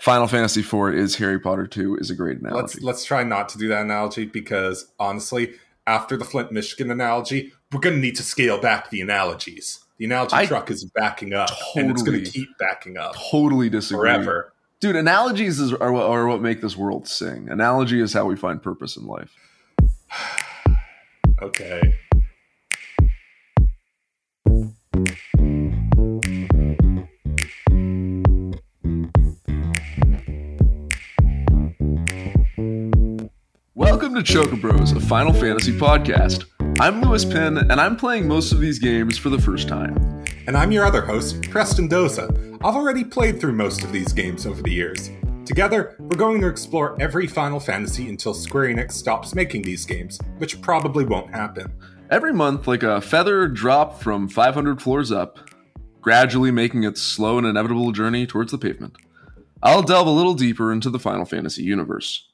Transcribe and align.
Final 0.00 0.26
Fantasy 0.26 0.60
IV 0.60 0.94
is 0.94 1.16
Harry 1.16 1.38
Potter 1.38 1.66
2 1.66 1.96
is 1.96 2.10
a 2.10 2.14
great 2.14 2.38
analogy. 2.38 2.60
Let's 2.62 2.80
let's 2.80 3.04
try 3.04 3.22
not 3.22 3.50
to 3.50 3.58
do 3.58 3.68
that 3.68 3.82
analogy 3.82 4.24
because 4.24 4.90
honestly, 4.98 5.54
after 5.86 6.16
the 6.16 6.24
Flint, 6.24 6.52
Michigan 6.52 6.90
analogy, 6.90 7.52
we're 7.70 7.80
going 7.80 7.96
to 7.96 8.00
need 8.00 8.16
to 8.16 8.22
scale 8.22 8.58
back 8.58 8.88
the 8.88 9.02
analogies. 9.02 9.80
The 9.98 10.06
analogy 10.06 10.36
I 10.36 10.46
truck 10.46 10.70
is 10.70 10.84
backing 10.84 11.34
up, 11.34 11.50
and 11.76 11.90
it's 11.90 12.02
going 12.02 12.24
to 12.24 12.30
keep 12.30 12.48
backing 12.58 12.96
up 12.96 13.14
totally 13.30 13.68
disagree. 13.68 14.00
forever. 14.08 14.54
Dude, 14.80 14.96
analogies 14.96 15.60
is, 15.60 15.74
are, 15.74 15.92
what- 15.92 16.06
are 16.06 16.26
what 16.26 16.40
make 16.40 16.62
this 16.62 16.74
world 16.74 17.06
sing. 17.06 17.50
Analogy 17.50 18.00
is 18.00 18.14
how 18.14 18.24
we 18.24 18.36
find 18.36 18.62
purpose 18.62 18.96
in 18.96 19.06
life. 19.06 19.30
Okay. 21.42 21.80
Welcome 34.10 34.24
to 34.24 34.32
Choker 34.32 34.56
Chocobros, 34.56 34.96
a 34.96 35.00
Final 35.00 35.32
Fantasy 35.32 35.70
podcast. 35.70 36.44
I'm 36.80 37.00
Lewis 37.00 37.24
Pinn, 37.24 37.58
and 37.58 37.74
I'm 37.74 37.94
playing 37.94 38.26
most 38.26 38.50
of 38.50 38.58
these 38.58 38.80
games 38.80 39.16
for 39.16 39.28
the 39.28 39.40
first 39.40 39.68
time. 39.68 40.24
And 40.48 40.56
I'm 40.56 40.72
your 40.72 40.84
other 40.84 41.00
host, 41.00 41.48
Preston 41.48 41.88
Doza. 41.88 42.28
I've 42.56 42.74
already 42.74 43.04
played 43.04 43.40
through 43.40 43.52
most 43.52 43.84
of 43.84 43.92
these 43.92 44.12
games 44.12 44.46
over 44.46 44.62
the 44.62 44.72
years. 44.72 45.10
Together, 45.44 45.94
we're 46.00 46.18
going 46.18 46.40
to 46.40 46.48
explore 46.48 47.00
every 47.00 47.28
Final 47.28 47.60
Fantasy 47.60 48.08
until 48.08 48.34
Square 48.34 48.74
Enix 48.74 48.92
stops 48.92 49.32
making 49.32 49.62
these 49.62 49.86
games, 49.86 50.18
which 50.38 50.60
probably 50.60 51.04
won't 51.04 51.32
happen. 51.32 51.72
Every 52.10 52.32
month, 52.32 52.66
like 52.66 52.82
a 52.82 53.00
feather 53.00 53.46
dropped 53.46 54.02
from 54.02 54.28
500 54.28 54.82
floors 54.82 55.12
up, 55.12 55.38
gradually 56.00 56.50
making 56.50 56.82
its 56.82 57.00
slow 57.00 57.38
and 57.38 57.46
inevitable 57.46 57.92
journey 57.92 58.26
towards 58.26 58.50
the 58.50 58.58
pavement. 58.58 58.96
I'll 59.62 59.84
delve 59.84 60.08
a 60.08 60.10
little 60.10 60.34
deeper 60.34 60.72
into 60.72 60.90
the 60.90 60.98
Final 60.98 61.26
Fantasy 61.26 61.62
universe. 61.62 62.26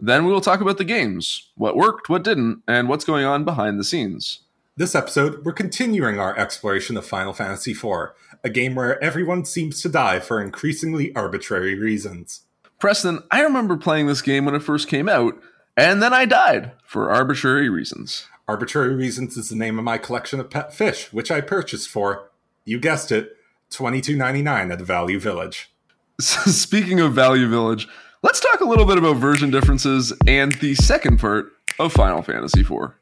Then 0.00 0.24
we 0.24 0.32
will 0.32 0.40
talk 0.40 0.60
about 0.60 0.78
the 0.78 0.84
games, 0.84 1.50
what 1.56 1.76
worked, 1.76 2.08
what 2.08 2.24
didn't, 2.24 2.62
and 2.66 2.88
what's 2.88 3.04
going 3.04 3.24
on 3.24 3.44
behind 3.44 3.78
the 3.78 3.84
scenes. 3.84 4.40
This 4.76 4.94
episode, 4.94 5.44
we're 5.44 5.52
continuing 5.52 6.18
our 6.18 6.36
exploration 6.38 6.96
of 6.96 7.04
Final 7.04 7.34
Fantasy 7.34 7.72
IV, 7.72 8.12
a 8.42 8.48
game 8.48 8.74
where 8.74 9.02
everyone 9.04 9.44
seems 9.44 9.82
to 9.82 9.90
die 9.90 10.18
for 10.18 10.40
increasingly 10.40 11.14
arbitrary 11.14 11.78
reasons. 11.78 12.42
Preston, 12.78 13.22
I 13.30 13.42
remember 13.42 13.76
playing 13.76 14.06
this 14.06 14.22
game 14.22 14.46
when 14.46 14.54
it 14.54 14.62
first 14.62 14.88
came 14.88 15.08
out, 15.08 15.34
and 15.76 16.02
then 16.02 16.14
I 16.14 16.24
died 16.24 16.72
for 16.86 17.10
arbitrary 17.10 17.68
reasons. 17.68 18.26
Arbitrary 18.50 18.96
Reasons 18.96 19.36
is 19.36 19.48
the 19.48 19.54
name 19.54 19.78
of 19.78 19.84
my 19.84 19.96
collection 19.96 20.40
of 20.40 20.50
pet 20.50 20.74
fish, 20.74 21.12
which 21.12 21.30
I 21.30 21.40
purchased 21.40 21.88
for, 21.88 22.30
you 22.64 22.80
guessed 22.80 23.12
it, 23.12 23.36
$22.99 23.70 24.72
at 24.72 24.80
Value 24.80 25.20
Village. 25.20 25.70
Speaking 26.20 26.98
of 26.98 27.12
Value 27.12 27.48
Village, 27.48 27.86
let's 28.22 28.40
talk 28.40 28.60
a 28.60 28.64
little 28.64 28.84
bit 28.84 28.98
about 28.98 29.16
version 29.16 29.50
differences 29.50 30.12
and 30.26 30.52
the 30.60 30.74
second 30.74 31.18
part 31.18 31.52
of 31.78 31.92
Final 31.92 32.22
Fantasy 32.22 32.60
IV. 32.60 32.92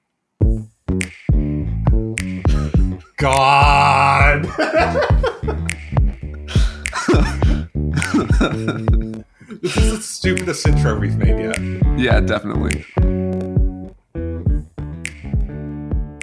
God! 3.16 4.44
this 9.60 9.76
is 9.76 9.90
the 9.90 10.00
stupidest 10.00 10.66
intro 10.66 10.98
we've 10.98 11.16
made 11.16 11.38
yet. 11.40 11.58
Yeah, 11.98 12.20
definitely. 12.20 12.84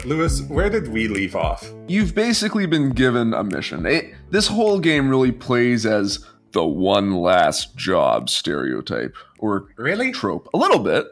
Lewis, 0.06 0.44
where 0.44 0.70
did 0.70 0.88
we 0.90 1.08
leave 1.08 1.36
off? 1.36 1.70
You've 1.88 2.14
basically 2.14 2.68
been 2.68 2.92
given 2.92 3.34
a 3.34 3.44
mission. 3.44 3.86
It, 3.86 4.14
this 4.30 4.48
whole 4.48 4.80
game 4.80 5.10
really 5.10 5.32
plays 5.32 5.86
as 5.86 6.24
the 6.56 6.66
one 6.66 7.14
last 7.18 7.76
job 7.76 8.30
stereotype 8.30 9.16
or 9.38 9.68
Really? 9.78 10.12
trope. 10.12 10.50
A 10.54 10.58
little 10.58 10.80
bit. 10.80 11.06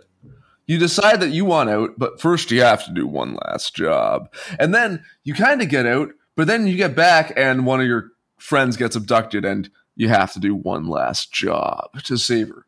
You 0.65 0.79
decide 0.79 1.19
that 1.19 1.31
you 1.31 1.43
want 1.43 1.69
out, 1.69 1.91
but 1.97 2.21
first 2.21 2.49
you 2.49 2.61
have 2.61 2.85
to 2.85 2.91
do 2.93 3.05
one 3.05 3.37
last 3.45 3.75
job. 3.75 4.33
And 4.57 4.73
then 4.73 5.03
you 5.25 5.33
kind 5.33 5.61
of 5.61 5.67
get 5.67 5.85
out, 5.85 6.09
but 6.37 6.47
then 6.47 6.65
you 6.65 6.77
get 6.77 6.95
back 6.95 7.33
and 7.35 7.65
one 7.65 7.81
of 7.81 7.85
your 7.87 8.11
friends 8.37 8.77
gets 8.77 8.95
abducted 8.95 9.43
and 9.43 9.69
you 9.97 10.07
have 10.07 10.31
to 10.33 10.39
do 10.39 10.55
one 10.55 10.87
last 10.87 11.33
job 11.33 11.89
to 12.05 12.17
save 12.17 12.47
her. 12.47 12.65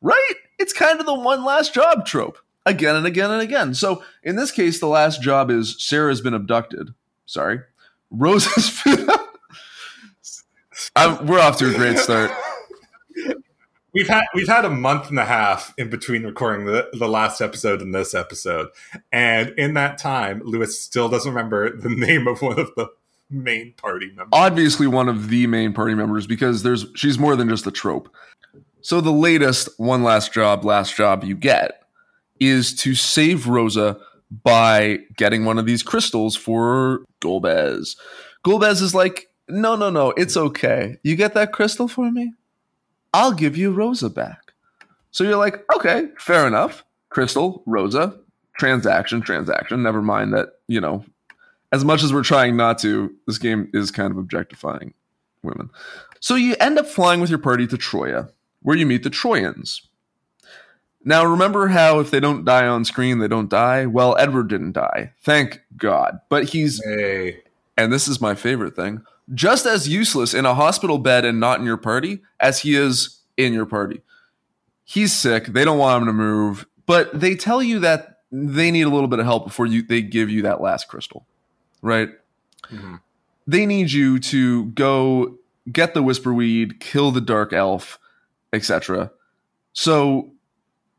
Right? 0.00 0.34
It's 0.60 0.72
kind 0.72 1.00
of 1.00 1.06
the 1.06 1.14
one 1.14 1.44
last 1.44 1.74
job 1.74 2.06
trope 2.06 2.38
again 2.64 2.94
and 2.94 3.06
again 3.06 3.32
and 3.32 3.42
again. 3.42 3.74
So 3.74 4.04
in 4.22 4.36
this 4.36 4.52
case, 4.52 4.78
the 4.78 4.86
last 4.86 5.20
job 5.20 5.50
is 5.50 5.74
Sarah's 5.84 6.20
been 6.20 6.34
abducted. 6.34 6.94
Sorry. 7.26 7.58
Rose 8.10 8.46
has 8.54 8.80
been. 8.84 9.08
I'm, 10.96 11.26
we're 11.26 11.40
off 11.40 11.58
to 11.58 11.70
a 11.70 11.74
great 11.74 11.98
start. 11.98 12.30
We've 13.92 14.08
had 14.08 14.24
we've 14.34 14.48
had 14.48 14.64
a 14.64 14.70
month 14.70 15.08
and 15.10 15.20
a 15.20 15.24
half 15.24 15.72
in 15.78 15.88
between 15.88 16.24
recording 16.24 16.66
the, 16.66 16.90
the 16.94 17.06
last 17.06 17.40
episode 17.40 17.80
and 17.80 17.94
this 17.94 18.12
episode, 18.12 18.70
and 19.12 19.50
in 19.50 19.74
that 19.74 19.98
time, 19.98 20.42
Lewis 20.44 20.82
still 20.82 21.08
doesn't 21.08 21.32
remember 21.32 21.76
the 21.76 21.90
name 21.90 22.26
of 22.26 22.42
one 22.42 22.58
of 22.58 22.72
the 22.74 22.88
main 23.30 23.72
party 23.74 24.08
members. 24.08 24.30
obviously 24.32 24.88
one 24.88 25.08
of 25.08 25.28
the 25.28 25.46
main 25.46 25.72
party 25.72 25.94
members 25.94 26.26
because 26.26 26.64
there's 26.64 26.86
she's 26.96 27.20
more 27.20 27.36
than 27.36 27.48
just 27.48 27.68
a 27.68 27.70
trope. 27.70 28.12
So 28.80 29.00
the 29.00 29.12
latest 29.12 29.68
one 29.78 30.02
last 30.02 30.32
job, 30.32 30.64
last 30.64 30.96
job 30.96 31.22
you 31.22 31.36
get 31.36 31.84
is 32.40 32.74
to 32.82 32.94
save 32.94 33.46
Rosa 33.46 33.98
by 34.42 34.98
getting 35.16 35.44
one 35.44 35.58
of 35.58 35.66
these 35.66 35.82
crystals 35.82 36.36
for 36.36 37.04
Golbez. 37.22 37.96
Golbez 38.44 38.82
is 38.82 38.94
like, 38.94 39.28
no, 39.48 39.76
no, 39.76 39.90
no, 39.90 40.10
it's 40.10 40.36
okay. 40.36 40.98
You 41.02 41.16
get 41.16 41.34
that 41.34 41.52
crystal 41.52 41.88
for 41.88 42.10
me? 42.10 42.32
I'll 43.12 43.32
give 43.32 43.56
you 43.56 43.70
Rosa 43.70 44.10
back. 44.10 44.52
So 45.10 45.22
you're 45.22 45.36
like, 45.36 45.64
okay, 45.76 46.08
fair 46.18 46.46
enough. 46.46 46.84
Crystal, 47.10 47.62
Rosa, 47.66 48.18
transaction, 48.58 49.20
transaction. 49.20 49.82
Never 49.82 50.02
mind 50.02 50.32
that, 50.34 50.58
you 50.66 50.80
know, 50.80 51.04
as 51.70 51.84
much 51.84 52.02
as 52.02 52.12
we're 52.12 52.22
trying 52.22 52.56
not 52.56 52.78
to, 52.80 53.14
this 53.26 53.38
game 53.38 53.70
is 53.72 53.90
kind 53.90 54.10
of 54.10 54.18
objectifying 54.18 54.94
women. 55.42 55.70
So 56.20 56.34
you 56.34 56.56
end 56.58 56.78
up 56.78 56.86
flying 56.86 57.20
with 57.20 57.30
your 57.30 57.38
party 57.38 57.66
to 57.66 57.76
Troya, 57.76 58.30
where 58.62 58.76
you 58.76 58.86
meet 58.86 59.02
the 59.02 59.10
Troyans. 59.10 59.82
Now, 61.04 61.24
remember 61.24 61.68
how 61.68 62.00
if 62.00 62.10
they 62.10 62.18
don't 62.18 62.44
die 62.44 62.66
on 62.66 62.84
screen, 62.84 63.18
they 63.18 63.28
don't 63.28 63.50
die? 63.50 63.84
Well, 63.84 64.16
Edward 64.18 64.48
didn't 64.48 64.72
die. 64.72 65.12
Thank 65.22 65.60
God. 65.76 66.20
But 66.30 66.44
he's, 66.44 66.82
Hey, 66.82 67.42
and 67.76 67.92
this 67.92 68.08
is 68.08 68.20
my 68.20 68.34
favorite 68.34 68.74
thing, 68.74 69.02
just 69.32 69.64
as 69.66 69.88
useless 69.88 70.34
in 70.34 70.44
a 70.44 70.54
hospital 70.54 70.98
bed 70.98 71.24
and 71.24 71.40
not 71.40 71.58
in 71.60 71.64
your 71.66 71.76
party 71.78 72.20
as 72.40 72.60
he 72.60 72.74
is 72.74 73.20
in 73.36 73.52
your 73.54 73.66
party. 73.66 74.02
He's 74.84 75.12
sick. 75.14 75.46
They 75.46 75.64
don't 75.64 75.78
want 75.78 76.02
him 76.02 76.06
to 76.08 76.12
move, 76.12 76.66
but 76.86 77.18
they 77.18 77.34
tell 77.34 77.62
you 77.62 77.78
that 77.80 78.18
they 78.30 78.70
need 78.70 78.82
a 78.82 78.90
little 78.90 79.08
bit 79.08 79.18
of 79.20 79.24
help 79.24 79.44
before 79.44 79.64
you 79.66 79.82
they 79.82 80.02
give 80.02 80.28
you 80.28 80.42
that 80.42 80.60
last 80.60 80.88
crystal, 80.88 81.26
right? 81.82 82.10
Mhm. 82.70 83.00
they 83.46 83.66
need 83.66 83.92
you 83.92 84.18
to 84.18 84.64
go 84.66 85.36
get 85.70 85.92
the 85.94 86.02
whisper 86.02 86.32
weed, 86.32 86.80
kill 86.80 87.10
the 87.10 87.20
dark 87.20 87.52
elf, 87.52 87.98
etc. 88.54 89.10
So 89.74 90.30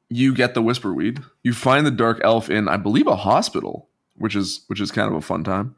you 0.09 0.33
get 0.33 0.53
the 0.53 0.61
whisper 0.61 0.93
weed. 0.93 1.21
You 1.41 1.53
find 1.53 1.85
the 1.87 1.91
dark 1.91 2.21
elf 2.23 2.49
in, 2.49 2.67
I 2.67 2.77
believe, 2.77 3.07
a 3.07 3.15
hospital, 3.15 3.89
which 4.15 4.35
is 4.35 4.61
which 4.67 4.79
is 4.79 4.91
kind 4.91 5.09
of 5.09 5.15
a 5.15 5.21
fun 5.21 5.43
time. 5.43 5.75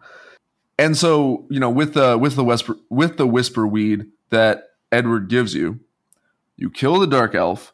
And 0.79 0.95
so 0.97 1.45
you 1.49 1.59
know, 1.59 1.69
with 1.69 1.93
the 1.93 2.17
with 2.17 2.35
the 2.35 2.43
whisper 2.43 2.75
with 2.89 3.17
the 3.17 3.27
whisper 3.27 3.65
weed 3.67 4.07
that 4.29 4.69
Edward 4.91 5.27
gives 5.29 5.53
you, 5.53 5.79
you 6.55 6.69
kill 6.69 6.99
the 6.99 7.07
dark 7.07 7.33
elf, 7.35 7.73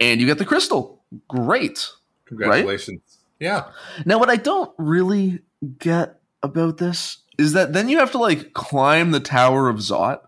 and 0.00 0.20
you 0.20 0.26
get 0.26 0.38
the 0.38 0.44
crystal. 0.44 1.02
Great. 1.28 1.88
congratulations! 2.26 3.18
Yeah, 3.38 3.64
Now, 4.04 4.18
what 4.18 4.30
I 4.30 4.36
don't 4.36 4.72
really 4.78 5.40
get 5.78 6.18
about 6.42 6.78
this 6.78 7.18
is 7.38 7.52
that 7.52 7.72
then 7.72 7.88
you 7.88 7.98
have 7.98 8.10
to 8.12 8.18
like 8.18 8.52
climb 8.54 9.10
the 9.12 9.20
Tower 9.20 9.68
of 9.68 9.76
Zot 9.76 10.20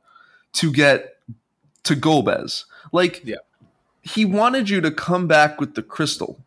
to 0.54 0.72
get 0.72 1.16
to 1.84 1.94
Golbez. 1.96 2.64
Like, 2.92 3.22
Yeah. 3.24 3.36
he 4.02 4.24
wanted 4.24 4.68
you 4.70 4.80
to 4.80 4.90
come 4.90 5.26
back 5.26 5.60
with 5.60 5.74
the 5.74 5.82
crystal. 5.82 6.40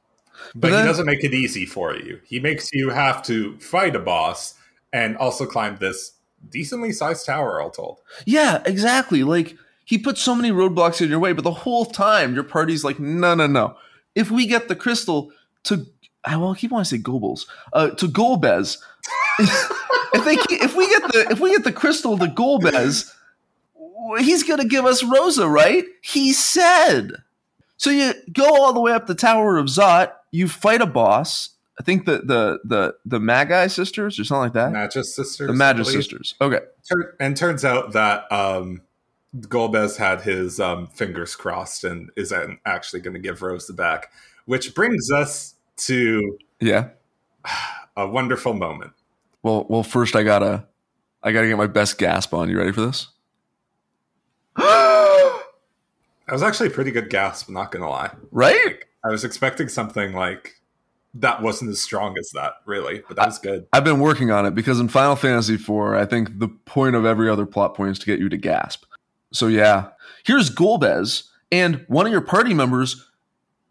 but 0.55 0.71
then- 0.71 0.83
he 0.83 0.87
doesn't 0.87 1.05
make 1.05 1.23
it 1.23 1.33
easy 1.33 1.65
for 1.65 1.95
you. 1.95 2.19
He 2.25 2.39
makes 2.39 2.71
you 2.73 2.89
have 2.89 3.21
to 3.23 3.57
fight 3.59 3.95
a 3.95 3.99
boss 3.99 4.53
and 4.91 5.17
also 5.17 5.45
climbed 5.45 5.79
this 5.79 6.13
decently 6.49 6.91
sized 6.91 7.25
tower. 7.25 7.61
All 7.61 7.71
told, 7.71 7.99
Yeah, 8.25 8.61
exactly. 8.65 9.23
Like, 9.23 9.55
he 9.85 9.97
put 9.97 10.17
so 10.17 10.35
many 10.35 10.51
roadblocks 10.51 11.01
in 11.01 11.09
your 11.09 11.19
way, 11.19 11.33
but 11.33 11.43
the 11.43 11.51
whole 11.51 11.85
time 11.85 12.35
your 12.35 12.43
party's 12.43 12.83
like, 12.83 12.99
no, 12.99 13.33
no, 13.33 13.47
no. 13.47 13.75
If 14.13 14.29
we 14.29 14.45
get 14.45 14.67
the 14.67 14.75
crystal 14.75 15.31
to, 15.63 15.85
I 16.23 16.37
will 16.37 16.53
keep 16.53 16.71
wanting 16.71 16.83
to 16.83 16.89
say 16.89 17.01
Goebbels, 17.01 17.45
uh, 17.73 17.89
to 17.91 18.07
Golbez, 18.07 18.77
if 19.39 20.25
they 20.25 20.37
if 20.57 20.75
we 20.75 20.87
get 20.87 21.01
the 21.03 21.27
if 21.31 21.39
we 21.39 21.51
get 21.51 21.63
the 21.63 21.71
crystal 21.71 22.17
to 22.17 22.25
Golbez, 22.25 23.11
he's 24.19 24.43
gonna 24.43 24.65
give 24.65 24.85
us 24.85 25.03
Rosa, 25.03 25.47
right? 25.47 25.85
He 26.01 26.33
said. 26.33 27.11
So 27.77 27.89
you 27.89 28.13
go 28.33 28.61
all 28.61 28.73
the 28.73 28.81
way 28.81 28.91
up 28.91 29.07
the 29.07 29.15
Tower 29.15 29.57
of 29.57 29.67
Zot. 29.67 30.11
You 30.31 30.47
fight 30.49 30.81
a 30.81 30.85
boss. 30.85 31.51
I 31.79 31.83
think 31.83 32.05
the 32.05 32.17
the 32.19 32.59
the 32.65 32.95
the 33.05 33.19
Magi 33.21 33.67
sisters 33.67 34.19
or 34.19 34.25
something 34.25 34.41
like 34.43 34.53
that. 34.53 34.71
Magis 34.73 35.15
sisters. 35.15 35.47
the 35.47 35.53
I 35.53 35.55
Magus 35.55 35.91
sisters. 35.91 36.35
Okay. 36.41 36.59
And 37.19 37.37
turns 37.37 37.63
out 37.63 37.93
that 37.93 38.29
um, 38.31 38.81
Golbez 39.37 39.95
had 39.95 40.21
his 40.21 40.59
um, 40.59 40.87
fingers 40.87 41.35
crossed 41.37 41.83
and 41.85 42.09
isn't 42.17 42.59
actually 42.65 42.99
going 42.99 43.13
to 43.13 43.19
give 43.19 43.41
Rose 43.41 43.65
the 43.67 43.73
back, 43.73 44.11
which 44.45 44.75
brings 44.75 45.09
us 45.11 45.55
to 45.77 46.37
Yeah. 46.59 46.89
a 47.95 48.07
wonderful 48.07 48.53
moment. 48.53 48.91
Well, 49.41 49.65
well, 49.69 49.83
first 49.83 50.17
I 50.17 50.23
gotta, 50.23 50.65
I 51.23 51.31
gotta 51.31 51.47
get 51.47 51.57
my 51.57 51.67
best 51.67 51.97
gasp 51.97 52.33
on. 52.33 52.49
You 52.49 52.57
ready 52.57 52.73
for 52.73 52.81
this? 52.81 53.07
That 56.27 56.33
was 56.33 56.43
actually 56.43 56.67
a 56.67 56.71
pretty 56.71 56.91
good 56.91 57.09
gasp, 57.09 57.49
not 57.49 57.71
going 57.71 57.81
to 57.81 57.89
lie. 57.89 58.11
right? 58.31 58.83
I 59.03 59.09
was 59.09 59.23
expecting 59.23 59.67
something 59.67 60.13
like 60.13 60.58
that 61.15 61.41
wasn't 61.41 61.71
as 61.71 61.81
strong 61.81 62.17
as 62.17 62.29
that, 62.33 62.53
really, 62.65 63.03
but 63.07 63.17
that 63.17 63.25
was 63.25 63.39
good. 63.39 63.67
I've 63.73 63.83
been 63.83 63.99
working 63.99 64.31
on 64.31 64.45
it 64.45 64.55
because 64.55 64.79
in 64.79 64.87
Final 64.87 65.15
Fantasy 65.15 65.55
IV, 65.55 65.69
I 65.95 66.05
think 66.05 66.39
the 66.39 66.47
point 66.47 66.95
of 66.95 67.05
every 67.05 67.29
other 67.29 67.45
plot 67.45 67.75
point 67.75 67.91
is 67.91 67.99
to 67.99 68.05
get 68.05 68.19
you 68.19 68.29
to 68.29 68.37
gasp. 68.37 68.85
So 69.31 69.47
yeah, 69.47 69.89
here's 70.23 70.49
Golbez, 70.49 71.23
and 71.51 71.83
one 71.87 72.05
of 72.05 72.11
your 72.11 72.21
party 72.21 72.53
members 72.53 73.07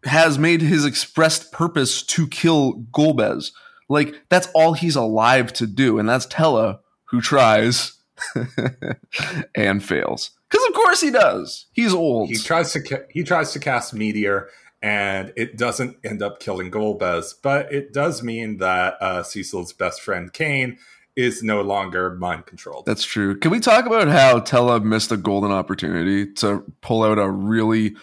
has 0.05 0.38
made 0.38 0.62
his 0.62 0.85
expressed 0.85 1.52
purpose 1.52 2.02
to 2.02 2.26
kill 2.26 2.85
Golbez. 2.93 3.52
Like 3.88 4.14
that's 4.29 4.49
all 4.55 4.75
he's 4.75 4.96
alive 4.96 5.52
to 5.55 5.67
do, 5.67 5.99
and 5.99 6.08
that's 6.08 6.26
Tellah 6.26 6.81
who 7.05 7.20
tries 7.20 7.94
and 9.55 9.82
fails. 9.82 10.31
Because 10.50 10.67
of 10.67 10.75
course 10.75 11.00
he 11.00 11.11
does. 11.11 11.67
He's 11.73 11.93
old. 11.93 12.29
He 12.29 12.37
tries 12.37 12.73
to 12.73 12.82
ca- 12.82 13.05
he 13.11 13.23
tries 13.23 13.52
to 13.52 13.58
cast 13.58 13.94
meteor, 13.94 14.49
and 14.82 15.32
it 15.36 15.56
doesn't 15.56 15.96
end 16.04 16.22
up 16.22 16.40
killing 16.40 16.70
Golbez, 16.70 17.34
but 17.42 17.72
it 17.72 17.92
does 17.92 18.22
mean 18.22 18.58
that 18.58 18.96
uh, 19.00 19.22
Cecil's 19.22 19.72
best 19.72 20.00
friend 20.00 20.32
Kain 20.32 20.78
is 21.16 21.42
no 21.42 21.62
longer 21.62 22.10
mind 22.14 22.46
controlled. 22.46 22.86
That's 22.86 23.04
true. 23.04 23.36
Can 23.36 23.50
we 23.50 23.58
talk 23.58 23.86
about 23.86 24.06
how 24.06 24.38
Tellah 24.38 24.82
missed 24.84 25.10
a 25.10 25.16
golden 25.16 25.50
opportunity 25.50 26.32
to 26.34 26.62
pull 26.80 27.02
out 27.02 27.19
a 27.19 27.28
really 27.28 27.96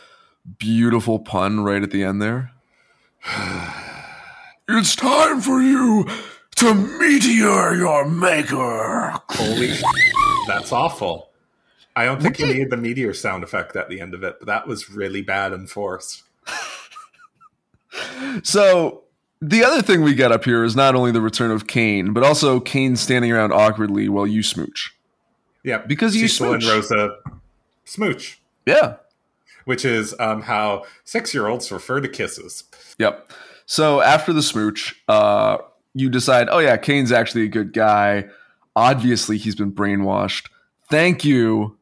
beautiful 0.57 1.19
pun 1.19 1.61
right 1.61 1.81
at 1.81 1.91
the 1.91 2.03
end 2.03 2.21
there? 2.21 2.51
it's 4.67 4.97
time 4.97 5.39
for 5.39 5.61
you 5.61 6.05
to 6.57 6.73
meteor 6.73 7.75
your 7.75 8.05
maker. 8.05 9.13
Holy, 9.29 9.71
that's 10.47 10.73
awful. 10.73 11.29
I 11.95 12.03
don't 12.03 12.21
think 12.21 12.35
he 12.35 12.45
needed 12.45 12.69
the 12.69 12.77
meteor 12.77 13.13
sound 13.13 13.45
effect 13.45 13.77
at 13.77 13.87
the 13.87 14.01
end 14.01 14.13
of 14.13 14.23
it, 14.23 14.35
but 14.39 14.47
that 14.47 14.67
was 14.67 14.89
really 14.89 15.21
bad 15.21 15.53
and 15.53 15.69
forced. 15.69 16.23
So 18.43 19.03
the 19.41 19.63
other 19.63 19.81
thing 19.81 20.01
we 20.01 20.13
get 20.13 20.31
up 20.31 20.43
here 20.45 20.63
is 20.63 20.75
not 20.75 20.95
only 20.95 21.11
the 21.11 21.21
return 21.21 21.51
of 21.51 21.67
Kain, 21.67 22.13
but 22.13 22.23
also 22.23 22.59
Kain 22.59 22.95
standing 22.95 23.31
around 23.31 23.51
awkwardly 23.53 24.09
while 24.09 24.27
you 24.27 24.43
smooch. 24.43 24.93
Yeah, 25.63 25.79
Because 25.79 26.15
you 26.15 26.27
Cecil 26.27 26.53
and. 26.53 26.63
Rosa 26.63 27.17
smooch, 27.85 28.39
Yeah. 28.65 28.97
which 29.65 29.83
is 29.85 30.13
um, 30.19 30.43
how 30.43 30.83
six-year-olds 31.05 31.71
refer 31.71 32.01
to 32.01 32.07
kisses. 32.07 32.65
Yep. 32.99 33.31
So 33.65 34.01
after 34.01 34.31
the 34.31 34.43
smooch, 34.43 34.93
uh, 35.07 35.57
you 35.93 36.09
decide, 36.09 36.49
oh 36.51 36.59
yeah, 36.59 36.77
Kain's 36.77 37.11
actually 37.11 37.45
a 37.45 37.47
good 37.47 37.73
guy. 37.73 38.25
Obviously, 38.75 39.37
he's 39.37 39.55
been 39.55 39.71
brainwashed. 39.71 40.49
Thank 40.89 41.23
you. 41.25 41.74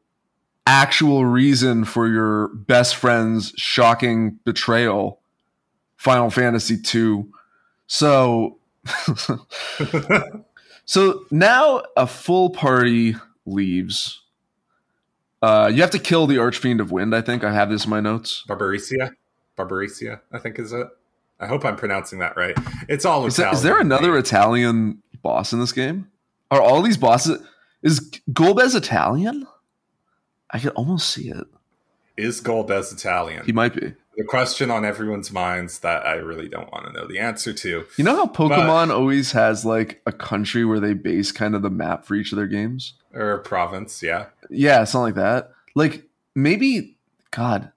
Actual 0.66 1.26
reason 1.26 1.84
for 1.84 2.08
your 2.08 2.48
best 2.48 2.96
friend's 2.96 3.52
shocking 3.56 4.38
betrayal. 4.44 5.20
Final 5.96 6.30
Fantasy 6.30 6.78
II. 6.94 7.26
So, 7.86 8.58
so 10.84 11.24
now 11.30 11.82
a 11.96 12.06
full 12.06 12.50
party 12.50 13.16
leaves. 13.46 14.22
Uh, 15.42 15.70
you 15.72 15.82
have 15.82 15.90
to 15.90 15.98
kill 15.98 16.26
the 16.26 16.38
Archfiend 16.38 16.80
of 16.80 16.90
Wind. 16.90 17.14
I 17.14 17.20
think 17.20 17.44
I 17.44 17.52
have 17.52 17.68
this 17.68 17.84
in 17.84 17.90
my 17.90 18.00
notes. 18.00 18.44
Barbariccia, 18.48 19.12
Barbariccia, 19.58 20.20
I 20.32 20.38
think 20.38 20.58
is 20.58 20.72
it. 20.72 20.86
I 21.40 21.46
hope 21.46 21.64
I'm 21.64 21.76
pronouncing 21.76 22.20
that 22.20 22.36
right. 22.36 22.56
It's 22.88 23.04
all 23.04 23.26
Is, 23.26 23.36
that, 23.36 23.52
is 23.52 23.62
there 23.62 23.78
another 23.78 24.16
Italian 24.16 25.02
boss 25.22 25.52
in 25.52 25.60
this 25.60 25.72
game? 25.72 26.08
Are 26.50 26.62
all 26.62 26.80
these 26.80 26.96
bosses? 26.96 27.42
Is 27.82 28.00
Golbez 28.30 28.74
Italian? 28.74 29.46
I 30.50 30.58
could 30.58 30.72
almost 30.72 31.10
see 31.10 31.30
it. 31.30 31.46
Is 32.16 32.40
Golbez 32.40 32.92
Italian? 32.92 33.44
He 33.44 33.52
might 33.52 33.74
be. 33.74 33.92
the 34.16 34.24
question 34.24 34.70
on 34.70 34.84
everyone's 34.84 35.32
minds 35.32 35.80
that 35.80 36.06
I 36.06 36.14
really 36.14 36.48
don't 36.48 36.70
want 36.70 36.86
to 36.86 36.92
know 36.92 37.06
the 37.08 37.18
answer 37.18 37.52
to. 37.52 37.84
You 37.96 38.04
know 38.04 38.14
how 38.14 38.26
Pokemon 38.26 38.90
always 38.90 39.32
has 39.32 39.64
like 39.64 40.00
a 40.06 40.12
country 40.12 40.64
where 40.64 40.78
they 40.78 40.94
base 40.94 41.32
kind 41.32 41.54
of 41.56 41.62
the 41.62 41.70
map 41.70 42.04
for 42.04 42.14
each 42.14 42.30
of 42.30 42.36
their 42.36 42.46
games? 42.46 42.94
Or 43.12 43.38
province, 43.38 44.02
yeah. 44.02 44.26
Yeah, 44.48 44.84
something 44.84 45.06
like 45.06 45.14
that. 45.16 45.50
Like 45.74 46.08
maybe, 46.36 46.96
God, 47.32 47.72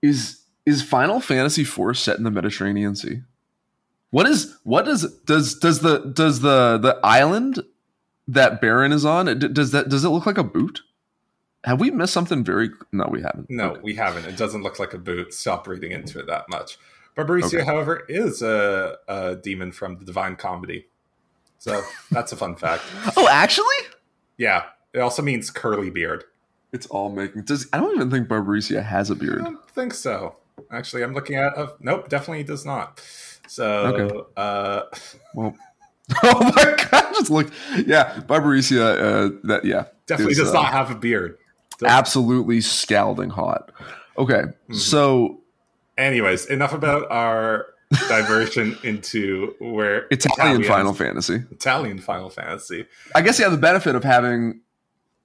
is 0.00 0.40
is 0.64 0.82
Final 0.82 1.20
Fantasy 1.20 1.62
IV 1.62 1.98
set 1.98 2.16
in 2.16 2.24
the 2.24 2.30
Mediterranean 2.30 2.96
Sea? 2.96 3.20
What 4.10 4.26
is 4.26 4.56
what 4.62 4.88
is 4.88 5.02
does 5.26 5.58
does 5.58 5.80
the 5.80 5.98
does 5.98 6.40
the 6.40 6.78
the 6.78 6.98
island 7.04 7.62
that 8.28 8.60
Baron 8.60 8.92
is 8.92 9.04
on 9.04 9.26
does 9.52 9.72
that 9.72 9.88
does 9.88 10.04
it 10.04 10.08
look 10.08 10.24
like 10.24 10.38
a 10.38 10.44
boot? 10.44 10.80
Have 11.64 11.80
we 11.80 11.90
missed 11.90 12.12
something 12.12 12.44
very? 12.44 12.70
No, 12.92 13.08
we 13.10 13.22
haven't. 13.22 13.48
No, 13.50 13.70
Okay. 13.72 13.80
we 13.82 13.94
haven't. 13.94 14.26
It 14.26 14.36
doesn't 14.36 14.62
look 14.62 14.78
like 14.78 14.94
a 14.94 14.98
boot. 14.98 15.32
Stop 15.34 15.66
reading 15.66 15.92
into 15.92 16.18
it 16.18 16.26
that 16.26 16.48
much. 16.48 16.78
Barbariccia, 17.16 17.54
Okay. 17.60 17.64
however, 17.64 18.04
is 18.08 18.42
a, 18.42 18.96
a 19.08 19.36
demon 19.36 19.72
from 19.72 19.98
the 19.98 20.04
Divine 20.04 20.36
Comedy. 20.36 20.86
So 21.58 21.82
that's 22.10 22.32
a 22.32 22.36
fun 22.36 22.56
fact. 22.64 22.82
Oh, 23.16 23.28
actually, 23.30 23.66
Yeah. 24.36 24.64
It 24.92 25.00
also 25.00 25.22
means 25.22 25.50
curly 25.50 25.90
beard. 25.90 26.22
it's 26.72 26.86
all 26.86 27.10
making. 27.10 27.42
Does 27.44 27.66
I 27.72 27.78
don't 27.78 27.94
even 27.96 28.10
think 28.10 28.28
Barbariccia 28.28 28.80
has 28.82 29.10
a 29.10 29.14
beard. 29.16 29.42
don't 29.42 29.68
think 29.70 29.92
so. 29.94 30.36
Actually, 30.70 31.02
I'm 31.02 31.14
looking 31.14 31.34
at. 31.36 31.56
Uh, 31.58 31.68
nope, 31.80 32.08
definitely 32.08 32.44
does 32.44 32.64
not. 32.64 33.00
So, 33.48 33.66
Okay. 33.86 34.20
uh, 34.36 34.82
Well, 35.34 35.56
oh 36.22 36.52
my 36.54 36.76
god, 36.90 37.12
just 37.14 37.30
look. 37.30 37.50
Yeah, 37.86 38.20
Barbariccia. 38.26 38.80
Uh, 39.34 39.38
that 39.44 39.64
yeah, 39.64 39.86
definitely 40.06 40.32
is, 40.32 40.38
does 40.38 40.50
uh, 40.50 40.54
not 40.62 40.66
have 40.72 40.90
a 40.90 40.94
beard. 40.94 41.38
So- 41.80 41.86
absolutely 41.86 42.60
scalding 42.60 43.30
hot. 43.30 43.70
Okay, 44.18 44.42
Mm-hmm. 44.42 44.74
so 44.74 45.40
Anyways, 45.96 46.46
enough 46.46 46.72
about 46.72 47.08
our 47.10 47.66
diversion 48.08 48.76
into 48.84 49.54
where 49.60 50.06
Italian 50.10 50.62
Italians- 50.62 50.66
Final 50.66 50.94
Fantasy. 50.94 51.42
Italian 51.52 51.98
Final 52.00 52.30
Fantasy. 52.30 52.86
I 53.14 53.22
guess 53.22 53.38
you 53.38 53.44
have 53.44 53.52
the 53.52 53.58
benefit 53.58 53.94
of 53.94 54.02
having 54.04 54.60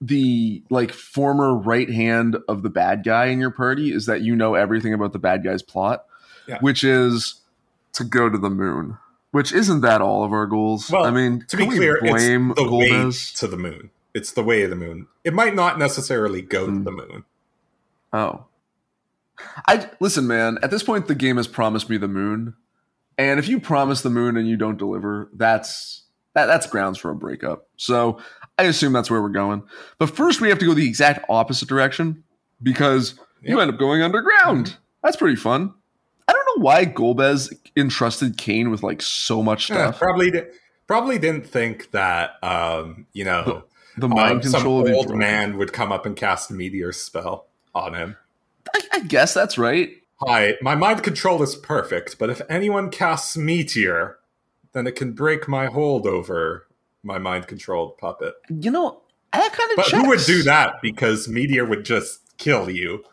the 0.02 0.64
like 0.70 0.92
former 0.94 1.56
right 1.56 1.90
hand 1.90 2.38
of 2.48 2.62
the 2.64 2.70
bad 2.70 3.04
guy 3.04 3.26
in 3.26 3.40
your 3.40 3.50
party 3.52 3.92
is 3.94 4.06
that 4.06 4.22
you 4.22 4.36
know 4.36 4.54
everything 4.56 4.94
about 4.94 5.12
the 5.12 5.20
bad 5.20 5.44
guy's 5.44 5.62
plot, 5.62 6.06
Yeah. 6.48 6.60
which 6.62 6.84
is 6.84 7.42
to 7.94 8.04
go 8.04 8.30
to 8.30 8.38
the 8.38 8.50
moon. 8.50 8.98
Which 9.32 9.52
isn't 9.52 9.82
that 9.82 10.02
all 10.02 10.24
of 10.24 10.32
our 10.32 10.46
goals? 10.48 10.90
Well, 10.90 11.04
I 11.04 11.12
mean, 11.12 11.46
To 11.50 11.58
be 11.58 11.66
clear, 11.68 12.00
blame 12.02 12.52
it's 12.52 12.62
the 12.62 12.72
way 12.72 13.12
to 13.12 13.48
the 13.48 13.58
moon. 13.58 13.90
It's 14.14 14.32
the 14.32 14.44
way 14.44 14.64
of 14.64 14.70
the 14.70 14.76
moon. 14.76 15.08
It 15.24 15.34
might 15.34 15.56
not 15.56 15.78
necessarily 15.80 16.42
go 16.42 16.66
Hmm. 16.66 16.78
to 16.80 16.84
the 16.84 16.92
moon. 16.92 17.26
Oh. 18.14 18.46
I 19.68 19.90
listen, 20.00 20.28
man, 20.28 20.58
at 20.62 20.72
this 20.72 20.84
point 20.84 21.08
the 21.08 21.16
game 21.16 21.38
has 21.38 21.48
promised 21.48 21.90
me 21.90 21.98
the 21.98 22.08
moon. 22.08 22.56
And 23.18 23.40
if 23.40 23.48
you 23.48 23.60
promise 23.60 24.02
the 24.02 24.10
moon 24.10 24.38
and 24.38 24.48
you 24.48 24.58
don't 24.58 24.78
deliver, 24.78 25.30
that's 25.34 26.04
that, 26.34 26.46
that's 26.46 26.68
grounds 26.68 26.98
for 26.98 27.10
a 27.12 27.16
breakup. 27.16 27.68
So 27.78 28.20
I 28.58 28.64
assume 28.64 28.94
that's 28.94 29.10
where 29.10 29.22
we're 29.22 29.30
going. 29.30 29.64
But 29.98 30.10
first 30.16 30.42
we 30.42 30.50
have 30.50 30.60
to 30.60 30.66
go 30.66 30.74
the 30.74 30.88
exact 30.88 31.26
opposite 31.30 31.68
direction 31.70 32.24
because 32.62 33.16
you 33.42 33.60
end 33.60 33.72
up 33.72 33.80
going 33.80 34.02
underground. 34.02 34.68
Mhm. 34.68 34.78
That's 35.04 35.16
pretty 35.18 35.38
fun. 35.38 35.74
I 36.28 36.34
don't 36.34 36.46
know 36.58 36.64
why 36.64 36.86
Golbez 36.86 37.52
entrusted 37.78 38.38
Kain 38.38 38.70
with 38.70 38.84
like 38.84 39.02
so 39.02 39.42
much 39.42 39.70
Yeah, 39.70 39.76
stuff. 39.92 40.00
probably, 40.00 40.32
di- 40.32 40.46
probably 40.88 41.18
didn't 41.18 41.48
think 41.48 41.92
that 41.92 42.32
um, 42.44 43.06
you 43.14 43.24
know 43.24 43.64
The 44.00 44.08
mind 44.08 44.38
um, 44.38 44.44
some 44.44 44.52
control 44.62 44.80
of 44.82 44.88
the 44.88 44.94
old 44.94 45.16
man 45.16 45.58
would 45.58 45.74
come 45.74 45.92
up 45.92 46.06
and 46.06 46.16
cast 46.16 46.50
a 46.52 46.54
meteor 46.54 46.92
spell 46.92 47.48
on 47.76 47.94
him. 47.94 48.16
I, 48.74 48.82
I 48.94 49.00
guess 49.02 49.34
that's 49.34 49.58
right. 49.58 49.92
Hi, 50.22 50.56
my 50.62 50.76
mind 50.76 51.04
control 51.04 51.42
is 51.42 51.56
perfect, 51.56 52.18
but 52.20 52.30
if 52.30 52.42
anyone 52.50 52.90
casts 52.90 53.38
meteor, 53.38 54.18
then 54.74 54.86
it 54.86 54.96
can 54.96 55.14
break 55.14 55.48
my 55.48 55.68
hold 55.68 56.06
over 56.06 56.68
my 57.04 57.18
mind 57.18 57.48
controlled 57.48 57.98
puppet. 57.98 58.34
You 58.50 58.70
know, 58.72 59.02
that 59.32 59.54
kind 59.54 59.72
of 59.72 59.76
But 59.78 59.86
checks. 59.86 60.04
who 60.04 60.10
would 60.10 60.20
do 60.26 60.44
that? 60.44 60.82
Because 60.82 61.28
meteor 61.30 61.66
would 61.66 61.86
just 61.86 62.38
kill 62.38 62.70
you. 62.70 63.04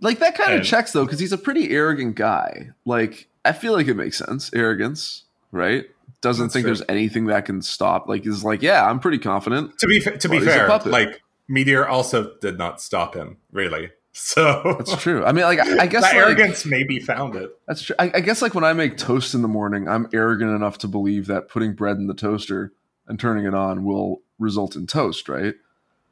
Like 0.00 0.18
that 0.20 0.36
kind 0.36 0.52
of 0.54 0.64
checks 0.64 0.92
though, 0.92 1.04
because 1.04 1.18
he's 1.18 1.32
a 1.32 1.38
pretty 1.38 1.70
arrogant 1.70 2.14
guy. 2.14 2.70
Like 2.84 3.28
I 3.44 3.52
feel 3.52 3.72
like 3.72 3.88
it 3.88 3.94
makes 3.94 4.18
sense. 4.18 4.52
Arrogance, 4.54 5.24
right? 5.50 5.86
Doesn't 6.24 6.46
That's 6.46 6.54
think 6.54 6.64
true. 6.64 6.74
there's 6.74 6.82
anything 6.88 7.26
that 7.26 7.44
can 7.44 7.60
stop. 7.62 8.08
Like 8.08 8.26
is 8.26 8.42
like, 8.42 8.62
yeah, 8.62 8.88
I'm 8.88 8.98
pretty 8.98 9.18
confident. 9.18 9.78
To 9.78 9.86
be 9.86 10.00
fa- 10.00 10.16
to 10.18 10.28
be 10.28 10.38
he's 10.38 10.46
fair, 10.46 10.66
like 10.86 11.22
meteor 11.48 11.86
also 11.86 12.34
did 12.40 12.56
not 12.58 12.80
stop 12.80 13.14
him 13.14 13.36
really. 13.52 13.90
So 14.16 14.76
That's 14.78 15.02
true. 15.02 15.24
I 15.24 15.32
mean, 15.32 15.42
like 15.44 15.58
I 15.58 15.82
I 15.82 15.86
guess 15.88 16.02
like, 16.02 16.14
arrogance 16.14 16.64
maybe 16.64 17.00
found 17.00 17.34
it. 17.34 17.50
That's 17.66 17.82
true. 17.82 17.96
I, 17.98 18.12
I 18.14 18.20
guess 18.20 18.42
like 18.42 18.54
when 18.54 18.62
I 18.62 18.72
make 18.72 18.96
toast 18.96 19.34
in 19.34 19.42
the 19.42 19.48
morning, 19.48 19.88
I'm 19.88 20.08
arrogant 20.14 20.52
enough 20.52 20.78
to 20.78 20.88
believe 20.88 21.26
that 21.26 21.48
putting 21.48 21.72
bread 21.74 21.96
in 21.96 22.06
the 22.06 22.14
toaster 22.14 22.72
and 23.08 23.18
turning 23.18 23.44
it 23.44 23.54
on 23.54 23.84
will 23.84 24.22
result 24.38 24.76
in 24.76 24.86
toast, 24.86 25.28
right? 25.28 25.54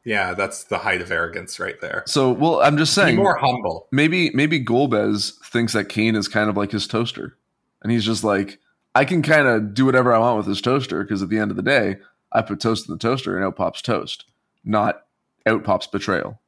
Yeah, 0.05 0.35
that's 0.35 0.65
the 0.65 0.79
height 0.79 1.01
of 1.01 1.13
arrogance 1.13 1.61
right 1.61 1.81
there. 1.81 2.03
So, 2.09 2.33
well, 2.33 2.61
I'm 2.61 2.77
just 2.77 2.97
Be 2.97 3.03
saying, 3.03 3.17
more 3.19 3.37
humble. 3.37 3.87
maybe 3.93 4.31
maybe 4.31 4.59
Golbez 4.65 5.35
thinks 5.45 5.73
that 5.75 5.89
Kain 5.89 6.17
is 6.17 6.27
kind 6.27 6.51
of 6.51 6.57
like 6.57 6.73
his 6.73 6.89
toaster, 6.89 7.37
and 7.83 7.93
he's 7.93 8.05
just 8.05 8.25
like, 8.25 8.59
I 8.95 9.05
can 9.05 9.23
kind 9.23 9.47
of 9.49 9.75
do 9.75 9.87
whatever 9.87 10.13
I 10.13 10.19
want 10.19 10.37
with 10.39 10.47
this 10.47 10.61
toaster 10.61 11.03
because 11.03 11.23
at 11.23 11.29
the 11.29 11.39
end 11.39 11.51
of 11.51 11.57
the 11.57 11.63
day, 11.63 11.97
I 12.31 12.43
put 12.43 12.61
toast 12.61 12.89
in 12.89 12.95
the 12.95 12.99
toaster 12.99 13.37
and 13.37 13.45
out 13.45 13.57
pops 13.57 13.83
toast, 13.83 14.25
not 14.65 15.05
out 15.47 15.65
pops 15.65 15.87
betrayal. 15.87 16.41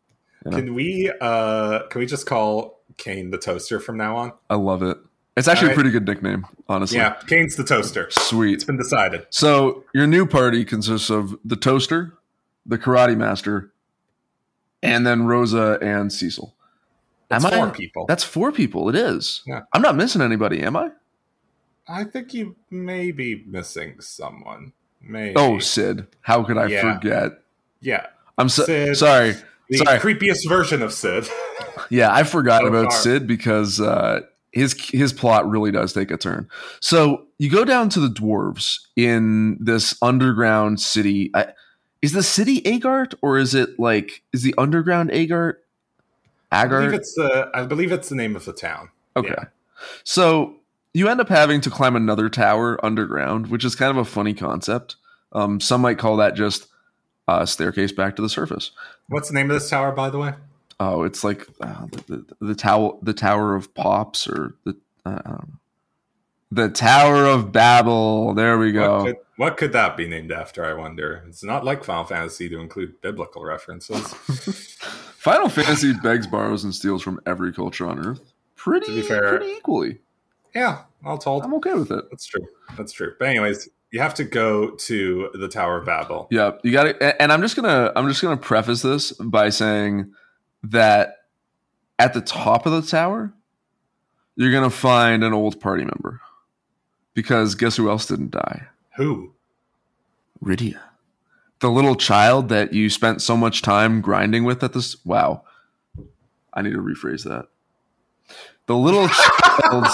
You 0.45 0.51
know? 0.51 0.57
Can 0.59 0.75
we 0.75 1.13
uh 1.21 1.87
can 1.89 2.01
we 2.01 2.07
just 2.07 2.27
call 2.27 2.81
Kain 2.97 3.31
the 3.31 3.39
toaster 3.39 3.81
from 3.81 3.97
now 3.97 4.17
on? 4.17 4.33
I 4.51 4.57
love 4.57 4.83
it. 4.83 4.99
It's 5.37 5.49
actually 5.49 5.73
a 5.73 5.75
pretty 5.75 5.91
good 5.91 6.07
nickname, 6.07 6.47
honestly. 6.69 6.99
Yeah, 6.99 7.15
Kain's 7.27 7.57
the 7.57 7.65
toaster. 7.65 8.09
Sweet. 8.11 8.55
It's 8.55 8.65
been 8.65 8.77
decided. 8.77 9.27
So 9.31 9.85
your 9.93 10.07
new 10.07 10.27
party 10.27 10.65
consists 10.65 11.11
of 11.11 11.37
the 11.45 11.57
toaster, 11.57 12.17
the 12.65 12.79
karate 12.79 13.17
master, 13.17 13.73
and 14.81 15.05
then 15.05 15.25
Rosa 15.27 15.79
and 15.83 16.13
Cecil. 16.13 16.55
That's 17.29 17.45
Am 17.45 17.53
I- 17.53 17.57
four 17.57 17.71
people. 17.71 18.07
That's 18.07 18.23
four 18.23 18.53
people. 18.53 18.89
It 18.89 18.95
is. 18.95 19.43
Yeah. 19.45 19.63
I'm 19.73 19.83
not 19.83 19.97
missing 19.97 20.23
anybody, 20.23 20.63
am 20.63 20.77
I? 20.77 20.91
I 21.88 22.05
think 22.05 22.33
you 22.35 22.57
may 22.71 23.11
be 23.12 23.45
missing 23.47 24.00
someone. 24.00 24.73
Maybe. 25.00 25.35
Oh, 25.37 25.59
Cid. 25.59 26.07
How 26.23 26.43
could 26.43 26.57
I 26.59 26.67
Yeah. 26.67 26.95
forget? 26.95 27.33
yeah. 27.81 28.07
I'm 28.38 28.49
so, 28.49 28.64
Cid. 28.64 28.97
sorry. 28.97 29.35
The 29.71 29.79
Sorry. 29.79 29.99
creepiest 29.99 30.49
version 30.49 30.83
of 30.83 30.93
Cid. 30.93 31.29
Yeah, 31.91 32.12
I 32.14 32.23
forgot 32.25 32.62
So 32.62 32.69
about 32.69 32.93
far. 32.93 33.00
Cid 33.03 33.26
because 33.26 33.79
uh, 33.81 34.21
his 34.53 34.73
his 34.91 35.12
plot 35.12 35.47
really 35.49 35.71
does 35.71 35.93
take 35.93 36.11
a 36.11 36.17
turn. 36.17 36.49
So 36.81 37.26
you 37.38 37.50
go 37.50 37.64
down 37.64 37.91
to 37.91 38.00
the 38.00 38.09
dwarves 38.09 38.79
in 38.97 39.59
this 39.61 39.95
underground 40.00 40.81
city. 40.81 41.31
I, 41.35 41.49
is 42.00 42.12
the 42.12 42.23
city 42.23 42.62
Agart 42.62 43.14
or 43.23 43.38
is 43.38 43.55
it 43.55 43.79
like 43.79 44.23
is 44.33 44.43
the 44.43 44.55
underground 44.57 45.11
Agart? 45.11 45.57
I 46.50 46.67
believe 46.67 46.91
Agart. 46.91 46.95
it's 46.95 47.14
the 47.14 47.50
I 47.55 47.67
believe 47.67 47.93
it's 47.93 48.09
the 48.09 48.17
name 48.17 48.35
of 48.35 48.45
the 48.47 48.53
town. 48.55 48.88
Okay. 49.17 49.35
yeah. 49.37 49.45
So 50.05 50.57
you 50.95 51.09
end 51.09 51.21
up 51.21 51.29
having 51.29 51.61
to 51.61 51.71
climb 51.71 51.97
another 51.97 52.29
tower 52.31 52.83
underground, 52.85 53.49
which 53.49 53.65
is 53.65 53.75
kind 53.75 53.91
of 53.91 53.97
a 53.99 54.05
funny 54.05 54.33
concept. 54.33 54.97
Um, 55.33 55.61
some 55.61 55.81
might 55.83 55.99
call 55.99 56.17
that 56.19 56.35
just 56.37 56.69
a 57.29 57.47
staircase 57.47 57.93
back 57.93 58.17
to 58.17 58.23
the 58.23 58.29
surface. 58.29 58.71
What's 59.09 59.29
the 59.29 59.35
name 59.35 59.51
of 59.51 59.55
this 59.61 59.69
tower, 59.69 59.93
by 59.93 60.09
the 60.11 60.19
way? 60.19 60.33
Oh, 60.81 61.03
it's 61.03 61.23
like 61.25 61.47
uh, 61.61 61.87
the, 62.07 62.25
the, 62.41 62.47
the 62.47 62.55
tower, 62.55 62.97
the 63.03 63.13
Tower 63.15 63.55
of 63.55 63.75
Pops, 63.75 64.27
or 64.29 64.55
the 64.65 64.77
uh, 65.05 65.39
the 66.51 66.69
Tower 66.69 67.27
of 67.27 67.51
Babel. 67.53 68.35
There 68.35 68.59
we 68.59 68.73
What 68.73 68.73
go. 68.87 69.05
could, 69.05 69.17
what 69.37 69.57
could 69.57 69.73
that 69.73 69.97
be 69.97 70.07
named 70.09 70.31
after? 70.33 70.65
I 70.65 70.75
wonder. 70.75 71.25
It's 71.29 71.43
not 71.45 71.65
like 71.65 71.85
Final 71.85 72.05
Fantasy 72.05 72.49
to 72.49 72.59
include 72.61 73.01
biblical 73.01 73.45
references. 73.45 74.01
Final 75.19 75.49
Fantasy 75.49 75.93
begs, 76.03 76.27
borrows, 76.27 76.65
and 76.65 76.75
steals 76.75 77.03
from 77.03 77.21
every 77.27 77.53
culture 77.53 77.87
on 77.87 77.99
Earth. 78.05 78.33
Pretty, 78.57 78.87
To 78.87 78.95
be 78.95 79.03
fair- 79.03 79.29
pretty 79.39 79.53
equally. 79.53 79.99
Yeah, 80.54 80.82
all 81.04 81.18
told. 81.18 81.42
I'm 81.42 81.54
okay 81.54 81.75
with 81.75 81.90
it. 81.90 82.04
That's 82.11 82.26
true. 82.26 82.46
That's 82.76 82.92
true. 82.92 83.14
But 83.18 83.28
anyways, 83.28 83.68
you 83.90 84.00
have 84.00 84.14
to 84.14 84.25
go 84.25 84.70
to 84.70 85.30
the 85.34 85.49
Tower 85.49 85.78
of 85.78 85.87
Babel. 85.87 86.28
Yeah, 86.30 86.52
you 86.62 86.73
got 86.73 86.87
it. 86.87 87.16
And 87.20 87.32
I'm 87.32 87.40
just 87.42 87.56
gonna 87.56 87.92
I'm 87.94 88.08
just 88.08 88.23
gonna 88.23 88.37
preface 88.37 88.82
this 88.82 89.12
by 89.12 89.50
saying 89.50 90.12
that 90.64 91.18
at 91.99 92.14
the 92.14 92.20
top 92.20 92.66
of 92.66 92.73
the 92.73 92.82
tower, 92.82 93.32
you're 94.37 94.52
gonna 94.52 94.70
find 94.70 95.23
an 95.23 95.32
old 95.32 95.61
party 95.61 95.84
member. 95.84 96.20
Because 97.14 97.54
guess 97.54 97.76
who 97.76 97.88
else 97.88 98.06
didn't 98.06 98.32
die? 98.32 98.66
Who? 98.96 99.32
Rydia. 100.42 100.80
The 101.61 101.70
little 101.70 101.94
child 101.94 102.49
that 102.49 102.73
you 102.73 102.90
spent 102.90 103.23
so 103.23 103.37
much 103.37 103.62
time 103.62 104.00
grinding 104.00 104.44
with 104.44 104.62
at 104.64 104.73
this 104.73 105.04
wow. 105.04 105.44
I 106.52 106.62
need 106.62 106.73
to 106.73 106.82
rephrase 106.82 107.25
that. 107.25 107.46
The 108.66 108.76
little 108.76 109.09
child 109.09 109.85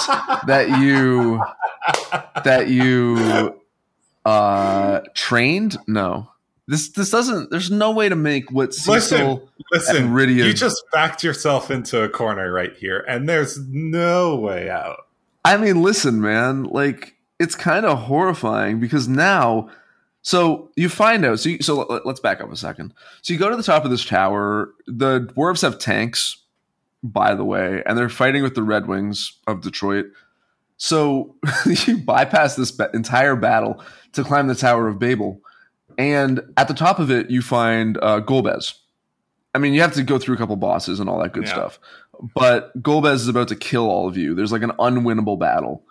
that 0.47 0.79
you 0.79 1.41
that 2.43 2.69
you 2.69 3.59
uh 4.25 5.01
trained? 5.13 5.77
No. 5.87 6.29
This 6.67 6.89
this 6.89 7.09
doesn't 7.09 7.49
there's 7.49 7.71
no 7.71 7.91
way 7.91 8.07
to 8.07 8.15
make 8.15 8.51
what 8.51 8.73
Cecil 8.73 8.93
Listen, 8.93 9.49
Listen, 9.71 10.09
Rydia 10.13 10.45
you 10.45 10.53
just 10.53 10.83
backed 10.93 11.23
yourself 11.23 11.71
into 11.71 12.01
a 12.01 12.09
corner 12.09 12.51
right 12.51 12.75
here, 12.77 13.03
and 13.07 13.27
there's 13.27 13.59
no 13.67 14.35
way 14.35 14.69
out. 14.69 15.07
I 15.43 15.57
mean, 15.57 15.81
listen, 15.81 16.21
man, 16.21 16.63
like 16.63 17.15
it's 17.39 17.55
kind 17.55 17.85
of 17.85 17.97
horrifying 17.97 18.79
because 18.79 19.07
now, 19.07 19.69
so 20.21 20.69
you 20.75 20.89
find 20.89 21.25
out. 21.25 21.39
So, 21.39 21.49
you, 21.49 21.61
so 21.61 21.75
let, 21.75 22.05
let's 22.05 22.19
back 22.19 22.39
up 22.39 22.51
a 22.51 22.55
second. 22.55 22.93
So 23.21 23.33
you 23.33 23.39
go 23.39 23.49
to 23.49 23.55
the 23.55 23.63
top 23.63 23.83
of 23.83 23.91
this 23.91 24.05
tower. 24.05 24.71
The 24.85 25.21
dwarves 25.21 25.63
have 25.63 25.79
tanks, 25.79 26.37
by 27.03 27.35
the 27.35 27.43
way, 27.43 27.83
and 27.85 27.97
they're 27.97 28.09
fighting 28.09 28.43
with 28.43 28.55
the 28.55 28.63
Red 28.63 28.87
Wings 28.87 29.39
of 29.47 29.61
Detroit. 29.61 30.07
So 30.77 31.35
you 31.87 31.97
bypass 31.97 32.55
this 32.55 32.77
entire 32.93 33.35
battle 33.35 33.83
to 34.13 34.23
climb 34.23 34.47
the 34.47 34.55
Tower 34.55 34.87
of 34.87 34.99
Babel, 34.99 35.41
and 35.97 36.41
at 36.57 36.67
the 36.67 36.73
top 36.73 36.99
of 36.99 37.11
it, 37.11 37.29
you 37.29 37.41
find 37.41 37.97
uh, 38.01 38.21
Golbez. 38.21 38.73
I 39.53 39.57
mean, 39.57 39.73
you 39.73 39.81
have 39.81 39.93
to 39.93 40.03
go 40.03 40.17
through 40.17 40.35
a 40.35 40.37
couple 40.37 40.55
bosses 40.55 40.99
and 40.99 41.09
all 41.09 41.19
that 41.21 41.33
good 41.33 41.43
Yeah. 41.43 41.53
stuff 41.53 41.79
but 42.35 42.79
Golbez 42.81 43.15
is 43.15 43.27
about 43.27 43.47
to 43.47 43.55
kill 43.55 43.89
all 43.89 44.07
of 44.07 44.15
you. 44.15 44.35
There's 44.35 44.51
like 44.51 44.61
an 44.61 44.71
unwinnable 44.71 45.39
battle. 45.39 45.83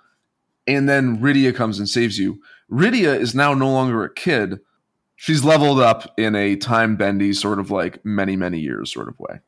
And 0.66 0.88
then 0.88 1.18
Rydia 1.18 1.54
comes 1.54 1.78
and 1.78 1.88
saves 1.88 2.18
you. 2.18 2.40
Rydia 2.70 3.18
is 3.18 3.34
now 3.34 3.54
no 3.54 3.70
longer 3.70 4.04
a 4.04 4.12
kid. 4.14 4.60
She's 5.16 5.42
leveled 5.44 5.80
up 5.80 6.14
in 6.16 6.36
a 6.36 6.54
time 6.56 6.96
bendy 6.96 7.32
sort 7.32 7.58
of 7.58 7.70
like 7.70 8.04
many, 8.04 8.36
many 8.36 8.60
years 8.60 8.92
sort 8.92 9.08
of 9.08 9.18
way. 9.18 9.40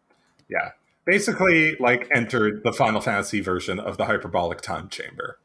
Yeah, 0.49 0.71
basically, 1.05 1.77
like 1.77 2.09
entered 2.15 2.63
the 2.65 2.73
Final 2.73 3.01
Fantasy 3.01 3.41
version 3.41 3.79
of 3.79 3.97
the 3.97 4.05
hyperbolic 4.05 4.61
time 4.61 4.89
chamber, 4.89 5.39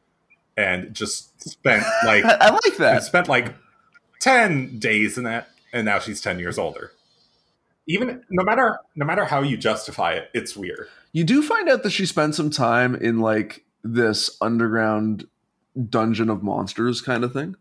and 0.55 0.93
just 0.93 1.41
spent 1.49 1.83
like 2.05 2.23
I, 2.25 2.51
like 2.51 2.77
that. 2.77 3.03
spent 3.03 3.27
like 3.27 3.55
ten 4.19 4.79
days 4.79 5.17
in 5.17 5.23
that, 5.23 5.49
and 5.73 5.85
now 5.85 5.99
she's 5.99 6.21
ten 6.21 6.39
years 6.39 6.57
older. 6.57 6.91
Even 7.87 8.23
no 8.29 8.43
matter 8.43 8.79
no 8.95 9.05
matter 9.05 9.25
how 9.25 9.41
you 9.41 9.57
justify 9.57 10.13
it, 10.13 10.29
it's 10.33 10.55
weird. 10.55 10.87
You 11.13 11.23
do 11.23 11.41
find 11.41 11.69
out 11.69 11.83
that 11.83 11.91
she 11.91 12.05
spent 12.05 12.35
some 12.35 12.49
time 12.49 12.95
in 12.95 13.19
like 13.19 13.63
this 13.83 14.37
underground 14.41 15.27
dungeon 15.89 16.29
of 16.29 16.43
monsters 16.43 17.01
kind 17.01 17.23
of 17.23 17.33
thing, 17.33 17.55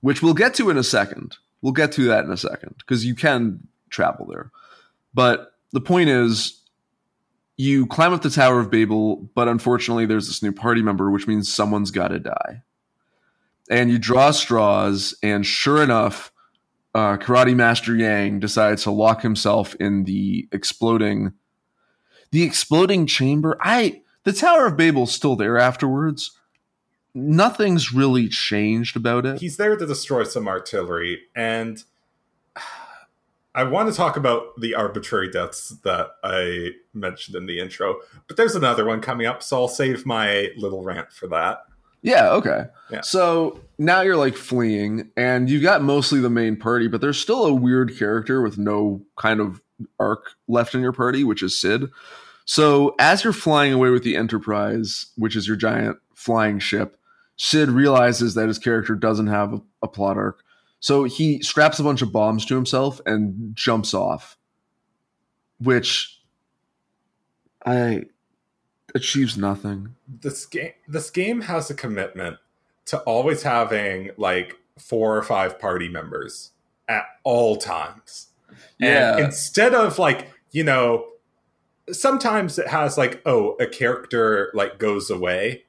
which 0.00 0.22
we'll 0.22 0.34
get 0.34 0.54
to 0.54 0.70
in 0.70 0.76
a 0.76 0.84
second. 0.84 1.36
We'll 1.62 1.72
get 1.72 1.92
to 1.92 2.04
that 2.04 2.24
in 2.24 2.30
a 2.30 2.36
second 2.36 2.76
because 2.78 3.04
you 3.04 3.14
can 3.14 3.66
travel 3.90 4.26
there. 4.26 4.50
But 5.14 5.52
the 5.72 5.80
point 5.80 6.10
is, 6.10 6.60
you 7.56 7.86
climb 7.86 8.12
up 8.12 8.22
the 8.22 8.30
Tower 8.30 8.60
of 8.60 8.70
Babel, 8.70 9.28
but 9.34 9.48
unfortunately, 9.48 10.06
there's 10.06 10.26
this 10.26 10.42
new 10.42 10.52
party 10.52 10.82
member, 10.82 11.10
which 11.10 11.26
means 11.26 11.52
someone's 11.52 11.90
got 11.90 12.08
to 12.08 12.18
die. 12.18 12.62
And 13.70 13.90
you 13.90 13.98
draw 13.98 14.32
straws, 14.32 15.14
and 15.22 15.46
sure 15.46 15.82
enough, 15.82 16.32
uh, 16.94 17.16
Karate 17.16 17.54
Master 17.54 17.94
Yang 17.94 18.40
decides 18.40 18.82
to 18.84 18.90
lock 18.90 19.22
himself 19.22 19.74
in 19.76 20.04
the 20.04 20.48
exploding, 20.52 21.32
the 22.30 22.42
exploding 22.42 23.06
chamber. 23.06 23.56
I 23.60 24.02
the 24.24 24.32
Tower 24.32 24.66
of 24.66 24.76
Babel's 24.76 25.12
still 25.12 25.36
there 25.36 25.58
afterwards. 25.58 26.32
Nothing's 27.14 27.92
really 27.92 28.28
changed 28.28 28.96
about 28.96 29.24
it. 29.24 29.40
He's 29.40 29.56
there 29.56 29.76
to 29.76 29.86
destroy 29.86 30.24
some 30.24 30.48
artillery, 30.48 31.20
and 31.34 31.82
I 33.54 33.62
want 33.64 33.88
to 33.88 33.94
talk 33.94 34.16
about 34.16 34.60
the 34.60 34.74
arbitrary 34.74 35.30
deaths 35.30 35.70
that 35.84 36.10
I 36.24 36.70
mentioned 36.92 37.36
in 37.36 37.46
the 37.46 37.60
intro, 37.60 38.00
but 38.26 38.36
there's 38.36 38.56
another 38.56 38.84
one 38.84 39.00
coming 39.00 39.26
up, 39.26 39.42
so 39.42 39.62
I'll 39.62 39.68
save 39.68 40.04
my 40.04 40.50
little 40.56 40.82
rant 40.82 41.12
for 41.12 41.28
that. 41.28 41.64
Yeah, 42.02 42.32
okay. 42.32 42.66
Yeah. 42.90 43.00
So 43.00 43.60
now 43.78 44.02
you're 44.02 44.16
like 44.16 44.36
fleeing, 44.36 45.10
and 45.16 45.48
you've 45.48 45.62
got 45.62 45.82
mostly 45.82 46.20
the 46.20 46.28
main 46.28 46.56
party, 46.56 46.88
but 46.88 47.00
there's 47.00 47.18
still 47.18 47.46
a 47.46 47.54
weird 47.54 47.96
character 47.96 48.42
with 48.42 48.58
no 48.58 49.02
kind 49.16 49.40
of 49.40 49.62
arc 49.98 50.32
left 50.48 50.74
in 50.74 50.80
your 50.80 50.92
party, 50.92 51.24
which 51.24 51.42
is 51.42 51.58
Cid. 51.58 51.90
So 52.44 52.94
as 52.98 53.24
you're 53.24 53.32
flying 53.32 53.72
away 53.72 53.90
with 53.90 54.02
the 54.02 54.16
Enterprise, 54.16 55.06
which 55.16 55.34
is 55.34 55.48
your 55.48 55.56
giant 55.56 55.96
flying 56.14 56.58
ship, 56.58 56.98
Cid 57.36 57.70
realizes 57.70 58.34
that 58.34 58.48
his 58.48 58.58
character 58.58 58.94
doesn't 58.94 59.28
have 59.28 59.54
a, 59.54 59.62
a 59.82 59.88
plot 59.88 60.18
arc. 60.18 60.43
So 60.84 61.04
he 61.04 61.42
straps 61.42 61.78
a 61.78 61.82
bunch 61.82 62.02
of 62.02 62.12
bombs 62.12 62.44
to 62.44 62.54
himself 62.54 63.00
and 63.06 63.56
jumps 63.56 63.94
off, 63.94 64.36
which 65.58 66.20
I 67.64 68.02
achieves 68.94 69.38
nothing. 69.38 69.94
This 70.06 70.44
game, 70.44 70.72
this 70.86 71.08
game 71.08 71.40
has 71.40 71.70
a 71.70 71.74
commitment 71.74 72.36
to 72.84 72.98
always 73.04 73.44
having 73.44 74.10
like 74.18 74.58
four 74.78 75.16
or 75.16 75.22
five 75.22 75.58
party 75.58 75.88
members 75.88 76.50
at 76.86 77.06
all 77.22 77.56
times. 77.56 78.26
Yeah. 78.78 79.16
And 79.16 79.24
instead 79.24 79.72
of 79.72 79.98
like, 79.98 80.32
you 80.50 80.64
know, 80.64 81.06
sometimes 81.92 82.58
it 82.58 82.68
has 82.68 82.98
like, 82.98 83.22
oh, 83.24 83.56
a 83.58 83.66
character 83.66 84.50
like 84.52 84.78
goes 84.78 85.08
away. 85.08 85.64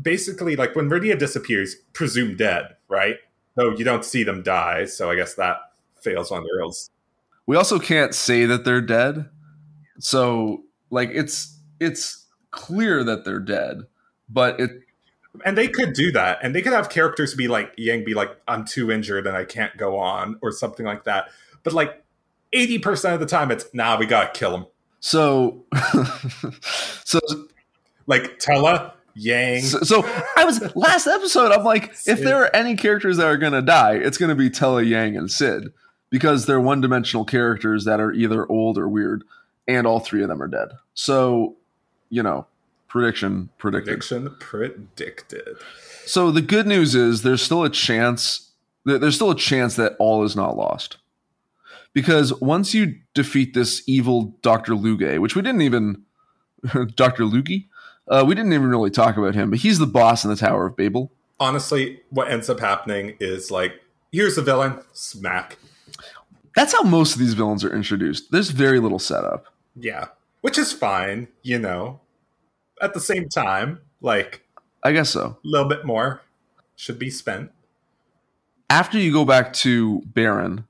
Basically, 0.00 0.54
like 0.54 0.76
when 0.76 0.88
Rydia 0.88 1.18
disappears, 1.18 1.74
presumed 1.92 2.38
dead, 2.38 2.76
right? 2.86 3.16
Though 3.58 3.70
you 3.70 3.84
don't 3.84 4.04
see 4.04 4.22
them 4.22 4.44
die, 4.44 4.84
so 4.84 5.10
I 5.10 5.16
guess 5.16 5.34
that 5.34 5.56
fails 6.00 6.30
on 6.30 6.44
the 6.44 6.50
rails. 6.56 6.90
we 7.46 7.56
also 7.56 7.80
can't 7.80 8.14
say 8.14 8.46
that 8.46 8.64
they're 8.64 8.80
dead. 8.80 9.28
So 9.98 10.62
like 10.90 11.10
it's 11.12 11.58
it's 11.80 12.26
clear 12.52 13.02
that 13.02 13.24
they're 13.24 13.40
dead, 13.40 13.86
but 14.28 14.60
it 14.60 14.70
and 15.44 15.58
they 15.58 15.66
could 15.66 15.92
do 15.92 16.12
that 16.12 16.38
and 16.42 16.54
they 16.54 16.62
could 16.62 16.72
have 16.72 16.88
characters 16.88 17.34
be 17.34 17.48
like 17.48 17.72
yang 17.76 18.04
be 18.04 18.14
like 18.14 18.36
i'm 18.48 18.64
too 18.64 18.90
injured 18.90 19.26
and 19.26 19.36
i 19.36 19.44
can't 19.44 19.76
go 19.76 19.96
on 19.96 20.38
or 20.42 20.50
something 20.50 20.86
like 20.86 21.04
that 21.04 21.28
but 21.62 21.72
like 21.72 22.02
80% 22.52 23.14
of 23.14 23.20
the 23.20 23.26
time 23.26 23.50
it's 23.50 23.66
nah 23.72 23.98
we 23.98 24.06
gotta 24.06 24.30
kill 24.32 24.56
him 24.56 24.66
so 25.00 25.64
so 27.04 27.20
like 28.06 28.38
tellah 28.38 28.92
yang 29.18 29.60
so, 29.62 29.80
so 29.80 30.22
i 30.36 30.44
was 30.44 30.74
last 30.76 31.06
episode 31.06 31.52
i'm 31.52 31.64
like 31.64 31.92
if 32.06 32.20
there 32.20 32.42
are 32.42 32.54
any 32.54 32.76
characters 32.76 33.16
that 33.16 33.26
are 33.26 33.36
gonna 33.36 33.62
die 33.62 33.94
it's 33.94 34.18
gonna 34.18 34.34
be 34.34 34.48
tellah 34.48 34.86
yang 34.86 35.16
and 35.16 35.30
cid 35.30 35.72
because 36.10 36.46
they're 36.46 36.60
one-dimensional 36.60 37.24
characters 37.24 37.84
that 37.84 38.00
are 38.00 38.12
either 38.12 38.46
old 38.46 38.78
or 38.78 38.88
weird 38.88 39.24
and 39.66 39.86
all 39.86 40.00
three 40.00 40.22
of 40.22 40.28
them 40.28 40.42
are 40.42 40.48
dead 40.48 40.68
so 40.94 41.56
you 42.10 42.22
know 42.22 42.46
prediction 42.88 43.50
predicted. 43.58 44.00
Prediction 44.00 44.34
predicted. 44.40 45.56
So 46.06 46.30
the 46.30 46.40
good 46.40 46.66
news 46.66 46.94
is 46.94 47.22
there's 47.22 47.42
still 47.42 47.62
a 47.62 47.70
chance 47.70 48.50
there's 48.84 49.14
still 49.14 49.30
a 49.30 49.36
chance 49.36 49.76
that 49.76 49.96
all 49.98 50.24
is 50.24 50.34
not 50.34 50.56
lost. 50.56 50.96
Because 51.92 52.32
once 52.40 52.74
you 52.74 52.96
defeat 53.12 53.54
this 53.54 53.82
evil 53.86 54.34
Dr. 54.40 54.74
Luge, 54.74 55.18
which 55.18 55.36
we 55.36 55.42
didn't 55.42 55.62
even 55.62 56.02
Dr. 56.94 57.24
Lugi, 57.24 57.67
uh, 58.08 58.24
we 58.26 58.34
didn't 58.34 58.52
even 58.52 58.68
really 58.68 58.90
talk 58.90 59.16
about 59.16 59.34
him, 59.34 59.50
but 59.50 59.58
he's 59.60 59.78
the 59.78 59.86
boss 59.86 60.24
in 60.24 60.30
the 60.30 60.36
Tower 60.36 60.66
of 60.66 60.76
Babel. 60.76 61.12
Honestly, 61.40 62.00
what 62.10 62.30
ends 62.30 62.50
up 62.50 62.60
happening 62.60 63.16
is 63.20 63.50
like, 63.50 63.80
here's 64.12 64.36
the 64.36 64.42
villain, 64.42 64.80
smack. 64.92 65.58
That's 66.56 66.72
how 66.72 66.82
most 66.82 67.14
of 67.14 67.20
these 67.20 67.34
villains 67.34 67.64
are 67.64 67.74
introduced. 67.74 68.32
There's 68.32 68.50
very 68.50 68.80
little 68.80 68.98
setup. 68.98 69.46
Yeah, 69.76 70.08
which 70.40 70.58
is 70.58 70.72
fine, 70.72 71.28
you 71.42 71.58
know 71.58 72.00
at 72.80 72.94
the 72.94 73.00
same 73.00 73.28
time, 73.28 73.80
like 74.00 74.42
I 74.82 74.92
guess 74.92 75.10
so. 75.10 75.38
A 75.44 75.48
little 75.48 75.68
bit 75.68 75.84
more 75.84 76.22
should 76.76 76.98
be 76.98 77.10
spent. 77.10 77.50
After 78.70 78.98
you 78.98 79.12
go 79.12 79.24
back 79.24 79.52
to 79.54 80.02
Baron, 80.06 80.66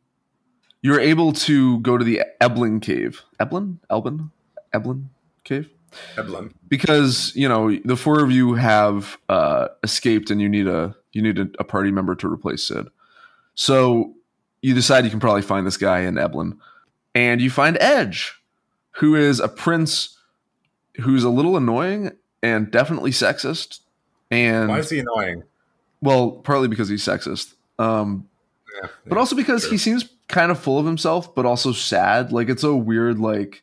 you're 0.83 1.01
able 1.01 1.33
to 1.33 1.81
go 1.81 1.99
to 1.99 2.05
the 2.05 2.23
Eblin 2.41 2.81
cave. 2.81 3.23
Eblin? 3.41 3.79
Elbin? 3.91 4.31
Eblin 4.73 5.07
cave? 5.45 5.69
Eblin. 6.17 6.53
Because, 6.69 7.33
you 7.35 7.49
know, 7.49 7.77
the 7.85 7.97
four 7.97 8.23
of 8.23 8.31
you 8.31 8.55
have 8.55 9.19
uh, 9.29 9.69
escaped 9.83 10.31
and 10.31 10.41
you 10.41 10.49
need 10.49 10.67
a 10.67 10.95
you 11.13 11.23
need 11.23 11.39
a, 11.39 11.49
a 11.59 11.65
party 11.65 11.91
member 11.91 12.15
to 12.17 12.33
replace 12.33 12.67
Cid. 12.67 12.89
So 13.55 14.15
you 14.63 14.75
decide 14.75 15.05
you 15.05 15.11
can 15.11 15.21
probably 15.21 15.43
find 15.43 15.67
this 15.67 15.77
guy 15.77 16.01
in 16.01 16.15
Eblin. 16.15 16.59
And 17.15 17.41
you 17.41 17.51
find 17.51 17.77
Edge, 17.81 18.41
who 18.93 19.15
is 19.15 19.41
a 19.41 19.49
prince 19.49 20.17
who's 21.01 21.25
a 21.25 21.31
little 21.31 21.57
annoying 21.57 22.13
and 22.43 22.71
definitely 22.71 23.11
sexist. 23.11 23.81
And 24.31 24.69
why 24.69 24.79
is 24.79 24.91
he 24.91 24.99
annoying? 24.99 25.45
Well, 26.01 26.31
partly 26.31 26.69
because 26.69 26.89
he's 26.89 27.05
sexist, 27.05 27.55
um, 27.79 28.29
yeah, 28.81 28.89
but 29.05 29.15
yeah, 29.15 29.19
also 29.19 29.35
because 29.35 29.69
he 29.69 29.79
seems 29.79 30.09
kind 30.29 30.51
of 30.53 30.59
full 30.59 30.79
of 30.79 30.87
himself, 30.87 31.35
but 31.35 31.47
also 31.47 31.73
sad. 31.73 32.31
Like 32.31 32.49
it's 32.49 32.63
a 32.63 32.75
weird, 32.75 33.19
like 33.19 33.63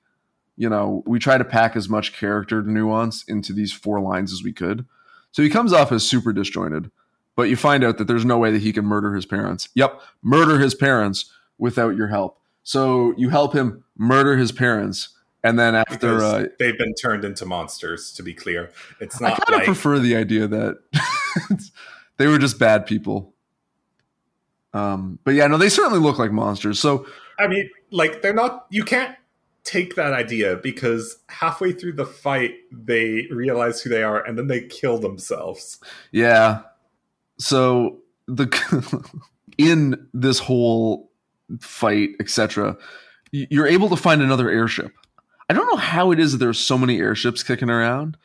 you 0.58 0.70
know, 0.70 1.04
we 1.06 1.20
try 1.20 1.38
to 1.38 1.46
pack 1.46 1.76
as 1.76 1.90
much 1.90 2.14
character 2.14 2.62
nuance 2.62 3.24
into 3.24 3.54
these 3.54 3.72
four 3.72 4.00
lines 4.00 4.32
as 4.32 4.44
we 4.44 4.54
could. 4.54 4.86
So 5.32 5.42
he 5.44 5.50
comes 5.50 5.74
off 5.74 5.92
as 5.92 6.08
super 6.08 6.32
disjointed, 6.32 6.90
but 7.36 7.50
you 7.50 7.56
find 7.56 7.84
out 7.84 7.98
that 7.98 8.06
there's 8.08 8.26
no 8.26 8.38
way 8.38 8.52
that 8.52 8.62
he 8.62 8.72
can 8.72 8.86
murder 8.86 9.14
his 9.14 9.26
parents. 9.26 9.70
Yep, 9.76 10.02
murder 10.22 10.60
his 10.60 10.74
parents 10.76 11.32
without 11.58 11.96
your 11.96 12.08
help. 12.08 12.40
So 12.64 13.14
you 13.18 13.30
help 13.30 13.54
him 13.54 13.84
murder 13.98 14.38
his 14.38 14.52
parents 14.52 15.10
and 15.46 15.60
then 15.60 15.76
after 15.76 16.24
uh, 16.24 16.46
they've 16.58 16.78
been 16.78 16.96
turned 16.96 17.24
into 17.24 17.46
monsters, 17.46 18.12
to 18.14 18.24
be 18.24 18.34
clear, 18.34 18.72
it's 19.00 19.22
not. 19.22 19.34
I 19.34 19.36
kind 19.36 19.50
of 19.50 19.56
like, 19.58 19.66
prefer 19.66 20.00
the 20.00 20.16
idea 20.16 20.48
that 20.48 20.80
they 22.18 22.26
were 22.26 22.40
just 22.40 22.58
bad 22.58 22.88
people. 22.88 23.36
Um, 24.74 25.20
but 25.24 25.36
yeah, 25.36 25.46
no, 25.46 25.60
they 25.60 25.70
certainly 25.70 26.00
look 26.00 26.18
like 26.18 26.32
monsters. 26.32 26.80
So 26.80 27.06
I 27.38 27.48
mean, 27.48 27.70
like 27.92 28.24
they're 28.24 28.34
not. 28.34 28.66
You 28.72 28.84
can't 28.84 29.16
take 29.66 29.96
that 29.96 30.14
idea 30.14 30.58
because 30.58 31.18
halfway 31.28 31.74
through 31.74 31.94
the 31.94 32.06
fight 32.06 32.54
they 32.72 33.28
realize 33.32 33.82
who 33.82 33.90
they 33.90 34.04
are 34.04 34.24
and 34.24 34.38
then 34.38 34.48
they 34.48 34.62
kill 34.62 35.00
themselves. 35.00 35.80
Yeah. 36.12 36.62
So 37.38 38.00
the 38.28 38.48
in 39.58 40.08
this 40.14 40.40
whole 40.40 41.12
fight, 41.60 42.12
etc., 42.20 42.78
you're 43.32 43.68
able 43.68 43.90
to 43.90 43.98
find 43.98 44.22
another 44.22 44.50
airship 44.50 44.94
I 45.50 45.54
don't 45.54 45.68
know 45.68 45.78
how 45.78 46.12
it 46.12 46.20
is 46.20 46.32
that 46.32 46.40
there's 46.40 46.60
so 46.60 46.78
many 46.78 47.00
airships 47.00 47.44
kicking 47.44 47.70
around, 47.70 48.18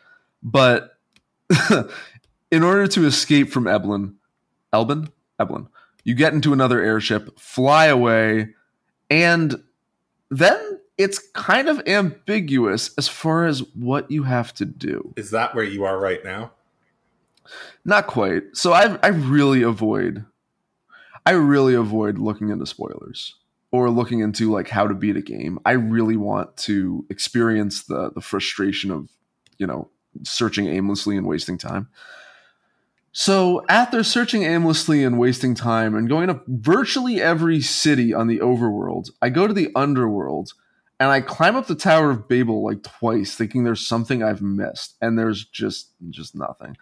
but 0.43 0.97
in 2.51 2.63
order 2.63 2.87
to 2.89 3.07
escape 3.07 3.51
from 3.51 3.65
Eblin, 3.65 4.15
Elbin, 4.73 5.11
Eblin, 5.39 5.69
you 6.03 6.15
get 6.15 6.33
into 6.33 6.53
another 6.53 6.81
airship, 6.81 7.39
fly 7.39 7.87
away, 7.87 8.55
and 9.11 9.63
then 10.31 10.81
it's 11.01 11.19
kind 11.33 11.69
of 11.69 11.81
ambiguous 11.87 12.91
as 12.99 13.09
far 13.09 13.47
as 13.47 13.61
what 13.75 14.11
you 14.11 14.25
have 14.25 14.53
to 14.55 14.67
do. 14.67 15.15
Is 15.17 15.31
that 15.31 15.55
where 15.55 15.65
you 15.65 15.85
are 15.85 15.99
right 15.99 16.23
now? 16.23 16.53
Not 17.87 18.07
quite. 18.07 18.43
So 18.53 18.73
I 18.73 18.99
I 19.03 19.09
really 19.09 19.63
avoid 19.63 20.27
I 21.25 21.33
really 21.33 21.75
avoid 21.75 22.19
looking 22.19 22.51
into 22.51 22.67
spoilers 22.67 23.35
or 23.73 23.89
looking 23.89 24.21
into 24.21 24.51
like 24.51 24.69
how 24.69 24.87
to 24.87 24.95
beat 24.95 25.17
a 25.17 25.23
game, 25.23 25.59
I 25.65 25.73
really 25.73 26.17
want 26.17 26.57
to 26.59 27.07
experience 27.09 27.85
the 27.85 28.11
the 28.15 28.21
frustration 28.21 28.91
of, 28.91 29.09
you 29.59 29.67
know, 29.67 29.89
searching 30.25 30.67
aimlessly 30.67 31.17
and 31.17 31.27
wasting 31.27 31.57
time. 31.57 31.89
So, 33.13 33.65
after 33.69 34.05
searching 34.05 34.45
aimlessly 34.45 35.03
and 35.03 35.19
wasting 35.19 35.55
time 35.57 35.97
and 35.97 36.09
going 36.09 36.29
to 36.29 36.41
virtually 36.47 37.21
every 37.21 37.61
city 37.61 38.15
on 38.15 38.29
the 38.29 38.39
overworld, 38.39 39.11
I 39.21 39.31
go 39.31 39.49
to 39.49 39.55
the 39.55 39.71
underworld 39.75 40.53
and 41.01 41.11
I 41.11 41.23
climb 41.23 41.57
up 41.57 41.67
the 41.67 41.75
Tower 41.75 42.11
of 42.11 42.29
Babel 42.29 42.63
like 42.63 42.83
twice 42.83 43.35
thinking 43.35 43.65
there's 43.65 43.87
something 43.87 44.23
I've 44.23 44.43
missed 44.43 44.97
and 45.01 45.19
there's 45.19 45.47
just 45.47 45.89
just 46.11 46.37
nothing. 46.37 46.77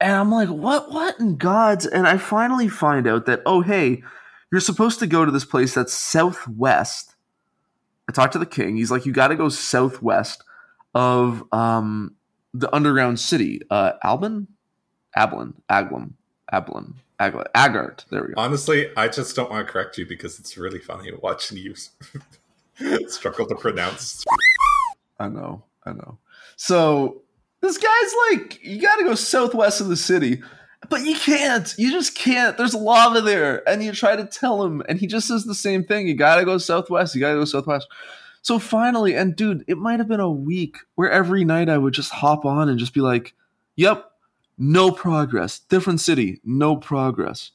And 0.00 0.12
I'm 0.12 0.32
like, 0.32 0.48
"What 0.48 0.90
what 0.90 1.20
in 1.20 1.36
God's?" 1.36 1.86
And 1.86 2.08
I 2.08 2.16
finally 2.16 2.68
find 2.68 3.06
out 3.06 3.26
that 3.26 3.42
oh, 3.44 3.60
hey, 3.60 4.02
you're 4.50 4.60
supposed 4.60 4.98
to 5.00 5.06
go 5.06 5.24
to 5.24 5.30
this 5.30 5.44
place 5.44 5.74
that's 5.74 5.92
southwest. 5.92 7.14
I 8.08 8.12
talked 8.12 8.32
to 8.32 8.38
the 8.38 8.46
king. 8.46 8.76
He's 8.76 8.90
like, 8.90 9.04
you 9.04 9.12
got 9.12 9.28
to 9.28 9.36
go 9.36 9.48
southwest 9.48 10.42
of 10.94 11.42
um, 11.52 12.14
the 12.54 12.74
underground 12.74 13.18
city, 13.18 13.60
uh, 13.68 13.92
Albin, 14.04 14.46
Ablin, 15.16 15.54
Aglum, 15.68 16.12
Ablin, 16.52 16.94
Agart. 17.18 18.04
There 18.10 18.22
we 18.22 18.28
go. 18.28 18.34
Honestly, 18.36 18.90
I 18.96 19.08
just 19.08 19.34
don't 19.34 19.50
want 19.50 19.66
to 19.66 19.72
correct 19.72 19.98
you 19.98 20.06
because 20.06 20.38
it's 20.38 20.56
really 20.56 20.78
funny 20.78 21.10
watching 21.20 21.58
you 21.58 21.74
struggle 23.08 23.46
to 23.46 23.54
pronounce. 23.54 24.24
I 25.18 25.28
know, 25.28 25.64
I 25.84 25.92
know. 25.92 26.18
So 26.56 27.22
this 27.60 27.78
guy's 27.78 28.14
like, 28.30 28.62
you 28.62 28.80
got 28.80 28.96
to 28.96 29.04
go 29.04 29.14
southwest 29.14 29.80
of 29.80 29.88
the 29.88 29.96
city. 29.96 30.42
But 30.88 31.04
you 31.04 31.16
can't. 31.16 31.74
You 31.78 31.90
just 31.90 32.14
can't. 32.14 32.56
There's 32.56 32.74
lava 32.74 33.20
there. 33.20 33.68
And 33.68 33.82
you 33.82 33.92
try 33.92 34.14
to 34.14 34.24
tell 34.24 34.62
him, 34.62 34.82
and 34.88 34.98
he 34.98 35.06
just 35.06 35.26
says 35.26 35.44
the 35.44 35.54
same 35.54 35.84
thing. 35.84 36.06
You 36.06 36.14
gotta 36.14 36.44
go 36.44 36.58
southwest. 36.58 37.14
You 37.14 37.20
gotta 37.20 37.38
go 37.38 37.44
southwest. 37.44 37.88
So 38.42 38.60
finally, 38.60 39.16
and 39.16 39.34
dude, 39.34 39.64
it 39.66 39.78
might 39.78 39.98
have 39.98 40.06
been 40.06 40.20
a 40.20 40.30
week 40.30 40.78
where 40.94 41.10
every 41.10 41.44
night 41.44 41.68
I 41.68 41.78
would 41.78 41.94
just 41.94 42.12
hop 42.12 42.44
on 42.44 42.68
and 42.68 42.78
just 42.78 42.94
be 42.94 43.00
like, 43.00 43.34
yep, 43.74 44.12
no 44.58 44.92
progress. 44.92 45.58
Different 45.58 46.00
city, 46.00 46.40
no 46.44 46.76
progress. 46.76 47.50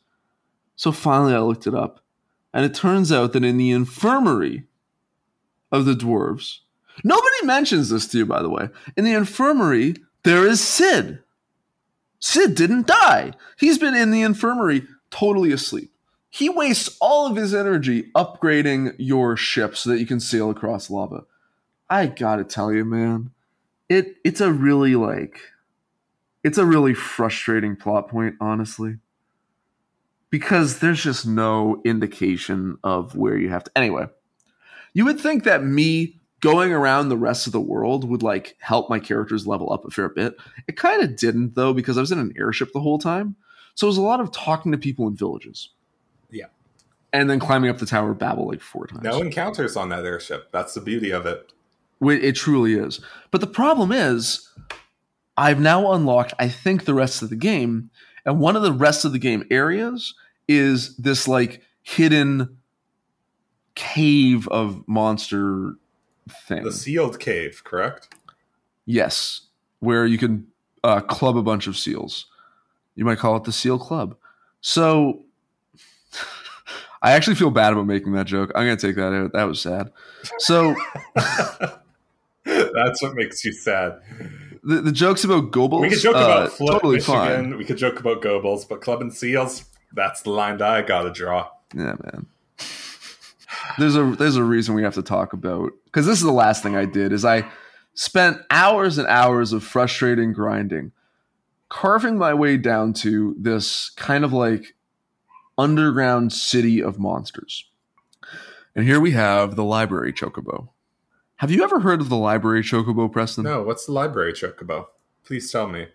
So 0.75 0.91
finally 0.91 1.34
I 1.34 1.39
looked 1.39 1.67
it 1.67 1.75
up. 1.75 2.01
And 2.53 2.65
it 2.65 2.73
turns 2.73 3.12
out 3.12 3.31
that 3.31 3.45
in 3.45 3.55
the 3.55 3.71
infirmary 3.71 4.65
of 5.71 5.86
the 5.86 5.93
dwarves, 5.93 6.60
nobody 7.03 7.45
mentions 7.45 7.89
this 7.89 8.07
to 8.07 8.19
you, 8.19 8.25
by 8.25 8.41
the 8.41 8.49
way. 8.49 8.69
In 8.97 9.05
the 9.05 9.13
infirmary, 9.13 9.95
there 10.23 10.45
is 10.45 10.62
Cid. 10.62 11.19
Cid 12.19 12.55
didn't 12.55 12.88
die. 12.88 13.34
He's 13.57 13.77
been 13.77 13.95
in 13.95 14.12
the 14.12 14.21
infirmary 14.21 14.84
totally 15.10 15.51
asleep. 15.51 15.91
He 16.29 16.47
wastes 16.47 16.95
all 17.01 17.27
of 17.27 17.36
his 17.36 17.53
energy 17.53 18.12
upgrading 18.15 18.95
your 18.97 19.36
ship 19.36 19.75
so 19.75 19.89
that 19.89 19.99
you 19.99 20.05
can 20.05 20.19
sail 20.19 20.49
across 20.49 20.89
lava. 20.89 21.25
I 21.89 22.05
gotta 22.05 22.45
tell 22.45 22.71
you, 22.71 22.86
man, 22.86 23.31
it 23.89 24.15
it's 24.23 24.39
a 24.39 24.51
really 24.51 24.95
like 24.95 25.39
it's 26.43 26.57
a 26.57 26.65
really 26.65 26.93
frustrating 26.93 27.75
plot 27.75 28.07
point, 28.07 28.36
honestly. 28.39 28.97
Because 30.29 30.79
there's 30.79 31.03
just 31.03 31.27
no 31.27 31.81
indication 31.84 32.77
of 32.84 33.15
where 33.15 33.38
you 33.38 33.49
have 33.49 33.65
to 33.65 33.71
anyway. 33.75 34.05
You 34.93 35.06
would 35.06 35.19
think 35.19 35.43
that 35.43 35.63
me 35.63 36.17
going 36.41 36.73
around 36.73 37.10
the 37.10 37.17
rest 37.17 37.45
of 37.45 37.54
the 37.54 37.62
world 37.62 38.04
would 38.10 38.23
like 38.23 38.56
help 38.60 38.89
my 38.89 38.99
characters 38.99 39.45
level 39.47 39.71
up 39.71 39.86
a 39.86 39.91
fair 39.91 40.10
bit. 40.10 40.36
It 40.67 40.75
kind 40.75 41.04
of 41.04 41.15
didn't 41.15 41.56
though 41.56 41.73
because 41.73 41.97
I 41.97 42.01
was 42.01 42.12
in 42.12 42.19
an 42.19 42.34
airship 42.38 42.71
the 42.73 42.80
whole 42.82 42.97
time. 42.99 43.36
So 43.75 43.88
it 43.88 43.89
was 43.89 43.97
a 43.97 44.01
lot 44.01 44.19
of 44.19 44.32
talking 44.32 44.71
to 44.71 44.77
people 44.77 45.08
in 45.08 45.15
villages. 45.15 45.69
Yeah. 46.30 46.47
and 47.13 47.30
then 47.30 47.39
climbing 47.39 47.69
up 47.69 47.77
the 47.77 47.86
Tower 47.86 48.12
of 48.12 48.19
Babel 48.19 48.47
like 48.47 48.62
four 48.62 48.88
times. 48.88 49.04
No 49.04 49.19
encounters 49.21 49.75
on 49.75 49.89
that 49.89 50.06
airship. 50.06 50.49
That's 50.51 50.73
the 50.73 50.82
beauty 50.82 51.12
of 51.12 51.25
it. 51.25 51.51
It 52.01 52.36
truly 52.36 52.73
is. 52.75 52.99
But 53.32 53.41
the 53.41 53.47
problem 53.47 53.91
is, 53.91 54.49
I've 55.38 55.60
now 55.60 55.91
unlocked, 55.91 56.34
I 56.39 56.47
think, 56.49 56.86
the 56.86 56.93
rest 56.93 57.21
of 57.21 57.30
the 57.30 57.36
game. 57.36 57.89
And 58.25 58.39
one 58.39 58.56
of 58.56 58.63
the 58.63 58.73
rest 58.73 59.06
of 59.06 59.12
the 59.12 59.19
game 59.19 59.45
areas 59.51 60.15
is 60.47 60.95
this 60.97 61.27
like 61.27 61.62
hidden 61.84 62.58
cave 63.82 64.48
of 64.50 64.88
monster 64.88 65.74
thing. 66.48 66.63
The 66.63 66.72
sealed 66.72 67.20
cave, 67.20 67.63
correct? 67.63 68.13
Yes, 68.86 69.41
where 69.80 70.06
you 70.06 70.20
can 70.20 70.46
uh, 70.84 71.02
club 71.02 71.36
a 71.36 71.41
bunch 71.41 71.65
of 71.65 71.76
seals. 71.76 72.28
You 72.96 73.06
might 73.06 73.17
call 73.17 73.36
it 73.38 73.44
the 73.44 73.52
Seal 73.52 73.80
Club. 73.80 74.15
So 74.62 75.24
I 77.02 77.13
actually 77.13 77.36
feel 77.36 77.50
bad 77.50 77.74
about 77.74 77.88
making 77.88 78.13
that 78.13 78.28
joke. 78.28 78.52
I'm 78.54 78.67
going 78.67 78.78
to 78.78 78.88
take 78.88 78.96
that 78.98 79.13
out. 79.13 79.34
That 79.34 79.46
was 79.46 79.60
sad. 79.60 79.91
So 80.38 80.76
that's 82.46 83.02
what 83.02 83.15
makes 83.15 83.44
you 83.44 83.52
sad. 83.52 84.00
The, 84.63 84.82
the 84.82 84.91
jokes 84.91 85.24
about 85.24 85.50
Goebbels. 85.50 85.82
We 85.82 85.89
could 85.89 86.02
joke 86.02 86.15
about 86.15 86.44
uh, 86.44 86.50
Flint, 86.50 86.74
totally 86.74 86.96
Michigan. 86.98 87.15
fine. 87.15 87.58
We 87.58 87.65
could 87.65 87.78
joke 87.78 88.00
about 88.00 88.22
Goebbels, 88.22 88.70
but 88.70 88.82
Club 88.82 89.02
and 89.02 89.12
Seals, 89.12 89.65
that's 89.91 90.22
the 90.22 90.30
line 90.30 90.58
that 90.58 90.70
I 90.70 90.84
got 90.84 91.02
to 91.02 91.12
draw. 91.12 91.50
Yeah, 91.74 91.96
man. 92.04 92.28
There's 93.78 93.95
a 93.95 94.04
there's 94.17 94.36
a 94.36 94.43
reason 94.43 94.76
we 94.76 94.84
have 94.84 94.95
to 94.95 95.04
talk 95.04 95.34
about 95.34 95.71
because 95.86 96.06
this 96.06 96.17
is 96.17 96.24
the 96.24 96.32
last 96.32 96.63
thing 96.63 96.76
I 96.76 96.86
did 96.86 97.12
is 97.12 97.26
I 97.26 97.50
spent 97.93 98.38
hours 98.50 98.97
and 98.97 99.08
hours 99.08 99.54
of 99.54 99.63
frustrating 99.63 100.34
grinding, 100.34 100.91
carving 101.69 102.17
my 102.17 102.34
way 102.34 102.58
down 102.58 102.93
to 102.93 103.36
this 103.39 103.91
kind 103.91 104.24
of 104.24 104.34
like 104.34 104.76
underground 105.58 106.34
city 106.34 106.82
of 106.82 107.00
monsters. 107.00 107.65
And 108.76 108.86
here 108.86 109.00
we 109.00 109.12
have 109.12 109.56
the 109.56 109.63
library 109.63 110.13
chocobo. 110.13 110.69
Have 111.38 111.52
you 111.52 111.63
ever 111.63 111.80
heard 111.80 112.02
of 112.02 112.10
the 112.10 112.17
library 112.17 112.62
chocobo, 112.62 113.12
Preston? 113.12 113.43
No, 113.43 113.63
what's 113.63 113.86
the 113.86 113.91
library 113.91 114.34
chocobo? 114.34 114.88
Please 115.26 115.52
tell 115.52 115.67
me. 115.67 115.88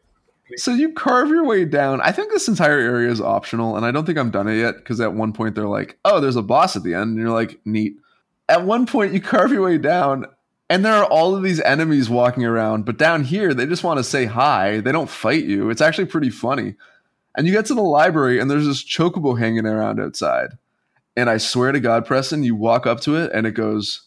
So 0.54 0.72
you 0.72 0.92
carve 0.92 1.28
your 1.28 1.44
way 1.44 1.64
down. 1.64 2.00
I 2.00 2.12
think 2.12 2.30
this 2.30 2.46
entire 2.46 2.78
area 2.78 3.11
is 3.11 3.20
optional, 3.20 3.76
and 3.76 3.85
I 3.85 3.90
don't 3.90 4.06
think 4.06 4.16
I've 4.16 4.30
done 4.30 4.46
it 4.46 4.59
yet 4.59 4.76
because 4.76 5.00
at 5.00 5.12
one 5.12 5.32
point 5.32 5.56
they're 5.56 5.66
like, 5.66 5.98
"Oh, 6.04 6.20
there's 6.20 6.37
a 6.37 6.42
boss 6.42 6.76
at 6.76 6.85
the 6.85 6.94
end," 6.94 7.11
and 7.11 7.18
you're 7.18 7.30
like, 7.30 7.59
"Neat." 7.64 7.96
At 8.48 8.64
one 8.64 8.87
point, 8.87 9.12
you 9.12 9.20
carve 9.20 9.50
your 9.50 9.62
way 9.62 9.76
down, 9.76 10.26
and 10.70 10.85
there 10.85 10.94
are 10.94 11.04
all 11.04 11.35
of 11.35 11.42
these 11.42 11.61
enemies 11.61 12.09
walking 12.09 12.44
around. 12.44 12.85
But 12.85 12.96
down 12.96 13.24
here, 13.24 13.54
they 13.54 13.66
just 13.66 13.82
want 13.82 13.98
to 13.98 14.04
say 14.04 14.26
hi. 14.26 14.78
They 14.78 14.92
don't 14.92 15.11
fight 15.11 15.44
you. 15.44 15.68
It's 15.68 15.80
actually 15.80 16.06
pretty 16.06 16.30
funny. 16.30 16.76
And 17.35 17.46
you 17.46 17.52
get 17.52 17.66
to 17.66 17.74
the 17.74 17.82
library, 17.82 18.38
and 18.38 18.48
there's 18.48 18.66
this 18.66 18.85
chocobo 18.85 19.38
hanging 19.38 19.66
around 19.66 19.98
outside. 20.00 20.50
And 21.16 21.28
I 21.28 21.38
swear 21.38 21.72
to 21.72 21.80
God, 21.80 22.06
Preston, 22.06 22.44
you 22.44 22.54
walk 22.54 22.87
up 22.87 23.00
to 23.00 23.16
it, 23.16 23.32
and 23.32 23.48
it 23.48 23.52
goes, 23.52 24.02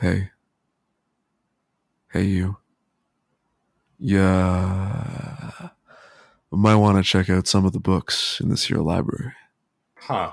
"Hey, 0.00 0.30
hey, 2.12 2.24
you." 2.24 2.56
Yeah. 3.98 5.70
Might 6.50 6.76
want 6.76 6.96
to 6.96 7.02
check 7.02 7.28
out 7.28 7.46
some 7.46 7.64
of 7.64 7.72
the 7.72 7.80
books 7.80 8.40
in 8.40 8.48
this 8.48 8.64
here 8.64 8.78
library. 8.78 9.32
Huh. 9.96 10.32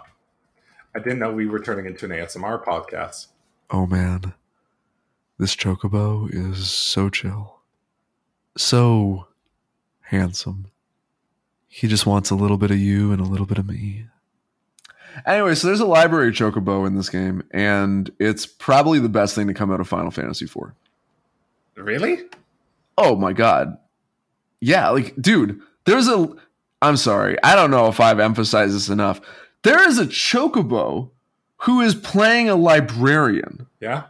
I 0.96 1.00
didn't 1.00 1.20
know 1.20 1.32
we 1.32 1.46
were 1.46 1.60
turning 1.60 1.86
into 1.86 2.06
an 2.06 2.12
ASMR 2.12 2.64
podcast. 2.64 3.28
Oh 3.70 3.86
man. 3.86 4.34
This 5.38 5.56
chocobo 5.56 6.30
is 6.34 6.70
so 6.70 7.10
chill. 7.10 7.60
So 8.58 9.28
handsome. 10.02 10.68
He 11.68 11.88
just 11.90 12.06
wants 12.06 12.30
a 12.30 12.36
little 12.36 12.58
bit 12.58 12.72
of 12.72 12.80
you 12.80 13.12
and 13.12 13.20
a 13.20 13.26
little 13.26 13.46
bit 13.46 13.58
of 13.58 13.68
me. 13.68 14.06
Anyway, 15.26 15.56
so 15.56 15.68
there's 15.68 15.82
a 15.82 15.86
library 15.86 16.32
chocobo 16.32 16.88
in 16.88 16.96
this 16.96 17.10
game, 17.10 17.44
and 17.52 18.10
it's 18.20 18.46
probably 18.46 19.00
the 19.00 19.10
best 19.10 19.36
thing 19.36 19.48
to 19.48 19.54
come 19.54 19.72
out 19.72 19.80
of 19.80 19.88
Final 19.88 20.12
Fantasy 20.12 20.46
IV. 20.46 20.72
Really? 21.76 22.24
Oh 22.98 23.16
my 23.16 23.34
god. 23.34 23.78
Yeah, 24.62 24.90
like 24.90 25.16
dude, 25.22 25.62
there's 25.86 26.08
a 26.08 26.34
I'm 26.82 26.98
sorry. 26.98 27.38
I 27.44 27.56
don't 27.56 27.72
know 27.72 27.88
if 27.88 28.00
I've 28.00 28.20
emphasized 28.20 28.76
this 28.76 28.90
enough. 28.90 29.22
There 29.64 29.88
is 29.88 29.98
a 29.98 30.06
chocobo 30.06 31.10
who 31.62 31.82
is 31.82 31.96
playing 31.96 32.50
a 32.50 32.56
librarian. 32.56 33.68
Yeah? 33.80 34.04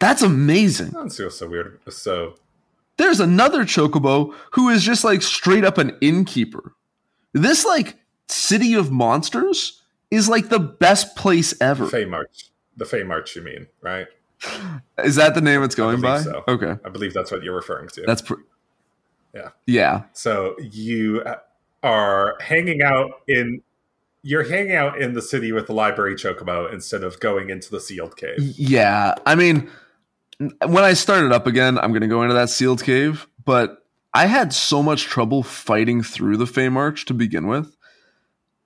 That's 0.00 0.22
amazing. 0.22 0.90
That 0.90 1.12
feels 1.12 1.38
so 1.38 1.48
weird. 1.48 1.78
So, 1.88 2.34
There's 2.96 3.20
another 3.20 3.64
chocobo 3.64 4.34
who 4.52 4.68
is 4.70 4.82
just 4.82 5.04
like 5.04 5.22
straight 5.22 5.64
up 5.64 5.78
an 5.78 5.96
innkeeper. 6.00 6.74
This 7.32 7.64
like 7.64 7.96
city 8.28 8.74
of 8.74 8.90
monsters 8.90 9.82
is 10.10 10.28
like 10.28 10.48
the 10.48 10.58
best 10.58 11.14
place 11.16 11.54
ever. 11.60 11.86
Fey 11.86 12.06
March. 12.06 12.50
The 12.76 12.86
Fey 12.86 13.04
March, 13.04 13.36
you 13.36 13.42
mean, 13.42 13.66
right? 13.82 14.06
Is 15.04 15.16
that 15.16 15.34
the 15.34 15.40
name 15.40 15.62
it's 15.62 15.74
going 15.74 16.00
by? 16.00 16.20
so. 16.22 16.44
Okay. 16.48 16.76
I 16.84 16.88
believe 16.88 17.14
that's 17.14 17.30
what 17.30 17.42
you're 17.42 17.54
referring 17.54 17.88
to. 17.90 18.02
That's 18.06 18.22
pr- 18.22 18.34
Yeah. 19.34 19.50
Yeah. 19.66 20.02
So 20.12 20.56
you 20.58 21.22
are 21.82 22.36
hanging 22.40 22.82
out 22.82 23.22
in 23.26 23.62
you're 24.22 24.44
hanging 24.44 24.74
out 24.74 25.00
in 25.00 25.14
the 25.14 25.22
city 25.22 25.50
with 25.50 25.66
the 25.66 25.72
library 25.72 26.14
chocobo 26.14 26.70
instead 26.72 27.02
of 27.02 27.18
going 27.20 27.48
into 27.48 27.70
the 27.70 27.80
sealed 27.80 28.16
cave. 28.16 28.36
Yeah, 28.38 29.14
I 29.24 29.34
mean, 29.34 29.70
when 30.38 30.84
I 30.84 30.92
started 30.92 31.32
up 31.32 31.46
again, 31.46 31.78
I'm 31.78 31.90
going 31.90 32.02
to 32.02 32.08
go 32.08 32.22
into 32.22 32.34
that 32.34 32.50
sealed 32.50 32.82
cave, 32.82 33.26
but 33.46 33.86
I 34.12 34.26
had 34.26 34.52
so 34.52 34.82
much 34.82 35.04
trouble 35.04 35.42
fighting 35.42 36.02
through 36.02 36.36
the 36.36 36.46
Fey 36.46 36.68
March 36.68 37.06
to 37.06 37.14
begin 37.14 37.46
with 37.46 37.74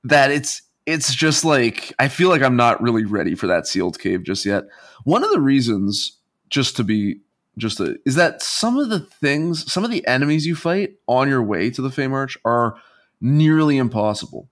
that 0.02 0.32
it's 0.32 0.62
it's 0.86 1.14
just 1.14 1.44
like 1.44 1.92
I 1.98 2.08
feel 2.08 2.28
like 2.28 2.42
I'm 2.42 2.56
not 2.56 2.82
really 2.82 3.04
ready 3.04 3.34
for 3.34 3.46
that 3.46 3.66
sealed 3.66 3.98
cave 3.98 4.22
just 4.22 4.44
yet. 4.44 4.64
One 5.04 5.24
of 5.24 5.30
the 5.30 5.40
reasons, 5.40 6.18
just 6.50 6.76
to 6.76 6.84
be 6.84 7.20
just 7.56 7.80
a, 7.80 7.96
is 8.04 8.16
that 8.16 8.42
some 8.42 8.78
of 8.78 8.88
the 8.88 9.00
things, 9.00 9.70
some 9.72 9.84
of 9.84 9.90
the 9.90 10.06
enemies 10.06 10.46
you 10.46 10.54
fight 10.56 10.94
on 11.06 11.28
your 11.28 11.42
way 11.42 11.70
to 11.70 11.82
the 11.82 11.90
Fey 11.90 12.06
March 12.08 12.36
are 12.44 12.76
nearly 13.20 13.76
impossible. 13.78 14.48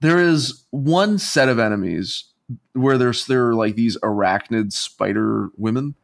There 0.00 0.18
is 0.20 0.64
one 0.70 1.18
set 1.18 1.48
of 1.48 1.58
enemies 1.58 2.24
where 2.72 2.96
there's 2.98 3.26
there 3.26 3.48
are 3.48 3.54
like 3.54 3.74
these 3.74 3.96
arachnid 3.98 4.72
spider 4.72 5.48
women. 5.56 5.94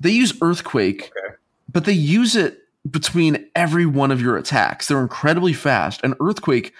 They 0.00 0.10
use 0.10 0.36
earthquake, 0.42 1.10
Okay. 1.16 1.34
but 1.72 1.86
they 1.86 1.92
use 1.92 2.36
it 2.36 2.58
between 2.90 3.48
every 3.56 3.86
one 3.86 4.10
of 4.12 4.20
your 4.20 4.36
attacks. 4.36 4.86
They're 4.88 5.00
incredibly 5.00 5.54
fast, 5.54 6.00
and 6.04 6.14
earthquake 6.20 6.72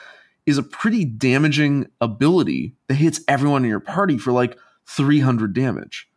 is 0.47 0.59
a 0.59 0.63
pretty 0.63 1.05
damaging 1.05 1.89
ability 2.01 2.75
that 2.87 2.95
hits 2.95 3.21
everyone 3.29 3.65
in 3.65 3.71
your 3.71 3.81
party 3.81 4.17
for 4.17 4.33
like 4.33 4.57
300 4.87 5.53
damage. 5.53 6.09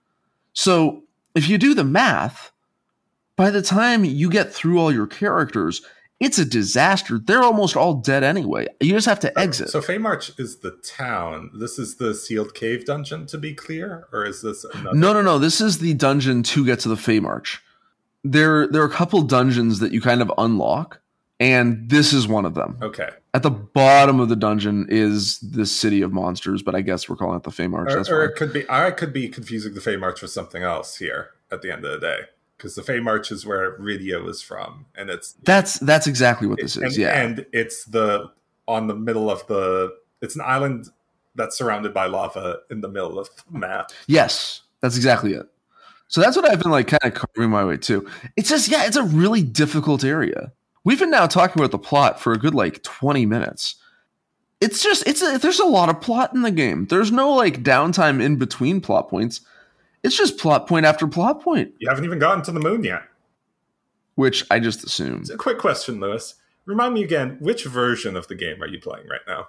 So, 0.54 1.04
if 1.36 1.48
you 1.50 1.58
do 1.58 1.74
the 1.74 1.84
math, 1.84 2.52
by 3.36 3.50
the 3.50 3.62
time 3.62 4.04
you 4.04 4.30
get 4.30 4.54
through 4.54 4.80
all 4.80 4.92
your 4.92 5.08
characters, 5.08 5.82
it's 6.20 6.38
a 6.38 6.46
disaster. 6.46 7.18
They're 7.18 7.44
almost 7.44 7.78
all 7.78 7.94
dead 7.94 8.24
anyway. 8.24 8.68
You 8.82 8.92
just 8.92 9.08
have 9.08 9.22
to 9.22 9.30
um, 9.30 9.44
exit. 9.44 9.70
So 9.70 9.82
Fey 9.82 9.98
March 9.98 10.38
is 10.38 10.60
the 10.60 10.72
town. 10.84 11.52
This 11.54 11.80
is 11.80 11.96
the 11.96 12.14
sealed 12.14 12.54
cave 12.54 12.86
dungeon, 12.86 13.26
to 13.28 13.38
be 13.38 13.54
clear, 13.54 14.08
or 14.12 14.26
is 14.26 14.42
this 14.42 14.66
another? 14.66 14.98
No, 14.98 15.14
no, 15.14 15.22
no. 15.22 15.40
This 15.40 15.62
is 15.62 15.80
the 15.80 15.94
dungeon 15.94 16.44
to 16.44 16.66
get 16.66 16.80
to 16.82 16.90
the 16.90 16.98
Fey 16.98 17.20
March. 17.20 17.62
There, 18.26 18.68
there 18.68 18.82
are 18.82 18.86
a 18.86 18.92
couple 18.92 19.22
dungeons 19.22 19.80
that 19.80 19.94
you 19.94 20.02
kind 20.02 20.22
of 20.22 20.32
unlock, 20.38 21.00
and 21.40 21.90
this 21.90 22.12
is 22.14 22.28
one 22.28 22.46
of 22.46 22.54
them. 22.54 22.78
Okay. 22.82 23.10
At 23.34 23.44
the 23.44 23.52
bottom 23.52 24.20
of 24.20 24.30
the 24.30 24.36
dungeon 24.36 24.88
is 24.90 25.40
the 25.40 25.66
city 25.66 26.02
of 26.02 26.12
monsters, 26.12 26.62
but 26.62 26.76
I 26.76 26.82
guess 26.82 27.08
we're 27.08 27.16
calling 27.16 27.38
it 27.38 27.44
the 27.44 27.52
Fey 27.52 27.68
March. 27.68 27.92
Or, 27.92 28.22
or 28.22 28.26
it 28.26 28.36
could 28.36 28.52
be 28.52 28.70
I 28.70 28.92
could 28.92 29.14
be 29.14 29.30
confusing 29.30 29.74
the 29.74 29.82
Fey 29.82 29.96
March 29.96 30.22
with 30.22 30.32
something 30.32 30.64
else 30.64 30.98
here 30.98 31.32
at 31.52 31.62
the 31.62 31.72
end 31.72 31.86
of 31.86 31.92
the 31.92 32.00
day. 32.00 32.20
Because 32.58 32.76
the 32.76 32.84
Fey 32.84 33.00
March 33.00 33.32
is 33.32 33.46
where 33.46 33.78
Rydia 33.78 34.28
is 34.28 34.42
from, 34.42 34.86
and 34.94 35.10
it's 35.10 35.34
That's 35.44 35.80
that's 35.80 36.08
exactly 36.08 36.46
what 36.46 36.60
this 36.60 36.76
and, 36.76 36.88
is. 36.88 36.98
Yeah, 36.98 37.18
and 37.18 37.46
it's 37.54 37.86
the 37.86 38.32
on 38.68 38.88
the 38.88 38.96
middle 38.96 39.32
of 39.32 39.48
the 39.48 39.96
it's 40.22 40.36
an 40.36 40.42
island 40.42 40.90
that's 41.36 41.58
surrounded 41.58 41.94
by 41.94 42.08
lava 42.08 42.58
in 42.70 42.82
the 42.82 42.90
middle 42.90 43.18
of 43.18 43.30
the 43.50 43.58
map. 43.58 43.92
yes, 44.08 44.64
that's 44.82 44.98
exactly 44.98 45.34
it. 45.34 45.46
So 46.10 46.20
that's 46.20 46.36
what 46.36 46.50
I've 46.50 46.60
been 46.60 46.72
like, 46.72 46.88
kind 46.88 47.00
of 47.04 47.14
carving 47.14 47.52
my 47.52 47.64
way 47.64 47.78
to. 47.78 48.10
It's 48.36 48.50
just 48.50 48.68
yeah, 48.68 48.86
it's 48.86 48.98
a 48.98 49.04
really 49.04 49.44
difficult 49.44 50.04
area. 50.04 50.52
We've 50.84 51.00
been 51.00 51.12
now 51.12 51.28
talking 51.28 51.60
about 51.62 51.72
the 51.72 51.78
plot 51.80 52.20
for 52.20 52.34
a 52.34 52.38
good 52.38 52.56
like 52.56 52.82
twenty 52.84 53.26
minutes. 53.26 53.76
It's 54.62 54.82
just 54.84 55.06
it's 55.08 55.22
a, 55.22 55.38
there's 55.38 55.60
a 55.60 55.66
lot 55.66 55.90
of 55.90 56.02
plot 56.02 56.34
in 56.34 56.42
the 56.42 56.52
game. 56.52 56.86
There's 56.88 57.12
no 57.12 57.32
like 57.34 57.64
downtime 57.64 58.22
in 58.22 58.38
between 58.38 58.82
plot 58.82 59.10
points. 59.10 59.42
It's 60.04 60.18
just 60.18 60.38
plot 60.38 60.68
point 60.68 60.86
after 60.86 61.08
plot 61.08 61.42
point, 61.42 61.74
You 61.80 61.90
haven't 61.90 62.06
even 62.06 62.20
gotten 62.20 62.42
to 62.46 62.52
the 62.52 62.60
moon 62.62 62.84
yet. 62.84 63.04
which 64.16 64.46
I 64.50 64.60
just 64.60 64.84
assumed. 64.86 65.30
A 65.30 65.38
quick 65.38 65.58
question, 65.60 66.00
Lewis. 66.00 66.36
Remind 66.66 66.94
me 66.94 67.04
again, 67.04 67.38
which 67.42 67.66
version 67.66 68.16
of 68.16 68.28
the 68.28 68.36
game 68.36 68.62
are 68.62 68.68
you 68.68 68.80
playing 68.80 69.08
right 69.08 69.22
now? 69.28 69.48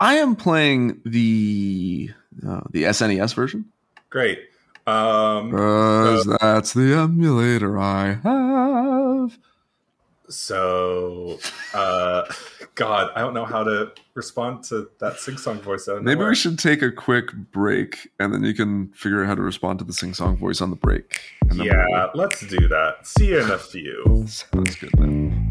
I 0.00 0.14
am 0.14 0.36
playing 0.36 1.00
the 1.04 2.10
uh, 2.46 2.60
the 2.70 2.84
SNES 2.84 3.34
version. 3.34 3.66
Great. 4.10 4.38
Um, 4.86 5.50
Because 5.50 6.24
that's 6.40 6.72
the 6.72 6.94
emulator 6.94 7.78
I 7.78 8.14
have. 8.22 9.38
So, 10.30 11.38
uh, 11.72 12.24
God, 12.74 13.10
I 13.16 13.20
don't 13.20 13.32
know 13.32 13.46
how 13.46 13.64
to 13.64 13.92
respond 14.14 14.62
to 14.64 14.90
that 15.00 15.18
sing 15.18 15.38
song 15.38 15.58
voice. 15.60 15.88
Maybe 16.02 16.22
we 16.22 16.34
should 16.34 16.58
take 16.58 16.82
a 16.82 16.92
quick 16.92 17.32
break, 17.50 18.10
and 18.20 18.34
then 18.34 18.44
you 18.44 18.52
can 18.52 18.88
figure 18.88 19.22
out 19.22 19.28
how 19.28 19.34
to 19.36 19.40
respond 19.40 19.78
to 19.78 19.86
the 19.86 19.94
sing 19.94 20.12
song 20.12 20.36
voice 20.36 20.60
on 20.60 20.68
the 20.68 20.76
break. 20.76 21.18
Yeah, 21.54 22.08
let's 22.14 22.46
do 22.46 22.68
that. 22.68 23.06
See 23.06 23.28
you 23.28 23.40
in 23.40 23.50
a 23.50 23.58
few. 23.58 24.26
Sounds 24.26 24.74
good 24.76 24.90
then. 24.98 25.48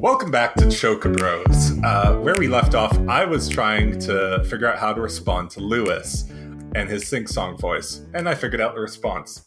Welcome 0.00 0.30
back 0.30 0.54
to 0.56 0.66
Choka 0.66 1.14
Bros. 1.14 1.78
Uh, 1.84 2.18
where 2.22 2.36
we 2.38 2.48
left 2.48 2.74
off, 2.74 2.98
I 3.06 3.26
was 3.26 3.50
trying 3.50 3.98
to 4.00 4.42
figure 4.44 4.66
out 4.66 4.78
how 4.78 4.94
to 4.94 5.00
respond 5.02 5.50
to 5.50 5.60
Lewis 5.60 6.24
and 6.74 6.88
his 6.88 7.06
sing 7.06 7.26
song 7.26 7.56
voice, 7.56 8.02
and 8.14 8.28
I 8.28 8.34
figured 8.34 8.60
out 8.60 8.74
the 8.74 8.80
response. 8.80 9.46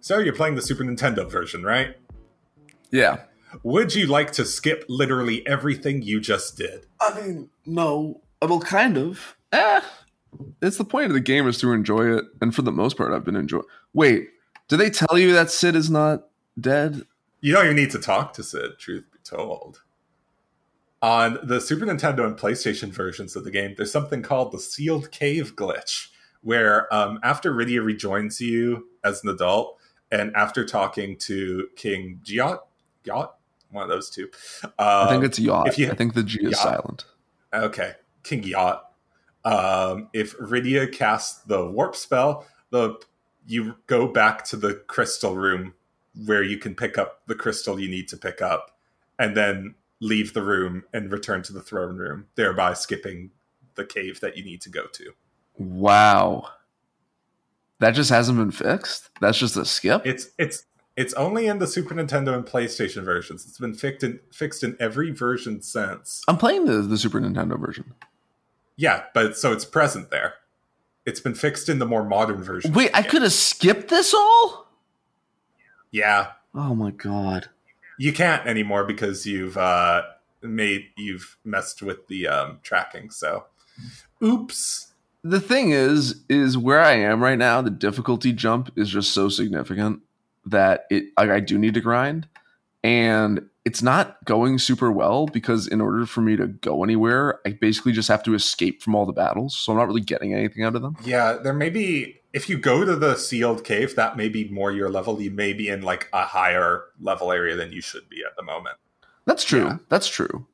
So 0.00 0.18
you're 0.18 0.34
playing 0.34 0.54
the 0.54 0.62
Super 0.62 0.84
Nintendo 0.84 1.30
version, 1.30 1.62
right? 1.62 1.96
Yeah. 2.90 3.18
Would 3.62 3.94
you 3.94 4.06
like 4.06 4.32
to 4.32 4.44
skip 4.44 4.84
literally 4.88 5.46
everything 5.46 6.02
you 6.02 6.20
just 6.20 6.56
did? 6.56 6.86
I 7.00 7.20
mean, 7.20 7.50
no. 7.64 8.20
Well, 8.42 8.60
kind 8.60 8.96
of. 8.96 9.36
Eh. 9.52 9.80
It's 10.60 10.76
the 10.76 10.84
point 10.84 11.06
of 11.06 11.14
the 11.14 11.20
game 11.20 11.46
is 11.48 11.58
to 11.58 11.72
enjoy 11.72 12.16
it, 12.16 12.24
and 12.40 12.54
for 12.54 12.62
the 12.62 12.72
most 12.72 12.96
part, 12.96 13.12
I've 13.12 13.24
been 13.24 13.36
enjoying. 13.36 13.64
Wait, 13.94 14.28
do 14.68 14.76
they 14.76 14.90
tell 14.90 15.18
you 15.18 15.32
that 15.32 15.50
Cid 15.50 15.76
is 15.76 15.90
not 15.90 16.26
dead? 16.60 17.02
You 17.40 17.52
don't 17.52 17.64
even 17.64 17.76
need 17.76 17.90
to 17.92 17.98
talk 17.98 18.32
to 18.34 18.42
Cid. 18.42 18.78
Truth 18.78 19.04
be 19.12 19.18
told, 19.24 19.82
on 21.02 21.38
the 21.42 21.60
Super 21.60 21.86
Nintendo 21.86 22.26
and 22.26 22.36
PlayStation 22.36 22.90
versions 22.90 23.36
of 23.36 23.44
the 23.44 23.50
game, 23.50 23.74
there's 23.76 23.92
something 23.92 24.22
called 24.22 24.52
the 24.52 24.58
sealed 24.58 25.10
cave 25.10 25.54
glitch, 25.56 26.08
where 26.46 26.92
um, 26.94 27.18
after 27.24 27.52
Rydia 27.52 27.84
rejoins 27.84 28.40
you 28.40 28.86
as 29.02 29.24
an 29.24 29.30
adult, 29.30 29.78
and 30.12 30.34
after 30.36 30.64
talking 30.64 31.16
to 31.18 31.66
King 31.74 32.20
Giott, 32.22 32.60
Yacht, 33.02 33.34
one 33.72 33.82
of 33.82 33.88
those 33.88 34.08
two. 34.08 34.28
Um, 34.62 34.72
I 34.78 35.08
think 35.08 35.24
it's 35.24 35.40
Yacht. 35.40 35.76
You, 35.76 35.90
I 35.90 35.96
think 35.96 36.14
the 36.14 36.22
G 36.22 36.38
is 36.44 36.56
silent. 36.56 37.04
Okay, 37.52 37.94
King 38.22 38.44
Yacht. 38.44 38.92
Um, 39.44 40.08
if 40.12 40.38
Rydia 40.38 40.92
casts 40.92 41.42
the 41.42 41.66
warp 41.66 41.96
spell, 41.96 42.46
the 42.70 42.94
you 43.44 43.74
go 43.88 44.06
back 44.06 44.44
to 44.44 44.56
the 44.56 44.74
crystal 44.86 45.34
room 45.34 45.74
where 46.26 46.44
you 46.44 46.58
can 46.58 46.76
pick 46.76 46.96
up 46.96 47.22
the 47.26 47.34
crystal 47.34 47.80
you 47.80 47.90
need 47.90 48.06
to 48.10 48.16
pick 48.16 48.40
up, 48.40 48.70
and 49.18 49.36
then 49.36 49.74
leave 49.98 50.32
the 50.32 50.42
room 50.42 50.84
and 50.94 51.10
return 51.10 51.42
to 51.42 51.52
the 51.52 51.60
throne 51.60 51.96
room, 51.96 52.26
thereby 52.36 52.72
skipping 52.72 53.32
the 53.74 53.84
cave 53.84 54.20
that 54.20 54.36
you 54.36 54.44
need 54.44 54.60
to 54.60 54.68
go 54.68 54.86
to. 54.92 55.12
Wow. 55.58 56.48
That 57.78 57.92
just 57.92 58.10
hasn't 58.10 58.38
been 58.38 58.50
fixed? 58.50 59.10
That's 59.20 59.38
just 59.38 59.56
a 59.56 59.64
skip? 59.64 60.06
It's 60.06 60.28
it's 60.38 60.64
it's 60.96 61.12
only 61.14 61.46
in 61.46 61.58
the 61.58 61.66
Super 61.66 61.94
Nintendo 61.94 62.34
and 62.34 62.44
PlayStation 62.44 63.04
versions. 63.04 63.44
It's 63.46 63.58
been 63.58 63.74
fixed 63.74 64.02
in 64.02 64.20
fixed 64.32 64.64
in 64.64 64.76
every 64.80 65.10
version 65.10 65.60
since. 65.60 66.22
I'm 66.26 66.38
playing 66.38 66.64
the, 66.64 66.80
the 66.82 66.96
Super 66.96 67.20
Nintendo 67.20 67.58
version. 67.60 67.94
Yeah, 68.76 69.04
but 69.14 69.36
so 69.36 69.52
it's 69.52 69.64
present 69.64 70.10
there. 70.10 70.34
It's 71.04 71.20
been 71.20 71.34
fixed 71.34 71.68
in 71.68 71.78
the 71.78 71.86
more 71.86 72.04
modern 72.04 72.42
version. 72.42 72.72
Wait, 72.72 72.90
I 72.94 73.02
could 73.02 73.22
have 73.22 73.32
skipped 73.32 73.88
this 73.88 74.12
all? 74.12 74.68
Yeah. 75.90 76.32
Oh 76.54 76.74
my 76.74 76.90
god. 76.90 77.50
You 77.98 78.12
can't 78.12 78.46
anymore 78.46 78.84
because 78.84 79.26
you've 79.26 79.56
uh 79.58 80.02
made 80.42 80.86
you've 80.96 81.36
messed 81.44 81.82
with 81.82 82.06
the 82.08 82.26
um 82.26 82.60
tracking, 82.62 83.10
so 83.10 83.44
oops 84.22 84.94
the 85.30 85.40
thing 85.40 85.70
is, 85.70 86.22
is 86.28 86.56
where 86.56 86.80
I 86.80 86.92
am 86.92 87.22
right 87.22 87.38
now, 87.38 87.60
the 87.62 87.70
difficulty 87.70 88.32
jump 88.32 88.70
is 88.76 88.88
just 88.88 89.12
so 89.12 89.28
significant 89.28 90.00
that 90.44 90.86
it 90.90 91.06
like, 91.18 91.30
I 91.30 91.40
do 91.40 91.58
need 91.58 91.74
to 91.74 91.80
grind. 91.80 92.28
And 92.84 93.48
it's 93.64 93.82
not 93.82 94.24
going 94.24 94.58
super 94.58 94.92
well 94.92 95.26
because 95.26 95.66
in 95.66 95.80
order 95.80 96.06
for 96.06 96.20
me 96.20 96.36
to 96.36 96.46
go 96.46 96.84
anywhere, 96.84 97.40
I 97.44 97.50
basically 97.50 97.92
just 97.92 98.08
have 98.08 98.22
to 98.22 98.34
escape 98.34 98.80
from 98.82 98.94
all 98.94 99.06
the 99.06 99.12
battles. 99.12 99.56
So 99.56 99.72
I'm 99.72 99.78
not 99.78 99.88
really 99.88 100.00
getting 100.00 100.32
anything 100.32 100.62
out 100.62 100.76
of 100.76 100.82
them. 100.82 100.96
Yeah, 101.04 101.32
there 101.32 101.52
may 101.52 101.70
be 101.70 102.20
if 102.32 102.48
you 102.48 102.58
go 102.58 102.84
to 102.84 102.94
the 102.94 103.16
sealed 103.16 103.64
cave, 103.64 103.96
that 103.96 104.16
may 104.16 104.28
be 104.28 104.48
more 104.48 104.70
your 104.70 104.90
level. 104.90 105.20
You 105.20 105.32
may 105.32 105.52
be 105.52 105.68
in 105.68 105.82
like 105.82 106.08
a 106.12 106.24
higher 106.24 106.84
level 107.00 107.32
area 107.32 107.56
than 107.56 107.72
you 107.72 107.80
should 107.80 108.08
be 108.08 108.22
at 108.24 108.36
the 108.36 108.42
moment. 108.42 108.76
That's 109.24 109.42
true. 109.42 109.64
Yeah. 109.64 109.78
That's 109.88 110.06
true. 110.06 110.46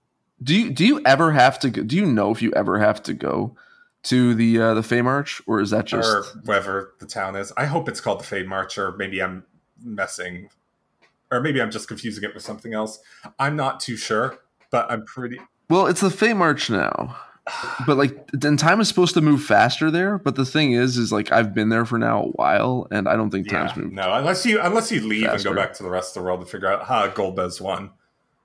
Do 0.43 0.59
you 0.59 0.71
do 0.71 0.87
you 0.87 1.03
ever 1.05 1.33
have 1.33 1.59
to 1.61 1.71
go, 1.71 1.83
do 1.83 1.97
you 1.97 2.07
know 2.07 2.31
if 2.31 2.41
you 2.41 2.53
ever 2.55 2.79
have 2.79 3.03
to 3.03 3.13
go 3.13 3.57
to 4.05 4.35
the 4.35 4.61
uh, 4.61 4.75
the 4.75 4.83
Fey 4.83 5.03
March, 5.03 5.41
or 5.47 5.61
is 5.61 5.71
that 5.71 5.87
just 5.87 6.09
or 6.09 6.25
wherever 6.45 6.95
the 6.99 7.07
town 7.07 7.37
is? 7.37 7.53
I 7.57 7.67
hope 7.67 7.89
it's 7.89 8.01
called 8.01 8.21
the 8.21 8.25
Fey 8.25 8.43
March, 8.43 8.79
or 8.79 8.93
maybe 8.97 9.23
I'm 9.23 9.45
messing, 9.83 10.49
or 11.31 11.41
maybe 11.41 11.63
I'm 11.63 11.71
just 11.71 11.89
confusing 11.89 12.25
it 12.25 12.35
with 12.35 12.43
something 12.43 12.75
else. 12.75 12.99
I'm 13.39 13.57
not 13.57 13.81
too 13.81 13.97
sure, 13.97 14.39
but 14.71 14.91
I'm 14.91 15.05
pretty. 15.05 15.41
Well, 15.71 15.87
it's 15.87 16.01
the 16.01 16.11
Fey 16.11 16.35
March 16.35 16.69
now, 16.69 17.17
but 17.87 17.97
like 17.97 18.29
then 18.33 18.57
time 18.57 18.81
is 18.81 18.89
supposed 18.89 19.15
to 19.15 19.21
move 19.21 19.43
faster 19.43 19.91
there. 19.91 20.19
But 20.19 20.35
the 20.35 20.45
thing 20.45 20.73
is, 20.73 20.97
is 20.97 21.13
like 21.13 21.31
I've 21.31 21.55
been 21.55 21.69
there 21.69 21.85
for 21.85 21.99
now 21.99 22.25
a 22.25 22.29
while, 22.29 22.89
and 22.91 23.09
I 23.09 23.15
don't 23.15 23.31
think 23.31 23.49
time's 23.49 23.71
yeah, 23.77 23.83
moved. 23.83 23.95
No, 23.95 24.13
unless 24.15 24.45
you 24.45 24.61
unless 24.61 24.91
you 24.91 25.01
leave 25.01 25.27
faster. 25.27 25.49
and 25.49 25.57
go 25.57 25.63
back 25.63 25.75
to 25.75 25.83
the 25.85 25.91
rest 25.91 26.17
of 26.17 26.23
the 26.23 26.27
world 26.27 26.41
to 26.41 26.47
figure 26.47 26.71
out 26.71 26.87
how 26.87 27.09
Golbez 27.09 27.61
won. 27.61 27.91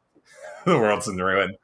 the 0.65 0.78
world's 0.78 1.08
in 1.08 1.17
ruin. 1.17 1.56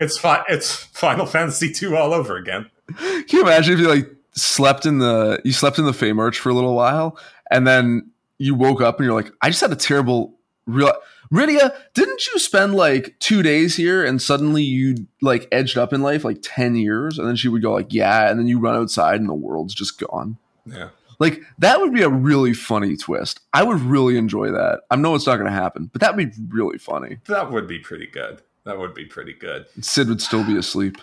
It's 0.00 0.18
fi- 0.18 0.44
it's 0.48 0.74
Final 0.74 1.26
Fantasy 1.26 1.72
two 1.72 1.96
all 1.96 2.12
over 2.12 2.36
again. 2.36 2.70
Can 2.96 3.24
you 3.30 3.42
imagine 3.42 3.74
if 3.74 3.80
you 3.80 3.88
like 3.88 4.10
slept 4.32 4.86
in 4.86 4.98
the 4.98 5.40
you 5.44 5.52
slept 5.52 5.78
in 5.78 5.86
the 5.86 5.92
Fey 5.92 6.12
March 6.12 6.38
for 6.38 6.50
a 6.50 6.54
little 6.54 6.74
while 6.74 7.18
and 7.50 7.66
then 7.66 8.10
you 8.38 8.54
woke 8.54 8.80
up 8.80 8.98
and 8.98 9.06
you're 9.06 9.14
like, 9.14 9.32
I 9.40 9.48
just 9.48 9.60
had 9.60 9.72
a 9.72 9.76
terrible 9.76 10.34
real 10.66 10.92
Rydia, 11.32 11.74
didn't 11.94 12.26
you 12.26 12.38
spend 12.38 12.74
like 12.74 13.16
two 13.18 13.42
days 13.42 13.76
here 13.76 14.04
and 14.04 14.22
suddenly 14.22 14.62
you 14.62 15.06
like 15.20 15.48
edged 15.50 15.76
up 15.76 15.92
in 15.92 16.02
life 16.02 16.24
like 16.24 16.38
10 16.42 16.76
years? 16.76 17.18
And 17.18 17.26
then 17.26 17.36
she 17.36 17.48
would 17.48 17.62
go 17.62 17.72
like, 17.72 17.92
yeah. 17.92 18.30
And 18.30 18.38
then 18.38 18.46
you 18.46 18.60
run 18.60 18.76
outside 18.76 19.20
and 19.20 19.28
the 19.28 19.34
world's 19.34 19.74
just 19.74 19.98
gone. 19.98 20.36
Yeah. 20.64 20.90
Like 21.18 21.40
that 21.58 21.80
would 21.80 21.92
be 21.92 22.02
a 22.02 22.08
really 22.08 22.52
funny 22.52 22.96
twist. 22.96 23.40
I 23.52 23.62
would 23.64 23.80
really 23.80 24.18
enjoy 24.18 24.50
that. 24.50 24.82
I 24.90 24.96
know 24.96 25.14
it's 25.14 25.26
not 25.26 25.36
going 25.36 25.50
to 25.50 25.52
happen, 25.52 25.90
but 25.92 26.00
that 26.00 26.14
would 26.14 26.30
be 26.30 26.42
really 26.48 26.78
funny. 26.78 27.18
That 27.26 27.50
would 27.50 27.66
be 27.66 27.78
pretty 27.78 28.06
good. 28.06 28.42
That 28.64 28.78
would 28.78 28.94
be 28.94 29.06
pretty 29.06 29.32
good. 29.32 29.66
Cid 29.80 30.08
would 30.08 30.20
still 30.20 30.44
be 30.44 30.56
asleep. 30.56 30.98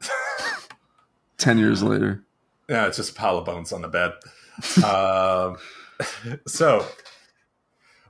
10 1.42 1.58
years 1.58 1.82
later. 1.82 2.24
Yeah, 2.68 2.86
it's 2.86 2.96
just 2.96 3.10
a 3.10 3.14
pile 3.14 3.38
of 3.38 3.44
bones 3.44 3.72
on 3.72 3.82
the 3.82 3.88
bed. 3.88 4.12
uh, 4.82 5.54
so, 6.46 6.86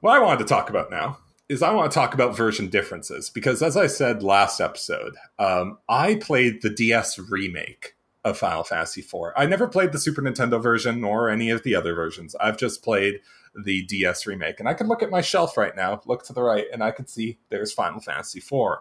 what 0.00 0.14
I 0.14 0.18
wanted 0.18 0.40
to 0.40 0.44
talk 0.44 0.70
about 0.70 0.90
now 0.90 1.18
is 1.48 1.62
I 1.62 1.72
want 1.72 1.90
to 1.90 1.94
talk 1.94 2.14
about 2.14 2.36
version 2.36 2.68
differences 2.68 3.30
because, 3.30 3.62
as 3.62 3.76
I 3.76 3.86
said 3.86 4.22
last 4.22 4.60
episode, 4.60 5.16
um, 5.38 5.78
I 5.88 6.16
played 6.16 6.62
the 6.62 6.70
DS 6.70 7.18
remake 7.18 7.96
of 8.24 8.38
Final 8.38 8.64
Fantasy 8.64 9.00
IV. 9.00 9.32
I 9.36 9.46
never 9.46 9.66
played 9.66 9.92
the 9.92 9.98
Super 9.98 10.22
Nintendo 10.22 10.62
version 10.62 11.02
or 11.02 11.28
any 11.28 11.50
of 11.50 11.62
the 11.62 11.74
other 11.74 11.94
versions. 11.94 12.34
I've 12.36 12.56
just 12.56 12.82
played 12.82 13.20
the 13.54 13.82
DS 13.84 14.26
remake. 14.26 14.60
And 14.60 14.68
I 14.68 14.74
can 14.74 14.88
look 14.88 15.02
at 15.02 15.10
my 15.10 15.20
shelf 15.20 15.56
right 15.56 15.74
now, 15.74 16.00
look 16.06 16.24
to 16.26 16.32
the 16.32 16.42
right, 16.42 16.66
and 16.72 16.82
I 16.82 16.90
can 16.90 17.06
see 17.06 17.38
there's 17.50 17.72
Final 17.72 18.00
Fantasy 18.00 18.38
IV. 18.38 18.78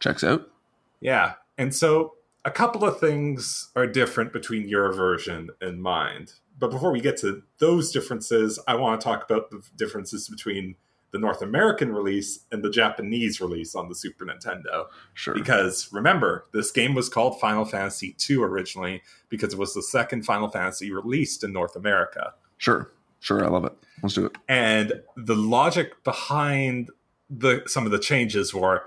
Checks 0.00 0.24
out. 0.24 0.50
Yeah. 1.00 1.34
And 1.56 1.74
so 1.74 2.15
a 2.46 2.50
couple 2.50 2.84
of 2.84 3.00
things 3.00 3.70
are 3.74 3.88
different 3.88 4.32
between 4.32 4.68
your 4.68 4.92
version 4.92 5.50
and 5.60 5.82
mine. 5.82 6.28
But 6.56 6.70
before 6.70 6.92
we 6.92 7.00
get 7.00 7.16
to 7.18 7.42
those 7.58 7.90
differences, 7.90 8.58
I 8.68 8.76
want 8.76 9.00
to 9.00 9.04
talk 9.04 9.28
about 9.28 9.50
the 9.50 9.60
differences 9.76 10.28
between 10.28 10.76
the 11.10 11.18
North 11.18 11.42
American 11.42 11.92
release 11.92 12.44
and 12.52 12.62
the 12.62 12.70
Japanese 12.70 13.40
release 13.40 13.74
on 13.74 13.88
the 13.88 13.96
Super 13.96 14.24
Nintendo. 14.24 14.86
Sure. 15.14 15.34
Because 15.34 15.92
remember, 15.92 16.46
this 16.52 16.70
game 16.70 16.94
was 16.94 17.08
called 17.08 17.40
Final 17.40 17.64
Fantasy 17.64 18.16
II 18.30 18.36
originally 18.36 19.02
because 19.28 19.52
it 19.52 19.58
was 19.58 19.74
the 19.74 19.82
second 19.82 20.22
Final 20.24 20.48
Fantasy 20.48 20.92
released 20.92 21.42
in 21.42 21.52
North 21.52 21.74
America. 21.74 22.32
Sure. 22.58 22.92
Sure, 23.18 23.44
I 23.44 23.48
love 23.48 23.64
it. 23.64 23.72
Let's 24.02 24.14
do 24.14 24.26
it. 24.26 24.36
And 24.48 25.02
the 25.16 25.34
logic 25.34 26.04
behind 26.04 26.90
the 27.28 27.62
some 27.66 27.86
of 27.86 27.90
the 27.90 27.98
changes 27.98 28.54
were, 28.54 28.84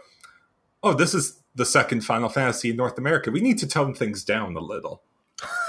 oh, 0.81 0.93
this 0.93 1.13
is 1.13 1.41
the 1.59 1.65
second 1.65 2.01
Final 2.01 2.29
Fantasy 2.29 2.69
in 2.69 2.77
North 2.77 2.97
America. 2.97 3.29
We 3.29 3.41
need 3.41 3.57
to 3.59 3.67
tone 3.67 3.93
things 3.93 4.23
down 4.23 4.55
a 4.55 4.61
little. 4.61 5.03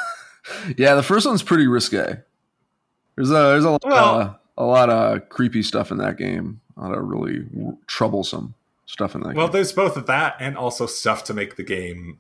yeah, 0.77 0.95
the 0.95 1.03
first 1.03 1.27
one's 1.27 1.43
pretty 1.43 1.67
risque. 1.67 2.23
There's 3.17 3.31
a 3.31 3.35
there's 3.35 3.65
a, 3.65 3.79
well, 3.85 4.15
uh, 4.21 4.35
a 4.57 4.65
lot 4.65 4.89
of 4.89 5.29
creepy 5.29 5.63
stuff 5.63 5.91
in 5.91 5.99
that 5.99 6.17
game. 6.17 6.61
A 6.77 6.83
lot 6.83 6.97
of 6.97 7.05
really 7.05 7.45
troublesome 7.89 8.55
stuff 8.87 9.17
in 9.17 9.23
that. 9.23 9.31
Game. 9.31 9.37
Well, 9.37 9.49
game. 9.49 9.55
there's 9.55 9.73
both 9.73 9.97
of 9.97 10.07
that 10.07 10.37
and 10.39 10.57
also 10.57 10.87
stuff 10.87 11.25
to 11.25 11.35
make 11.35 11.57
the 11.57 11.65
game 11.65 12.19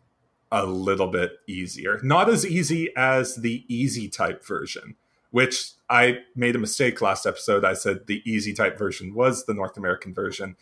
a 0.50 0.66
little 0.66 1.06
bit 1.06 1.38
easier. 1.46 2.00
Not 2.02 2.28
as 2.28 2.44
easy 2.44 2.90
as 2.96 3.36
the 3.36 3.64
easy 3.72 4.08
type 4.08 4.44
version, 4.44 4.96
which 5.30 5.70
I 5.88 6.18
made 6.34 6.56
a 6.56 6.58
mistake 6.58 7.00
last 7.00 7.24
episode. 7.24 7.64
I 7.64 7.74
said 7.74 8.08
the 8.08 8.20
easy 8.28 8.52
type 8.52 8.76
version 8.76 9.14
was 9.14 9.46
the 9.46 9.54
North 9.54 9.76
American 9.76 10.12
version. 10.12 10.56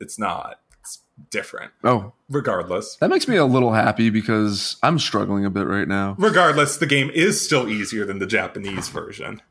It's 0.00 0.20
not 0.20 0.60
it's 0.88 1.02
different. 1.30 1.72
Oh, 1.84 2.12
Regardless, 2.30 2.96
that 2.96 3.10
makes 3.10 3.28
me 3.28 3.36
a 3.36 3.44
little 3.44 3.72
happy 3.72 4.08
because 4.10 4.76
I'm 4.82 4.98
struggling 4.98 5.44
a 5.44 5.50
bit 5.50 5.66
right 5.66 5.86
now. 5.88 6.14
regardless, 6.18 6.76
the 6.78 6.86
game 6.86 7.10
is 7.10 7.40
still 7.44 7.68
easier 7.68 8.04
than 8.04 8.18
the 8.18 8.26
Japanese 8.26 8.88
version. 8.88 9.42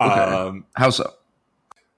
Okay. 0.00 0.12
Um, 0.20 0.66
How 0.74 0.90
so? 0.90 1.12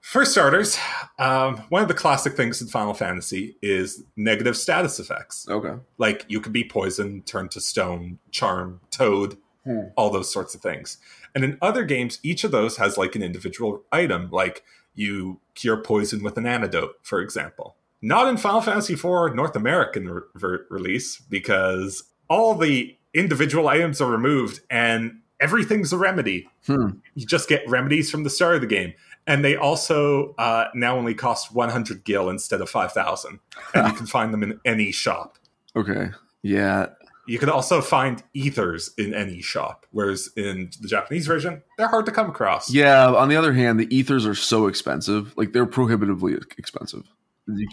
For 0.01 0.23
starters, 0.23 0.77
um, 1.17 1.57
one 1.69 1.81
of 1.81 1.87
the 1.87 1.95
classic 1.95 2.33
things 2.37 2.61
in 2.61 2.67
Final 2.67 2.93
Fantasy 2.93 3.57
is 3.63 4.03
negative 4.15 4.55
status 4.55 4.99
effects. 4.99 5.47
Okay. 5.49 5.73
Like 5.97 6.25
you 6.27 6.39
could 6.39 6.53
be 6.53 6.63
poisoned, 6.63 7.25
turned 7.25 7.49
to 7.51 7.61
stone, 7.61 8.19
charm, 8.31 8.81
toad, 8.91 9.37
Hmm. 9.65 9.85
all 9.97 10.11
those 10.11 10.31
sorts 10.31 10.53
of 10.53 10.61
things. 10.61 10.99
And 11.33 11.43
in 11.43 11.57
other 11.59 11.83
games, 11.85 12.19
each 12.21 12.43
of 12.43 12.51
those 12.51 12.77
has 12.77 12.99
like 12.99 13.15
an 13.15 13.23
individual 13.23 13.81
item, 13.91 14.29
like 14.31 14.63
you 14.93 15.39
cure 15.55 15.77
poison 15.77 16.21
with 16.21 16.37
an 16.37 16.45
antidote, 16.45 16.97
for 17.01 17.19
example. 17.19 17.75
Not 18.05 18.27
in 18.27 18.37
Final 18.37 18.61
Fantasy 18.61 18.93
IV 18.93 19.33
North 19.35 19.55
American 19.55 20.21
re- 20.35 20.57
release 20.69 21.17
because 21.17 22.03
all 22.29 22.53
the 22.53 22.95
individual 23.15 23.67
items 23.67 23.99
are 23.99 24.11
removed 24.11 24.59
and 24.69 25.21
everything's 25.39 25.91
a 25.91 25.97
remedy 25.97 26.47
Hmm. 26.67 26.89
you 27.15 27.25
just 27.25 27.49
get 27.49 27.67
remedies 27.67 28.09
from 28.11 28.23
the 28.23 28.29
start 28.29 28.55
of 28.55 28.61
the 28.61 28.67
game. 28.67 28.93
And 29.27 29.43
they 29.43 29.55
also 29.55 30.35
uh, 30.37 30.65
now 30.75 30.97
only 30.97 31.15
cost 31.15 31.53
100 31.53 32.03
gil 32.03 32.29
instead 32.29 32.61
of 32.61 32.69
5,000. 32.69 33.39
And 33.73 33.87
you 33.87 33.93
can 33.97 34.05
find 34.05 34.31
them 34.33 34.43
in 34.43 34.59
any 34.65 34.91
shop. 34.91 35.37
Okay. 35.75 36.09
Yeah. 36.43 36.87
You 37.27 37.39
can 37.39 37.49
also 37.49 37.81
find 37.81 38.21
ethers 38.35 38.91
in 38.99 39.15
any 39.15 39.41
shop, 39.41 39.87
whereas 39.91 40.29
in 40.37 40.69
the 40.79 40.87
Japanese 40.87 41.25
version, 41.25 41.63
they're 41.77 41.87
hard 41.87 42.05
to 42.05 42.11
come 42.11 42.29
across. 42.29 42.71
Yeah. 42.71 43.07
On 43.15 43.29
the 43.29 43.35
other 43.35 43.53
hand, 43.53 43.79
the 43.79 43.95
ethers 43.95 44.27
are 44.27 44.35
so 44.35 44.67
expensive. 44.67 45.35
Like 45.35 45.53
they're 45.53 45.65
prohibitively 45.65 46.35
expensive. 46.59 47.03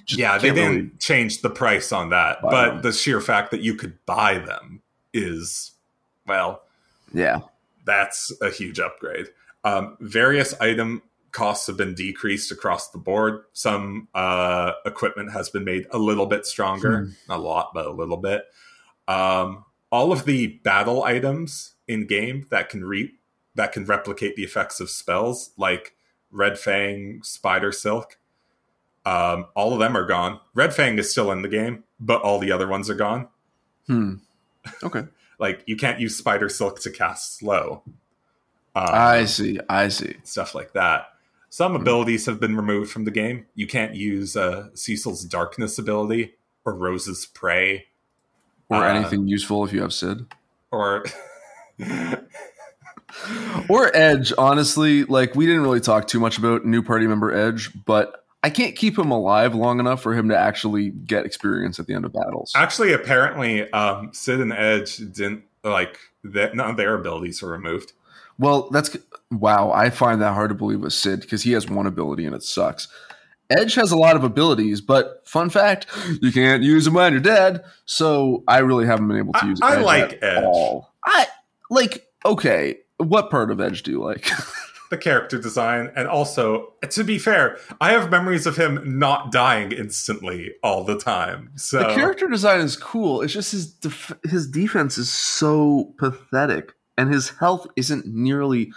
Yeah, 0.09 0.39
they 0.39 0.51
didn't 0.51 0.75
really- 0.77 0.91
change 0.99 1.41
the 1.41 1.51
price 1.51 1.93
on 1.93 2.11
that, 2.11 2.39
but 2.43 2.71
them. 2.75 2.83
the 2.83 2.93
sheer 2.93 3.21
fact 3.21 3.51
that 3.53 3.61
you 3.63 3.75
could 3.75 4.05
buy 4.07 4.39
them 4.39 4.83
is, 5.15 5.73
well, 6.27 6.63
Yeah. 7.13 7.41
that's 7.85 8.31
a 8.41 8.51
huge 8.51 8.79
upgrade. 8.79 9.29
Um, 9.65 9.97
various 10.01 10.53
item 10.61 11.03
costs 11.31 11.67
have 11.67 11.77
been 11.79 11.95
decreased 11.95 12.53
across 12.53 12.91
the 12.91 12.99
board. 12.99 13.45
Some 13.55 14.09
uh, 14.15 14.73
equipment 14.85 15.33
has 15.33 15.49
been 15.49 15.65
made 15.65 15.87
a 15.91 15.99
little 15.99 16.27
bit 16.27 16.45
stronger, 16.45 17.11
not 17.29 17.39
a 17.39 17.41
lot, 17.43 17.71
but 17.73 17.87
a 17.87 17.91
little 17.91 18.19
bit. 18.19 18.45
Um, 19.09 19.65
all 19.91 20.13
of 20.13 20.25
the 20.27 20.47
battle 20.65 21.03
items 21.05 21.75
in 21.89 22.07
game 22.07 22.47
that 22.51 22.69
can 22.69 22.85
re- 22.85 23.15
that 23.55 23.73
can 23.73 23.85
replicate 23.85 24.35
the 24.37 24.45
effects 24.45 24.81
of 24.81 24.89
spells, 24.91 25.51
like 25.57 25.95
Red 26.31 26.59
Fang, 26.59 27.21
Spider 27.23 27.71
Silk, 27.73 28.19
um, 29.05 29.47
all 29.55 29.73
of 29.73 29.79
them 29.81 29.97
are 29.97 30.07
gone. 30.07 30.41
Red 30.55 30.73
Fang 30.75 30.99
is 30.99 31.11
still 31.11 31.31
in 31.33 31.43
the 31.43 31.49
game, 31.49 31.85
but 32.01 32.23
all 32.23 32.39
the 32.39 32.53
other 32.53 32.69
ones 32.69 32.89
are 32.91 32.95
gone. 32.95 33.29
Hmm. 33.87 34.15
Okay. 34.85 35.03
Like 35.41 35.63
you 35.67 35.77
can't 35.77 35.99
use 35.99 36.17
Spider 36.17 36.49
Silk 36.49 36.79
to 36.83 36.91
cast 36.91 37.39
slow. 37.39 37.83
Um, 38.77 38.87
I 38.89 39.25
see. 39.25 39.59
I 39.69 39.89
see. 39.89 40.15
stuff 40.23 40.55
like 40.55 40.73
that. 40.75 41.07
Some 41.51 41.75
abilities 41.75 42.27
have 42.27 42.39
been 42.39 42.57
removed 42.57 42.91
from 42.93 43.05
the 43.05 43.11
game. 43.11 43.47
You 43.57 43.67
can't 43.67 43.95
use 43.97 44.37
uh, 44.37 44.69
Cecil's 44.75 45.25
Darkness 45.25 45.79
ability 45.79 46.35
or 46.65 46.75
Rose's 46.75 47.27
Pray 47.27 47.87
Or 48.69 48.77
Uh, 48.85 48.95
anything 48.95 49.27
useful 49.27 49.65
if 49.65 49.73
you 49.73 49.83
have 49.83 49.93
Cid. 49.93 50.27
or 50.71 51.05
Or 53.69 53.95
Edge, 53.95 54.33
honestly, 54.39 55.05
like 55.05 55.35
we 55.35 55.45
didn't 55.45 55.63
really 55.63 55.81
talk 55.81 56.07
too 56.07 56.19
much 56.21 56.39
about 56.39 56.65
new 56.65 56.83
party 56.83 57.07
member 57.07 57.31
Edge, 57.35 57.71
but 57.85 58.22
I 58.43 58.51
can't 58.51 58.75
keep 58.75 58.99
him 58.99 59.11
alive 59.11 59.55
long 59.55 59.79
enough 59.81 60.03
for 60.03 60.15
him 60.15 60.29
to 60.31 60.37
actually 60.37 60.91
get 60.91 61.25
experience 61.25 61.79
at 61.79 61.87
the 61.87 61.95
end 61.95 62.05
of 62.05 62.13
battles. 62.13 62.53
actually 62.57 62.93
apparently 62.93 63.71
um, 63.73 64.11
Cid 64.13 64.41
and 64.41 64.53
Edge 64.53 64.97
didn't 64.97 65.45
like 65.63 65.99
that. 66.25 66.55
None 66.57 66.71
of 66.71 66.77
their 66.77 66.95
abilities 66.95 67.41
were 67.43 67.53
removed. 67.53 67.93
Well, 68.39 68.69
that's 68.71 68.97
wow. 69.31 69.71
I 69.73 69.91
find 69.91 70.21
that 70.23 70.33
hard 70.33 70.49
to 70.49 70.55
believe 70.55 70.81
with 70.81 70.93
Cid 70.93 71.21
because 71.21 71.43
he 71.45 71.53
has 71.53 71.69
one 71.69 71.87
ability 71.87 72.25
and 72.27 72.35
it 72.35 72.43
sucks. 72.43 72.89
Edge 73.51 73.75
has 73.75 73.93
a 73.93 73.97
lot 73.97 74.17
of 74.17 74.25
abilities, 74.25 74.81
but 74.81 75.21
fun 75.29 75.51
fact, 75.51 75.87
you 76.23 76.33
can't 76.33 76.63
use 76.63 76.87
them 76.87 76.95
when 76.95 77.13
you're 77.13 77.21
dead. 77.21 77.63
So 77.85 78.43
I 78.49 78.59
really 78.61 78.87
haven't 78.87 79.07
been 79.09 79.19
able 79.19 79.35
to 79.35 79.45
I- 79.45 79.49
use. 79.49 79.61
I 79.63 79.77
Edge 79.77 79.85
like 79.85 80.13
at 80.15 80.23
Edge. 80.39 80.45
all. 80.45 80.93
I 81.05 81.27
like. 81.71 82.07
Okay, 82.25 82.79
what 82.97 83.31
part 83.31 83.51
of 83.51 83.61
Edge 83.61 83.83
do 83.83 83.91
you 83.91 84.01
like? 84.03 84.29
The 84.93 84.99
character 84.99 85.39
design, 85.39 85.91
and 85.97 86.07
also 86.07 86.75
to 86.87 87.03
be 87.03 87.19
fair, 87.19 87.57
I 87.81 87.93
have 87.93 88.11
memories 88.11 88.47
of 88.47 88.57
him 88.59 88.99
not 88.99 89.33
dying 89.33 89.73
instantly 89.73 90.53
all 90.63 90.85
the 90.85 90.99
time. 90.99 91.51
So 91.57 91.79
the 91.79 91.95
character 91.95 92.29
design 92.29 92.61
is 92.61 92.77
cool. 92.77 93.23
It's 93.23 93.33
just 93.33 93.53
his 93.53 93.73
def- 93.73 94.13
his 94.25 94.47
defense 94.47 94.99
is 94.99 95.09
so 95.11 95.95
pathetic, 95.97 96.75
and 96.99 97.11
his 97.11 97.31
health 97.31 97.67
isn't 97.75 98.05
nearly 98.07 98.71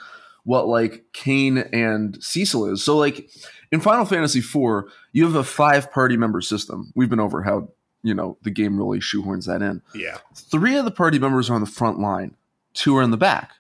what 0.45 0.69
like 0.69 1.03
Kain 1.11 1.57
and 1.57 2.17
Cecil 2.23 2.71
is. 2.71 2.81
So 2.81 2.95
like 2.95 3.29
in 3.73 3.81
Final 3.81 4.05
Fantasy 4.05 4.39
IV, 4.39 4.83
you 5.11 5.25
have 5.25 5.35
a 5.35 5.43
five 5.43 5.91
party 5.91 6.15
member 6.15 6.39
system. 6.39 6.93
We've 6.95 7.09
been 7.09 7.19
over 7.19 7.43
how 7.43 7.67
you 8.03 8.13
know 8.13 8.37
the 8.43 8.51
game 8.51 8.77
really 8.77 8.99
shoehorns 8.99 9.47
that 9.47 9.61
in. 9.61 9.81
yeah, 9.93 10.19
Three 10.33 10.77
of 10.77 10.85
the 10.85 10.91
party 10.91 11.19
members 11.19 11.49
are 11.49 11.55
on 11.55 11.61
the 11.61 11.67
front 11.67 11.99
line, 11.99 12.37
two 12.73 12.95
are 12.95 13.03
in 13.03 13.11
the 13.11 13.17
back. 13.17 13.51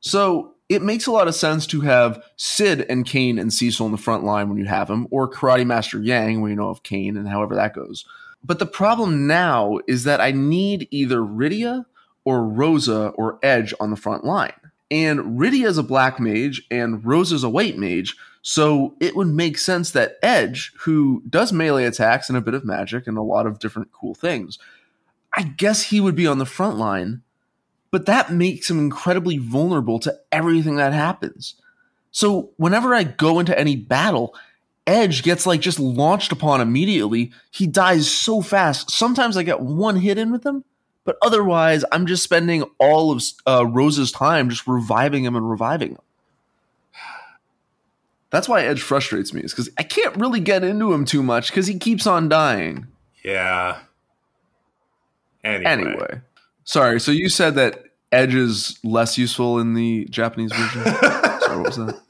So 0.00 0.54
it 0.70 0.82
makes 0.82 1.08
a 1.08 1.10
lot 1.10 1.26
of 1.26 1.34
sense 1.34 1.66
to 1.66 1.80
have 1.80 2.22
Cid 2.36 2.86
and 2.88 3.04
Kain 3.04 3.40
and 3.40 3.52
Cecil 3.52 3.86
in 3.86 3.92
the 3.92 3.98
front 3.98 4.22
line 4.22 4.48
when 4.48 4.56
you 4.56 4.66
have 4.66 4.86
them, 4.86 5.08
or 5.10 5.28
Karate 5.28 5.66
Master 5.66 6.00
Yang 6.00 6.40
when 6.40 6.52
you 6.52 6.56
know 6.56 6.70
of 6.70 6.84
Kain 6.84 7.16
and 7.16 7.28
however 7.28 7.56
that 7.56 7.74
goes. 7.74 8.04
But 8.44 8.60
the 8.60 8.66
problem 8.66 9.26
now 9.26 9.80
is 9.88 10.04
that 10.04 10.20
I 10.20 10.30
need 10.30 10.86
either 10.92 11.18
Rydia 11.18 11.84
or 12.24 12.44
Rosa 12.44 13.08
or 13.16 13.40
Edge 13.42 13.74
on 13.80 13.90
the 13.90 13.96
front 13.96 14.24
line. 14.24 14.52
And 14.92 15.40
Rydia 15.40 15.66
is 15.66 15.76
a 15.76 15.82
black 15.82 16.20
mage 16.20 16.62
and 16.70 17.04
Rosa's 17.04 17.42
a 17.42 17.50
white 17.50 17.76
mage, 17.76 18.16
so 18.40 18.94
it 19.00 19.16
would 19.16 19.26
make 19.26 19.58
sense 19.58 19.90
that 19.90 20.18
Edge, 20.22 20.72
who 20.82 21.22
does 21.28 21.52
melee 21.52 21.84
attacks 21.84 22.28
and 22.28 22.38
a 22.38 22.40
bit 22.40 22.54
of 22.54 22.64
magic 22.64 23.08
and 23.08 23.18
a 23.18 23.22
lot 23.22 23.46
of 23.46 23.58
different 23.58 23.90
cool 23.90 24.14
things, 24.14 24.56
I 25.34 25.42
guess 25.42 25.82
he 25.82 26.00
would 26.00 26.14
be 26.14 26.28
on 26.28 26.38
the 26.38 26.46
front 26.46 26.78
line, 26.78 27.22
but 27.90 28.06
that 28.06 28.32
makes 28.32 28.70
him 28.70 28.78
incredibly 28.78 29.38
vulnerable 29.38 29.98
to 30.00 30.18
everything 30.30 30.76
that 30.76 30.92
happens. 30.92 31.54
So 32.12 32.50
whenever 32.56 32.94
I 32.94 33.04
go 33.04 33.38
into 33.38 33.58
any 33.58 33.76
battle, 33.76 34.34
Edge 34.86 35.22
gets 35.22 35.46
like 35.46 35.60
just 35.60 35.78
launched 35.78 36.32
upon 36.32 36.60
immediately. 36.60 37.32
He 37.50 37.66
dies 37.66 38.10
so 38.10 38.42
fast. 38.42 38.90
Sometimes 38.90 39.36
I 39.36 39.42
get 39.42 39.60
one 39.60 39.96
hit 39.96 40.18
in 40.18 40.32
with 40.32 40.44
him, 40.44 40.64
but 41.04 41.16
otherwise 41.22 41.84
I'm 41.92 42.06
just 42.06 42.22
spending 42.24 42.64
all 42.78 43.12
of 43.12 43.22
uh, 43.46 43.66
Rose's 43.66 44.10
time 44.10 44.50
just 44.50 44.66
reviving 44.66 45.24
him 45.24 45.36
and 45.36 45.48
reviving 45.48 45.90
him. 45.92 45.98
That's 48.30 48.48
why 48.48 48.62
Edge 48.62 48.80
frustrates 48.80 49.32
me, 49.34 49.40
is 49.42 49.52
because 49.52 49.70
I 49.76 49.82
can't 49.82 50.14
really 50.16 50.38
get 50.38 50.62
into 50.62 50.92
him 50.92 51.04
too 51.04 51.22
much 51.22 51.48
because 51.50 51.66
he 51.66 51.78
keeps 51.78 52.06
on 52.06 52.28
dying. 52.28 52.86
yeah. 53.24 53.80
Anyway, 55.42 55.64
Anyway, 55.70 56.20
sorry. 56.70 57.00
So 57.00 57.10
you 57.10 57.28
said 57.28 57.56
that 57.56 57.84
Edge 58.12 58.34
is 58.34 58.78
less 58.84 59.18
useful 59.18 59.58
in 59.58 59.74
the 59.74 60.04
Japanese 60.06 60.52
version. 60.52 60.84
sorry, 61.40 61.56
what 61.58 61.66
was 61.66 61.76
that? 61.76 62.00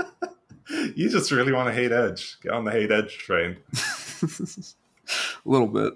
you 0.95 1.09
just 1.09 1.31
really 1.31 1.53
want 1.53 1.69
to 1.69 1.75
hate 1.75 1.93
Edge. 1.93 2.39
Get 2.43 2.53
on 2.53 2.65
the 2.65 2.71
hate 2.71 2.93
Edge 2.93 3.17
train. 3.19 3.57
A 5.45 5.49
little 5.49 5.67
bit. 5.67 5.95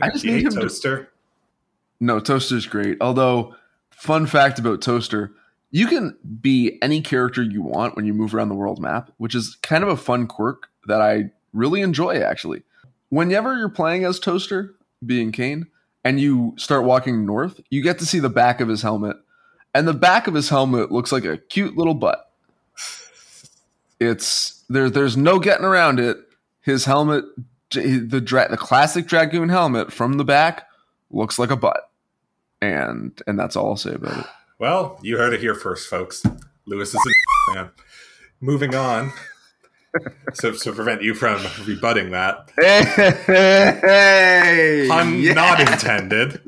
I 0.00 0.08
just 0.10 0.24
you 0.24 0.30
need 0.32 0.36
hate 0.38 0.46
him 0.46 0.52
to- 0.52 0.60
Toaster. 0.62 1.10
No, 2.00 2.18
Toaster's 2.18 2.66
great. 2.66 2.96
Although, 3.02 3.54
fun 3.90 4.26
fact 4.26 4.58
about 4.58 4.80
Toaster, 4.80 5.32
you 5.70 5.86
can 5.86 6.16
be 6.40 6.78
any 6.80 7.02
character 7.02 7.42
you 7.42 7.60
want 7.60 7.94
when 7.94 8.06
you 8.06 8.14
move 8.14 8.34
around 8.34 8.48
the 8.48 8.54
world 8.54 8.80
map, 8.80 9.10
which 9.18 9.34
is 9.34 9.58
kind 9.62 9.84
of 9.84 9.90
a 9.90 9.96
fun 9.98 10.26
quirk 10.26 10.68
that 10.86 11.02
I 11.02 11.30
really 11.52 11.82
enjoy 11.82 12.22
actually. 12.22 12.62
Whenever 13.10 13.58
you're 13.58 13.68
playing 13.68 14.04
as 14.04 14.18
Toaster, 14.18 14.74
being 15.04 15.30
Kain, 15.30 15.66
and 16.04 16.20
you 16.20 16.54
start 16.56 16.84
walking 16.84 17.26
north, 17.26 17.60
you 17.70 17.82
get 17.82 17.98
to 17.98 18.06
see 18.06 18.18
the 18.18 18.28
back 18.30 18.60
of 18.60 18.68
his 18.68 18.82
helmet. 18.82 19.16
And 19.74 19.86
the 19.86 19.94
back 19.94 20.26
of 20.26 20.34
his 20.34 20.48
helmet 20.48 20.90
looks 20.90 21.12
like 21.12 21.24
a 21.24 21.36
cute 21.38 21.76
little 21.76 21.94
butt. 21.94 22.30
It's 24.00 24.64
there 24.68 24.88
there's 24.90 25.16
no 25.16 25.38
getting 25.38 25.64
around 25.66 26.00
it. 26.00 26.16
His 26.62 26.84
helmet 26.84 27.24
the 27.70 28.20
dra- 28.24 28.50
the 28.50 28.56
classic 28.56 29.06
dragoon 29.06 29.48
helmet 29.48 29.92
from 29.92 30.14
the 30.14 30.24
back 30.24 30.66
looks 31.10 31.38
like 31.38 31.50
a 31.50 31.56
butt. 31.56 31.90
And 32.60 33.20
and 33.26 33.38
that's 33.38 33.56
all 33.56 33.70
I'll 33.70 33.76
say 33.76 33.94
about 33.94 34.20
it. 34.20 34.26
Well, 34.58 34.98
you 35.02 35.16
heard 35.16 35.32
it 35.32 35.40
here 35.40 35.54
first, 35.54 35.88
folks. 35.88 36.22
Lewis 36.66 36.94
is 36.94 37.00
a 37.50 37.54
man. 37.54 37.70
Moving 38.40 38.74
on. 38.74 39.12
So 40.34 40.52
to 40.52 40.72
prevent 40.72 41.02
you 41.02 41.14
from 41.14 41.44
rebutting 41.66 42.10
that, 42.10 42.50
Hey, 43.76 44.86
pun 44.88 45.20
yeah. 45.20 45.32
not 45.34 45.60
intended. 45.60 46.40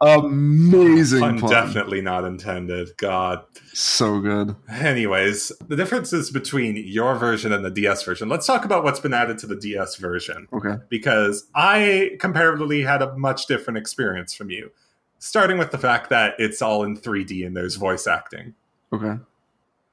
Amazing 0.00 1.20
Pun 1.20 1.38
pun. 1.40 1.50
definitely 1.50 2.00
not 2.00 2.24
intended. 2.24 2.96
God. 2.96 3.44
So 3.72 4.20
good. 4.20 4.54
Anyways, 4.68 5.52
the 5.68 5.76
differences 5.76 6.30
between 6.30 6.76
your 6.76 7.14
version 7.16 7.52
and 7.52 7.64
the 7.64 7.70
DS 7.70 8.02
version. 8.02 8.28
Let's 8.28 8.46
talk 8.46 8.64
about 8.64 8.84
what's 8.84 9.00
been 9.00 9.14
added 9.14 9.38
to 9.38 9.46
the 9.46 9.56
DS 9.56 9.96
version 9.96 10.46
Okay. 10.52 10.76
because 10.88 11.46
I 11.54 12.16
comparatively 12.20 12.82
had 12.82 13.02
a 13.02 13.16
much 13.16 13.46
different 13.46 13.78
experience 13.78 14.34
from 14.34 14.50
you. 14.50 14.70
Starting 15.20 15.56
with 15.58 15.70
the 15.70 15.78
fact 15.78 16.10
that 16.10 16.34
it's 16.38 16.60
all 16.60 16.82
in 16.84 16.96
3D 16.96 17.46
and 17.46 17.56
there's 17.56 17.76
voice 17.76 18.06
acting. 18.06 18.54
Okay. 18.92 19.14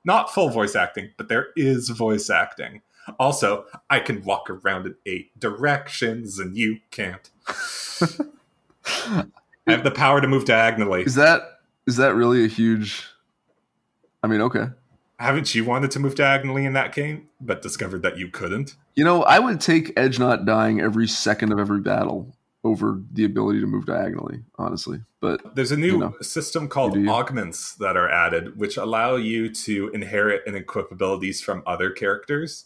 Not 0.04 0.34
full 0.34 0.50
voice 0.50 0.76
acting, 0.76 1.12
but 1.18 1.30
there 1.30 1.48
is 1.56 1.90
voice 1.90 2.30
acting. 2.30 2.82
Also, 3.20 3.66
I 3.90 4.00
can 4.00 4.24
walk 4.24 4.50
around 4.50 4.86
in 4.86 4.96
eight 5.06 5.40
directions 5.40 6.40
and 6.40 6.56
you 6.56 6.80
can't. 6.92 7.30
I 7.48 9.26
have 9.68 9.84
the 9.84 9.92
power 9.92 10.22
to 10.22 10.28
move 10.28 10.46
diagonally. 10.46 11.04
Is 11.04 11.16
that 11.16 11.60
is 11.88 11.98
that 11.98 12.16
really 12.16 12.44
a 12.44 12.48
huge? 12.48 13.08
I 14.24 14.28
mean, 14.28 14.42
okay. 14.42 14.68
Haven't 15.20 15.54
you 15.54 15.66
wanted 15.66 15.92
to 15.92 16.00
move 16.00 16.16
diagonally 16.16 16.66
in 16.66 16.74
that 16.74 16.94
game, 16.96 17.30
but 17.40 17.62
discovered 17.62 18.02
that 18.02 18.18
you 18.18 18.28
couldn't? 18.28 18.76
You 18.96 19.04
know, 19.04 19.24
I 19.24 19.38
would 19.38 19.62
take 19.62 19.94
Edge 19.96 20.18
not 20.18 20.46
dying 20.46 20.82
every 20.82 21.08
second 21.08 21.52
of 21.52 21.60
every 21.60 21.80
battle 21.80 22.36
over 22.64 23.02
the 23.14 23.26
ability 23.26 23.60
to 23.60 23.66
move 23.66 23.86
diagonally, 23.86 24.40
honestly. 24.58 25.02
But 25.20 25.56
There's 25.56 25.72
a 25.72 25.78
new 25.78 25.94
You 25.94 25.98
know. 25.98 26.16
system 26.22 26.68
called 26.68 26.94
You 26.94 27.02
do 27.02 27.06
you. 27.06 27.12
augments 27.12 27.74
that 27.76 27.98
are 27.98 28.10
added, 28.10 28.58
which 28.58 28.78
allow 28.78 29.16
you 29.16 29.50
to 29.50 29.90
inherit 29.90 30.44
and 30.46 30.56
equip 30.56 30.92
abilities 30.92 31.42
from 31.42 31.64
other 31.66 31.90
characters 31.90 32.66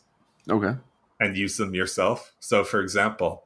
okay. 0.49 0.75
and 1.21 1.37
use 1.37 1.55
them 1.57 1.73
yourself. 1.73 2.33
So, 2.41 2.63
for 2.65 2.81
example, 2.81 3.43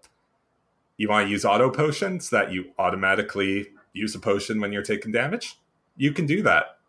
you 0.97 1.08
want 1.08 1.28
to 1.28 1.32
use 1.32 1.45
auto 1.45 1.70
potions 1.70 2.30
that 2.32 2.52
you 2.52 2.72
automatically 2.80 3.68
use 3.93 4.16
a 4.16 4.20
potion 4.20 4.60
when 4.60 4.72
you're 4.74 4.82
taking 4.84 5.12
damage. 5.12 5.60
You 5.97 6.12
can 6.14 6.26
do 6.26 6.41
that. 6.43 6.80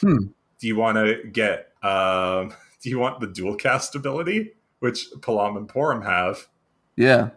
Hmm. 0.00 0.26
Do 0.58 0.66
you 0.66 0.76
want 0.76 0.96
to 0.96 1.22
get? 1.30 1.68
Um, 1.82 2.52
do 2.82 2.90
you 2.90 2.98
want 2.98 3.20
the 3.20 3.28
dual 3.28 3.54
cast 3.54 3.94
ability, 3.94 4.54
which 4.80 5.06
Palom 5.20 5.56
and 5.56 5.68
Porom 5.68 6.04
have? 6.04 6.48
Yeah. 6.96 7.30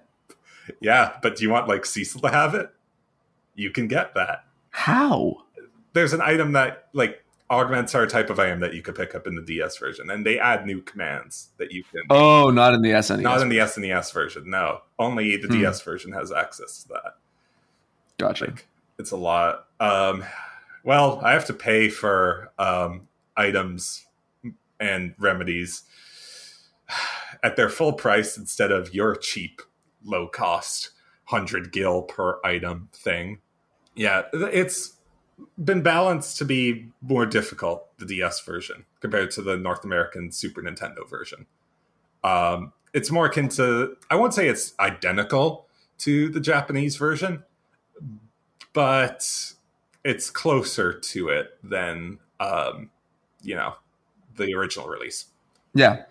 Yeah, 0.82 1.18
but 1.22 1.36
do 1.36 1.43
you 1.43 1.49
want 1.49 1.68
like 1.68 1.86
Cecil 1.86 2.22
to 2.22 2.30
have 2.30 2.55
it? 2.55 2.70
You 3.55 3.72
can 3.72 3.88
get 3.88 4.13
that. 4.15 4.45
How? 4.72 5.43
There's 5.93 6.13
an 6.13 6.22
item 6.22 6.51
that 6.53 6.88
like 6.93 7.24
augments 7.49 7.95
our 7.95 8.05
type 8.05 8.30
of 8.30 8.39
item 8.39 8.59
that 8.59 8.74
you 8.74 8.82
could 8.82 8.95
pick 8.95 9.15
up 9.15 9.26
in 9.26 9.36
the 9.36 9.41
DS 9.41 9.78
version, 9.78 10.09
and 10.09 10.26
they 10.26 10.38
add 10.38 10.65
new 10.65 10.82
commands 10.82 11.49
that 11.57 11.72
you 11.72 11.84
can. 11.84 12.01
Oh, 12.09 12.49
not 12.49 12.74
in 12.74 12.82
the 12.82 12.91
SNES. 12.91 13.22
Not 13.22 13.41
in 13.41 13.49
the 13.49 13.57
SNES 13.59 14.13
version, 14.13 14.49
no. 14.49 14.82
Only 14.99 15.38
the 15.38 15.47
Hmm. 15.47 15.61
DS 15.61 15.82
version 15.82 16.11
has 16.11 16.32
access 16.32 16.84
to 16.84 16.89
that. 16.89 17.15
Gotcha. 18.18 18.45
Like, 18.45 18.68
it's 18.99 19.11
a 19.11 19.18
lot. 19.18 19.68
Um, 19.80 20.26
well, 20.84 21.20
I 21.24 21.32
have 21.34 21.45
to 21.45 21.53
pay 21.53 21.89
for 21.89 22.51
um, 22.59 23.07
items 23.36 24.05
and 24.80 25.13
remedies 25.18 25.84
at 27.43 27.55
their 27.55 27.70
full 27.70 27.93
price 27.93 28.38
instead 28.38 28.72
of 28.72 28.93
your 28.93 29.15
cheap, 29.15 29.61
low 30.08 30.28
cost, 30.28 30.91
100 31.30 31.72
gil 31.72 32.03
per 32.03 32.39
item 32.43 32.89
thing. 32.93 33.39
Yeah, 33.95 34.24
it's 34.34 34.93
been 35.64 35.82
balanced 35.82 36.38
to 36.38 36.45
be 36.45 36.89
more 37.01 37.26
difficult, 37.26 37.86
the 37.99 38.05
DS 38.05 38.41
version, 38.41 38.86
compared 39.01 39.32
to 39.32 39.41
the 39.41 39.58
North 39.58 39.84
American 39.84 40.32
Super 40.32 40.62
Nintendo 40.62 41.08
version. 41.08 41.45
Um, 42.24 42.74
it's 42.93 43.12
more 43.12 43.26
akin 43.26 43.49
to, 43.49 43.95
I 44.10 44.16
won't 44.16 44.34
say 44.34 44.47
it's 44.47 44.74
identical 44.80 45.68
to 45.99 46.30
the 46.30 46.39
Japanese 46.39 46.95
version, 46.95 47.43
but 48.74 49.53
it's 50.03 50.30
closer 50.30 50.93
to 50.93 51.30
it 51.30 51.58
than, 51.64 52.20
um, 52.39 52.89
you 53.41 53.55
know, 53.55 53.74
the 54.36 54.53
original 54.53 54.88
release. 54.88 55.26
Yeah. 55.74 56.03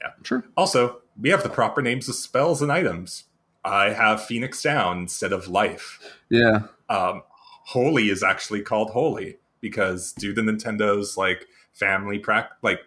Yeah. 0.00 0.10
Sure. 0.22 0.44
Also, 0.56 1.00
we 1.20 1.30
have 1.30 1.42
the 1.42 1.50
proper 1.50 1.82
names 1.82 2.08
of 2.08 2.14
spells 2.14 2.62
and 2.62 2.72
items. 2.72 3.24
I 3.64 3.90
have 3.90 4.24
Phoenix 4.24 4.62
Down 4.62 5.00
instead 5.00 5.32
of 5.32 5.48
Life. 5.48 6.00
Yeah. 6.28 6.60
Um, 6.88 7.22
Holy 7.66 8.08
is 8.08 8.22
actually 8.22 8.62
called 8.62 8.90
Holy 8.90 9.36
because 9.60 10.12
due 10.12 10.34
to 10.34 10.40
Nintendo's 10.40 11.16
like 11.16 11.46
family 11.72 12.18
prac 12.18 12.50
like 12.62 12.80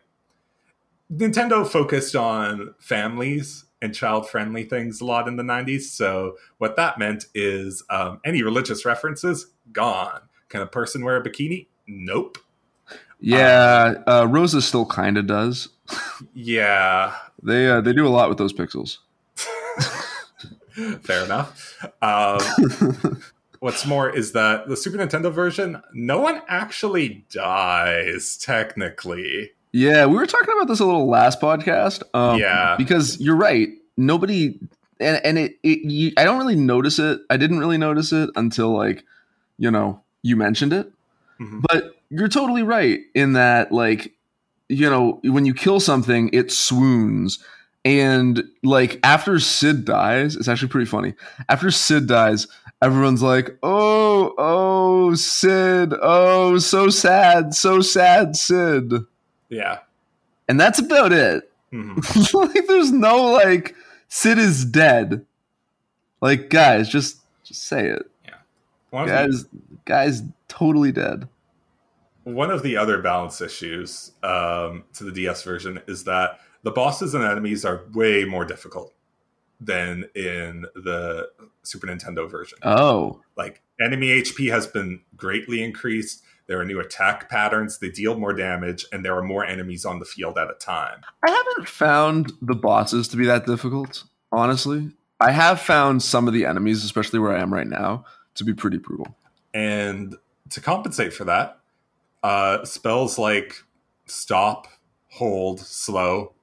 Nintendo 1.12 1.66
focused 1.66 2.16
on 2.16 2.74
families 2.80 3.66
and 3.82 3.94
child 3.94 4.30
friendly 4.30 4.64
things 4.64 5.02
a 5.02 5.06
lot 5.06 5.28
in 5.28 5.36
the 5.36 5.44
90s. 5.44 5.82
So 5.82 6.38
what 6.58 6.76
that 6.78 6.98
meant 6.98 7.26
is 7.36 7.84
um, 7.90 8.20
any 8.26 8.42
religious 8.42 8.86
references 8.86 9.48
gone. 9.72 10.22
Can 10.50 10.62
a 10.62 10.68
person 10.68 11.04
wear 11.04 11.18
a 11.18 11.24
bikini? 11.24 11.68
Nope. 11.86 12.38
Yeah. 13.20 13.96
Uh, 14.08 14.28
Rosa 14.30 14.62
still 14.62 14.86
kind 14.86 15.18
of 15.18 15.28
does. 15.28 15.70
Yeah, 16.34 17.14
They 17.46 17.70
uh, 17.70 17.82
they 17.82 17.94
do 17.94 18.08
a 18.08 18.10
lot 18.10 18.30
with 18.30 18.38
those 18.38 18.54
pixels. 18.54 18.98
fair 21.02 21.24
enough. 21.26 21.78
Um, 22.02 22.40
what's 23.60 23.86
more 23.86 24.10
is 24.10 24.32
that 24.34 24.68
the 24.68 24.76
Super 24.78 24.98
Nintendo 24.98 25.32
version, 25.32 25.82
no 25.94 26.20
one 26.20 26.42
actually 26.48 27.26
dies 27.32 28.38
technically. 28.38 29.52
Yeah, 29.72 30.06
we 30.06 30.16
were 30.16 30.28
talking 30.28 30.54
about 30.56 30.68
this 30.68 30.80
a 30.80 30.86
little 30.86 31.08
last 31.08 31.42
podcast. 31.42 32.04
Um, 32.14 32.40
Yeah. 32.40 32.76
because 32.78 33.20
you're 33.20 33.36
right. 33.36 33.70
Nobody, 33.98 34.60
and 35.00 35.20
and 35.24 35.38
it, 35.38 35.58
it 35.64 35.80
you, 35.80 36.12
I 36.18 36.24
don't 36.24 36.38
really 36.38 36.56
notice 36.56 37.00
it. 37.00 37.22
I 37.30 37.38
didn't 37.38 37.60
really 37.60 37.78
notice 37.78 38.12
it 38.12 38.30
until 38.36 38.76
like, 38.76 39.04
you 39.58 39.70
know, 39.72 40.02
you 40.22 40.36
mentioned 40.36 40.74
it. 40.74 40.92
Mhm. 41.40 41.62
But 41.70 41.96
you're 42.10 42.28
totally 42.28 42.64
right 42.64 43.00
in 43.16 43.34
that, 43.34 43.72
like, 43.72 44.14
you 44.70 44.90
know, 44.90 45.20
when 45.24 45.46
you 45.46 45.54
kill 45.54 45.80
something, 45.80 46.30
it 46.34 46.52
swoons. 46.52 47.40
And 47.86 48.44
like 48.64 49.00
after 49.04 49.40
Cid 49.40 49.84
dies, 49.86 50.36
it's 50.36 50.48
actually 50.48 50.70
pretty 50.70 50.86
funny. 50.90 51.14
After 51.50 51.70
Cid 51.70 52.08
dies, 52.08 52.48
everyone's 52.82 53.22
like, 53.22 53.58
"Oh, 53.62 54.34
oh, 54.38 55.14
Cid! 55.16 55.94
Oh, 56.02 56.58
so 56.60 56.90
sad, 56.90 57.54
so 57.54 57.82
sad, 57.82 58.38
Cid." 58.38 58.94
Yeah. 59.50 59.80
And 60.48 60.60
that's 60.60 60.80
about 60.80 61.12
it. 61.12 61.52
Mhm. 61.74 62.34
like, 62.56 62.68
there's 62.68 62.92
no 62.92 63.32
like 63.34 63.76
Cid 64.08 64.38
is 64.38 64.64
dead. 64.64 65.26
Like, 66.22 66.50
guys, 66.50 66.88
just 66.88 67.18
just 67.44 67.64
say 67.66 67.88
it. 67.88 68.10
One 68.92 69.04
of 69.04 69.10
the- 69.10 69.16
Guys, 69.16 69.46
guys, 69.86 70.24
totally 70.48 70.92
dead. 70.94 71.28
One 72.24 72.52
of 72.52 72.64
the 72.64 72.78
other 72.78 73.02
balance 73.02 73.42
issues 73.42 74.12
um, 74.24 74.86
to 74.94 75.04
the 75.04 75.12
DS 75.12 75.44
version 75.44 75.82
is 75.88 76.06
that 76.06 76.40
the 76.64 76.72
bosses 76.72 77.14
and 77.14 77.24
enemies 77.24 77.66
are 77.66 77.84
way 77.94 78.24
more 78.26 78.46
difficult 78.46 78.94
than 79.60 80.06
in 80.16 80.66
the 80.76 81.30
Super 81.64 81.88
Nintendo 81.88 82.30
version. 82.30 82.58
Oh, 82.64 83.22
Like 83.36 83.62
enemy 83.80 84.08
HP 84.08 84.50
has 84.52 84.68
been 84.68 85.02
greatly 85.16 85.64
increased. 85.64 86.24
There 86.48 86.60
are 86.60 86.66
new 86.66 86.80
attack 86.80 87.30
patterns. 87.30 87.80
They 87.80 87.90
deal 87.90 88.18
more 88.18 88.34
damage, 88.34 88.86
and 88.92 89.04
there 89.04 89.18
are 89.18 89.24
more 89.24 89.46
enemies 89.46 89.86
on 89.86 90.00
the 90.00 90.06
field 90.06 90.38
at 90.38 90.50
a 90.50 90.56
time. 90.56 91.02
I 91.26 91.32
haven't 91.32 91.70
found 91.70 92.34
the 92.42 92.56
bosses 92.56 93.08
to 93.10 93.18
be 93.18 93.26
that 93.26 93.46
difficult. 93.46 94.04
Honestly, 94.32 94.92
I 95.20 95.32
have 95.32 95.62
found 95.62 96.04
some 96.04 96.28
of 96.28 96.34
the 96.34 96.46
enemies, 96.46 96.84
especially 96.84 97.20
where 97.20 97.36
I 97.36 97.42
am 97.42 97.54
right 97.54 97.68
now, 97.68 98.04
to 98.36 98.44
be 98.44 98.54
pretty 98.54 98.78
brutal. 98.78 99.16
And 99.54 100.16
to 100.50 100.60
compensate 100.60 101.14
for 101.14 101.24
that, 101.26 101.60
uh, 102.24 102.64
spells 102.66 103.18
like 103.20 103.56
stop, 104.06 104.68
hold, 105.10 105.60
slow 105.60 106.34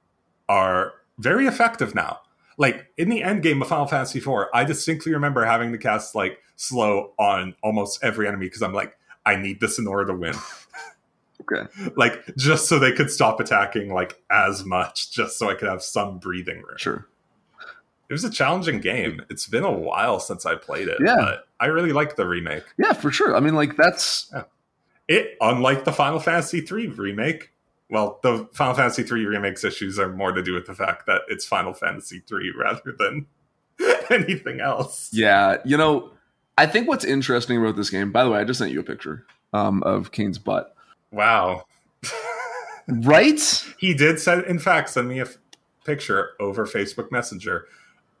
are 0.47 0.93
very 1.17 1.47
effective 1.47 1.93
now. 1.95 2.19
Like 2.57 2.87
in 2.97 3.09
the 3.09 3.23
end 3.23 3.41
game 3.43 3.61
of 3.61 3.67
Final 3.67 3.87
Fantasy 3.87 4.19
IV, 4.19 4.47
I 4.53 4.63
distinctly 4.63 5.13
remember 5.13 5.43
having 5.45 5.71
to 5.71 5.77
cast 5.77 6.13
like 6.15 6.39
slow 6.55 7.13
on 7.17 7.55
almost 7.63 8.03
every 8.03 8.27
enemy 8.27 8.45
because 8.45 8.61
I'm 8.61 8.73
like, 8.73 8.95
I 9.25 9.35
need 9.35 9.59
this 9.59 9.79
in 9.79 9.87
order 9.87 10.11
to 10.11 10.17
win. 10.17 10.35
Okay. 11.51 11.89
like 11.97 12.23
just 12.37 12.69
so 12.69 12.77
they 12.77 12.91
could 12.91 13.09
stop 13.09 13.39
attacking 13.39 13.91
like 13.91 14.21
as 14.29 14.63
much, 14.63 15.11
just 15.11 15.39
so 15.39 15.49
I 15.49 15.55
could 15.55 15.67
have 15.67 15.81
some 15.81 16.19
breathing 16.19 16.57
room. 16.57 16.77
Sure. 16.77 17.07
It 18.09 18.13
was 18.13 18.23
a 18.23 18.29
challenging 18.29 18.79
game. 18.79 19.23
It's 19.27 19.47
been 19.47 19.63
a 19.63 19.71
while 19.71 20.19
since 20.19 20.45
I 20.45 20.53
played 20.53 20.87
it, 20.87 20.99
Yeah. 21.03 21.15
but 21.17 21.47
I 21.59 21.65
really 21.65 21.93
like 21.93 22.15
the 22.15 22.27
remake. 22.27 22.63
Yeah, 22.77 22.93
for 22.93 23.11
sure. 23.11 23.35
I 23.35 23.39
mean, 23.39 23.55
like 23.55 23.75
that's 23.75 24.31
It, 25.11 25.37
unlike 25.41 25.83
the 25.83 25.91
Final 25.91 26.19
Fantasy 26.19 26.59
III 26.59 26.87
remake, 26.87 27.51
well, 27.89 28.19
the 28.23 28.47
Final 28.53 28.73
Fantasy 28.75 29.03
III 29.03 29.25
remake's 29.25 29.63
issues 29.65 29.99
are 29.99 30.07
more 30.07 30.31
to 30.31 30.41
do 30.41 30.53
with 30.53 30.65
the 30.67 30.73
fact 30.73 31.05
that 31.07 31.23
it's 31.27 31.45
Final 31.45 31.73
Fantasy 31.73 32.23
III 32.31 32.51
rather 32.57 32.95
than 32.97 33.25
anything 34.09 34.61
else. 34.61 35.09
yeah. 35.11 35.57
You 35.65 35.75
know, 35.75 36.11
I 36.57 36.65
think 36.65 36.87
what's 36.87 37.03
interesting 37.03 37.57
about 37.57 37.75
this 37.75 37.89
game. 37.89 38.11
By 38.11 38.23
the 38.23 38.29
way, 38.29 38.39
I 38.39 38.43
just 38.45 38.59
sent 38.59 38.71
you 38.71 38.79
a 38.79 38.83
picture 38.83 39.25
um, 39.53 39.83
of 39.83 40.11
Kain's 40.11 40.37
butt. 40.37 40.75
Wow. 41.11 41.65
Right? 42.87 43.39
he 43.77 43.93
did 43.93 44.19
send, 44.19 44.43
in 44.45 44.59
fact, 44.59 44.89
send 44.89 45.07
me 45.07 45.19
a 45.19 45.23
f- 45.25 45.37
picture 45.85 46.31
over 46.39 46.65
Facebook 46.65 47.11
Messenger 47.11 47.65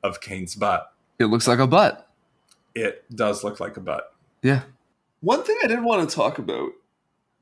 of 0.03 0.21
Kain's 0.21 0.55
butt. 0.55 0.93
It 1.19 1.25
looks 1.25 1.47
like 1.47 1.59
a 1.59 1.67
butt. 1.67 2.07
it 2.73 3.03
does 3.13 3.43
look 3.43 3.59
like 3.59 3.75
a 3.75 3.81
butt. 3.81 4.13
Yeah. 4.43 4.61
One 5.19 5.43
thing 5.43 5.57
I 5.63 5.67
did 5.67 5.83
want 5.83 6.07
to 6.07 6.15
talk 6.15 6.37
about 6.37 6.71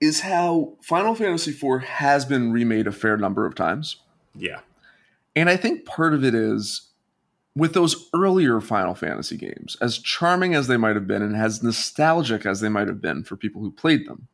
is 0.01 0.21
how 0.21 0.73
Final 0.81 1.15
Fantasy 1.15 1.51
IV 1.51 1.83
has 1.83 2.25
been 2.25 2.51
remade 2.51 2.87
a 2.87 2.91
fair 2.91 3.17
number 3.17 3.45
of 3.45 3.55
times. 3.55 3.97
Yeah. 4.35 4.59
And 5.35 5.49
I 5.49 5.57
think 5.57 5.85
part 5.85 6.13
of 6.13 6.23
it 6.23 6.33
is 6.33 6.89
with 7.55 7.73
those 7.73 8.09
earlier 8.13 8.61
Final 8.61 8.95
Fantasy 8.95 9.35
games, 9.35 9.75
as 9.81 9.97
charming 9.97 10.55
as 10.55 10.67
they 10.67 10.77
might 10.77 10.95
have 10.95 11.07
been 11.07 11.21
and 11.21 11.35
as 11.35 11.61
nostalgic 11.61 12.45
as 12.45 12.61
they 12.61 12.69
might 12.69 12.87
have 12.87 13.01
been 13.01 13.23
for 13.23 13.35
people 13.35 13.61
who 13.61 13.71
played 13.71 14.07
them, 14.07 14.27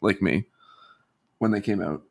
like 0.00 0.22
me, 0.22 0.46
when 1.38 1.50
they 1.50 1.60
came 1.60 1.82
out, 1.82 2.02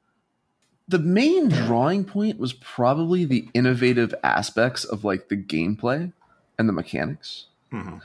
the 0.87 0.99
main 0.99 1.49
drawing 1.49 2.05
point 2.05 2.37
was 2.37 2.53
probably 2.53 3.25
the 3.25 3.49
innovative 3.55 4.13
aspects 4.23 4.83
of 4.83 5.03
like 5.03 5.29
the 5.29 5.37
gameplay 5.37 6.13
and 6.59 6.69
the 6.69 6.73
mechanics. 6.73 7.47
Mhm. 7.71 8.01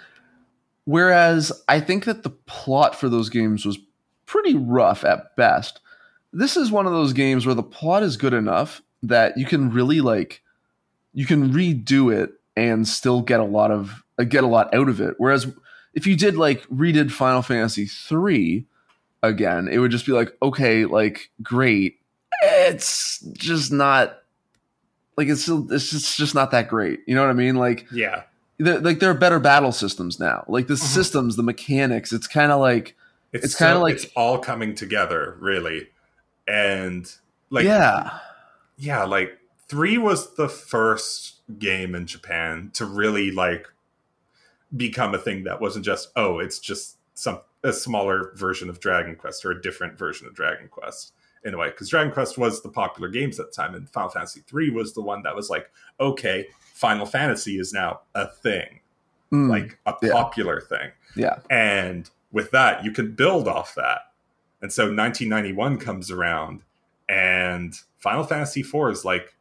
Whereas 0.84 1.52
I 1.68 1.80
think 1.80 2.06
that 2.06 2.22
the 2.22 2.30
plot 2.30 2.94
for 2.94 3.10
those 3.10 3.28
games 3.28 3.66
was 3.66 3.78
pretty 4.30 4.54
rough 4.54 5.04
at 5.04 5.34
best. 5.36 5.80
This 6.32 6.56
is 6.56 6.70
one 6.70 6.86
of 6.86 6.92
those 6.92 7.12
games 7.12 7.44
where 7.44 7.54
the 7.54 7.62
plot 7.64 8.02
is 8.04 8.16
good 8.16 8.32
enough 8.32 8.80
that 9.02 9.36
you 9.36 9.44
can 9.44 9.70
really 9.72 10.00
like 10.00 10.42
you 11.12 11.26
can 11.26 11.52
redo 11.52 12.14
it 12.14 12.30
and 12.56 12.86
still 12.86 13.20
get 13.22 13.40
a 13.40 13.44
lot 13.44 13.70
of 13.72 14.04
uh, 14.18 14.24
get 14.24 14.44
a 14.44 14.46
lot 14.46 14.72
out 14.72 14.88
of 14.88 15.00
it. 15.00 15.14
Whereas 15.18 15.48
if 15.94 16.06
you 16.06 16.14
did 16.16 16.36
like 16.36 16.62
redid 16.68 17.10
Final 17.10 17.42
Fantasy 17.42 17.86
3 17.86 18.64
again, 19.24 19.66
it 19.66 19.78
would 19.78 19.90
just 19.90 20.06
be 20.06 20.12
like 20.12 20.36
okay, 20.40 20.84
like 20.84 21.30
great. 21.42 21.96
It's 22.42 23.18
just 23.32 23.72
not 23.72 24.18
like 25.16 25.26
it's 25.28 25.42
still 25.42 25.70
it's 25.72 25.90
just, 25.90 26.04
it's 26.04 26.16
just 26.16 26.34
not 26.36 26.52
that 26.52 26.68
great. 26.68 27.00
You 27.06 27.16
know 27.16 27.22
what 27.22 27.30
I 27.30 27.34
mean? 27.34 27.56
Like 27.56 27.86
Yeah. 27.90 28.22
there, 28.58 28.78
like 28.78 29.00
there 29.00 29.10
are 29.10 29.14
better 29.14 29.40
battle 29.40 29.72
systems 29.72 30.20
now. 30.20 30.44
Like 30.46 30.68
the 30.68 30.74
Mhm. 30.74 30.78
systems, 30.78 31.34
the 31.36 31.42
mechanics. 31.42 32.12
It's 32.12 32.28
kind 32.28 32.52
of 32.52 32.60
like 32.60 32.94
It's, 33.32 33.44
It's 33.46 33.54
kinda 33.56 33.74
so- 33.74 33.80
like- 33.82 33.94
it's 33.94 34.06
all 34.16 34.38
coming 34.38 34.74
together, 34.74 35.36
really. 35.40 35.90
And 36.48 37.10
like 37.50 37.64
yeah, 37.64 38.18
yeah, 38.76 39.04
like 39.04 39.38
three 39.68 39.98
was 39.98 40.34
the 40.34 40.48
first 40.48 41.36
game 41.58 41.94
in 41.94 42.06
Japan 42.06 42.70
to 42.74 42.84
really 42.84 43.30
like 43.30 43.66
become 44.76 45.14
a 45.14 45.18
thing 45.18 45.44
that 45.44 45.60
wasn't 45.60 45.84
just 45.84 46.10
oh, 46.16 46.38
it's 46.38 46.58
just 46.58 46.96
some 47.14 47.40
a 47.62 47.72
smaller 47.72 48.32
version 48.36 48.70
of 48.70 48.80
Dragon 48.80 49.14
Quest 49.16 49.44
or 49.44 49.50
a 49.50 49.60
different 49.62 49.98
version 49.98 50.26
of 50.26 50.34
Dragon 50.34 50.68
Quest 50.68 51.12
in 51.44 51.52
a 51.54 51.58
way. 51.58 51.68
Because 51.68 51.88
Dragon 51.90 52.12
Quest 52.12 52.38
was 52.38 52.62
the 52.62 52.68
popular 52.70 53.08
games 53.08 53.38
at 53.38 53.46
the 53.46 53.52
time, 53.52 53.74
and 53.74 53.88
Final 53.90 54.08
Fantasy 54.10 54.40
three 54.46 54.70
was 54.70 54.94
the 54.94 55.02
one 55.02 55.22
that 55.22 55.36
was 55.36 55.50
like, 55.50 55.70
okay, 56.00 56.46
Final 56.74 57.04
Fantasy 57.06 57.58
is 57.58 57.72
now 57.72 58.00
a 58.14 58.26
thing, 58.26 58.80
Mm, 59.32 59.48
like 59.50 59.78
a 59.86 59.94
yeah. 60.02 60.12
popular 60.12 60.60
thing. 60.62 60.90
yeah, 61.14 61.38
And 61.50 62.08
with 62.32 62.50
that, 62.52 62.84
you 62.84 62.92
can 62.92 63.14
build 63.14 63.48
off 63.48 63.74
that. 63.74 64.02
And 64.62 64.72
so 64.72 64.84
1991 64.84 65.78
comes 65.78 66.10
around, 66.10 66.62
and 67.08 67.74
Final 67.98 68.24
Fantasy 68.24 68.60
IV 68.60 68.90
is 68.90 69.04
like 69.04 69.34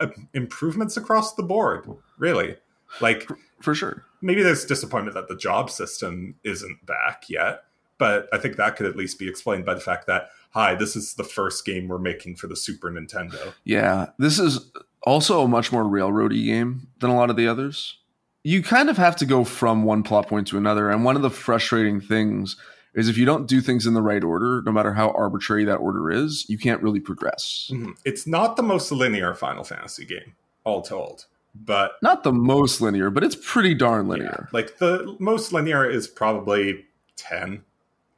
uh, 0.00 0.08
improvements 0.32 0.96
across 0.96 1.34
the 1.34 1.42
board, 1.42 1.88
really. 2.18 2.56
Like 3.00 3.28
for 3.60 3.74
sure. 3.74 4.04
maybe 4.22 4.42
there's 4.42 4.64
disappointment 4.64 5.14
that 5.14 5.28
the 5.28 5.36
job 5.36 5.70
system 5.70 6.36
isn't 6.44 6.84
back 6.86 7.24
yet, 7.28 7.64
but 7.98 8.28
I 8.32 8.38
think 8.38 8.56
that 8.56 8.76
could 8.76 8.86
at 8.86 8.96
least 8.96 9.18
be 9.18 9.28
explained 9.28 9.64
by 9.64 9.74
the 9.74 9.80
fact 9.80 10.06
that, 10.06 10.30
hi, 10.50 10.74
this 10.74 10.94
is 10.94 11.14
the 11.14 11.24
first 11.24 11.64
game 11.64 11.88
we're 11.88 11.98
making 11.98 12.36
for 12.36 12.46
the 12.46 12.56
Super 12.56 12.90
Nintendo. 12.90 13.52
Yeah, 13.64 14.10
this 14.18 14.38
is 14.38 14.70
also 15.02 15.42
a 15.42 15.48
much 15.48 15.72
more 15.72 15.84
railroady 15.84 16.44
game 16.44 16.88
than 17.00 17.10
a 17.10 17.16
lot 17.16 17.30
of 17.30 17.36
the 17.36 17.48
others. 17.48 17.98
You 18.46 18.62
kind 18.62 18.90
of 18.90 18.98
have 18.98 19.16
to 19.16 19.26
go 19.26 19.42
from 19.42 19.84
one 19.84 20.02
plot 20.02 20.28
point 20.28 20.46
to 20.48 20.58
another, 20.58 20.90
and 20.90 21.02
one 21.02 21.16
of 21.16 21.22
the 21.22 21.30
frustrating 21.30 21.98
things 22.00 22.56
is 22.92 23.08
if 23.08 23.16
you 23.16 23.24
don't 23.24 23.48
do 23.48 23.60
things 23.62 23.86
in 23.86 23.94
the 23.94 24.02
right 24.02 24.22
order, 24.22 24.62
no 24.66 24.70
matter 24.70 24.92
how 24.92 25.10
arbitrary 25.12 25.64
that 25.64 25.76
order 25.76 26.10
is, 26.10 26.44
you 26.48 26.58
can't 26.58 26.80
really 26.82 27.00
progress. 27.00 27.70
Mhm. 27.72 27.96
It's 28.04 28.26
not 28.26 28.56
the 28.56 28.62
most 28.62 28.92
linear 28.92 29.34
Final 29.34 29.64
Fantasy 29.64 30.04
game, 30.04 30.34
all 30.62 30.82
told, 30.82 31.24
but 31.54 31.92
Not 32.02 32.22
the 32.22 32.32
most 32.32 32.80
linear, 32.82 33.08
but 33.10 33.24
it's 33.24 33.34
pretty 33.34 33.74
darn 33.74 34.06
linear. 34.08 34.40
Yeah. 34.44 34.46
Like 34.52 34.76
the 34.78 35.16
most 35.18 35.52
linear 35.52 35.88
is 35.88 36.06
probably 36.06 36.84
10 37.16 37.64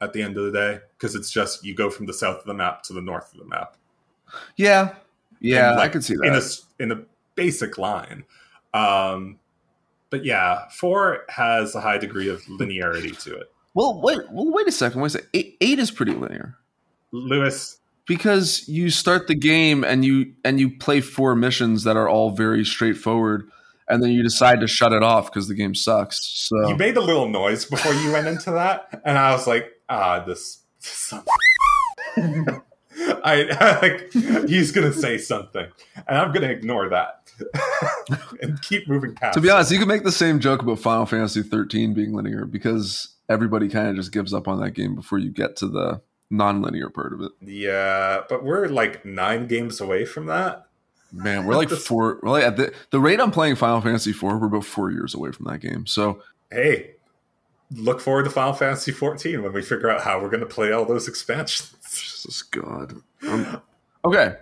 at 0.01 0.11
the 0.13 0.21
end 0.21 0.37
of 0.37 0.43
the 0.43 0.51
day 0.51 0.79
because 0.97 1.15
it's 1.15 1.31
just 1.31 1.63
you 1.65 1.73
go 1.73 1.89
from 1.89 2.05
the 2.05 2.13
south 2.13 2.39
of 2.39 2.45
the 2.45 2.53
map 2.53 2.83
to 2.83 2.93
the 2.93 3.01
north 3.01 3.33
of 3.33 3.39
the 3.39 3.45
map 3.45 3.77
Yeah, 4.57 4.93
yeah, 5.39 5.69
And, 5.71 5.79
I 5.79 5.83
like, 5.83 5.93
could 5.93 6.03
see 6.03 6.13
in 6.21 6.33
a 6.35 6.39
that. 6.41 6.59
in 6.79 6.91
a 6.91 6.99
basic 7.35 7.77
line. 7.79 8.25
Um, 8.75 9.39
but 10.09 10.25
yeah, 10.25 10.67
four 10.69 11.25
has 11.29 11.75
a 11.75 11.81
high 11.81 11.97
degree 11.97 12.29
of 12.29 12.41
linearity 12.43 13.17
to 13.23 13.35
it. 13.35 13.51
Well, 13.73 14.01
wait, 14.01 14.19
well, 14.31 14.51
wait 14.51 14.67
a 14.67 14.71
second. 14.71 15.01
Wait 15.01 15.07
a 15.07 15.09
second. 15.11 15.29
Eight, 15.33 15.57
eight 15.61 15.79
is 15.79 15.91
pretty 15.91 16.13
linear. 16.13 16.57
Lewis, 17.11 17.77
because 18.07 18.67
you 18.67 18.89
start 18.89 19.27
the 19.27 19.35
game 19.35 19.83
and 19.83 20.03
you 20.03 20.33
and 20.43 20.59
you 20.59 20.77
play 20.77 21.01
four 21.01 21.35
missions 21.35 21.83
that 21.83 21.95
are 21.95 22.09
all 22.09 22.31
very 22.31 22.65
straightforward 22.65 23.49
and 23.87 24.03
then 24.03 24.11
you 24.11 24.23
decide 24.23 24.59
to 24.61 24.67
shut 24.67 24.91
it 24.91 25.03
off 25.03 25.31
because 25.31 25.47
the 25.47 25.53
game 25.53 25.73
sucks 25.73 26.19
so 26.23 26.67
you 26.67 26.75
made 26.75 26.97
a 26.97 27.01
little 27.01 27.29
noise 27.29 27.65
before 27.65 27.93
you 27.93 28.11
went 28.11 28.27
into 28.27 28.51
that, 28.51 29.01
and 29.05 29.17
I 29.17 29.31
was 29.31 29.47
like, 29.47 29.71
ah, 29.89 30.23
this. 30.25 30.63
Something. 30.79 31.33
I, 33.23 33.47
I 33.51 33.79
like 33.81 34.11
he's 34.47 34.71
gonna 34.71 34.93
say 34.93 35.17
something, 35.17 35.67
and 36.07 36.17
I'm 36.17 36.31
gonna 36.31 36.47
ignore 36.47 36.89
that 36.89 37.26
and 38.41 38.61
keep 38.61 38.87
moving 38.87 39.13
past. 39.13 39.33
to 39.35 39.41
be 39.41 39.49
honest 39.49 39.71
you 39.71 39.79
can 39.79 39.87
make 39.87 40.03
the 40.03 40.11
same 40.11 40.39
joke 40.39 40.61
about 40.61 40.79
final 40.79 41.05
fantasy 41.05 41.41
13 41.43 41.93
being 41.93 42.13
linear 42.13 42.45
because 42.45 43.15
everybody 43.29 43.67
kind 43.69 43.87
of 43.89 43.95
just 43.95 44.11
gives 44.11 44.33
up 44.33 44.47
on 44.47 44.59
that 44.61 44.71
game 44.71 44.95
before 44.95 45.17
you 45.17 45.29
get 45.29 45.55
to 45.57 45.67
the 45.67 46.01
non-linear 46.29 46.89
part 46.89 47.13
of 47.13 47.21
it 47.21 47.31
Yeah, 47.41 48.21
but 48.29 48.43
we're 48.43 48.67
like 48.67 49.05
nine 49.05 49.47
games 49.47 49.79
away 49.79 50.03
from 50.05 50.25
that. 50.27 50.67
man 51.11 51.45
we're 51.45 51.55
like 51.55 51.69
four 51.87 52.19
we're 52.23 52.31
like 52.31 52.43
at 52.43 52.57
the, 52.57 52.73
the 52.91 52.99
rate 52.99 53.19
i'm 53.21 53.31
playing 53.31 53.55
final 53.55 53.79
fantasy 53.81 54.11
4 54.11 54.37
we're 54.37 54.47
about 54.47 54.65
four 54.65 54.91
years 54.91 55.13
away 55.15 55.31
from 55.31 55.45
that 55.45 55.59
game 55.59 55.85
so 55.85 56.21
Hey, 56.51 56.91
look 57.75 57.99
forward 57.99 58.23
to 58.23 58.29
Final 58.29 58.53
Fantasy 58.53 58.93
14 58.93 59.43
when 59.43 59.51
we 59.51 59.61
figure 59.61 59.89
out 59.89 59.99
how 60.01 60.21
we're 60.21 60.29
going 60.29 60.39
to 60.39 60.45
play 60.45 60.71
all 60.71 60.85
those 60.85 61.09
expansions. 61.09 61.75
jesus 61.93 62.41
god 62.41 62.95
Um, 63.27 63.61
okay 64.05 64.35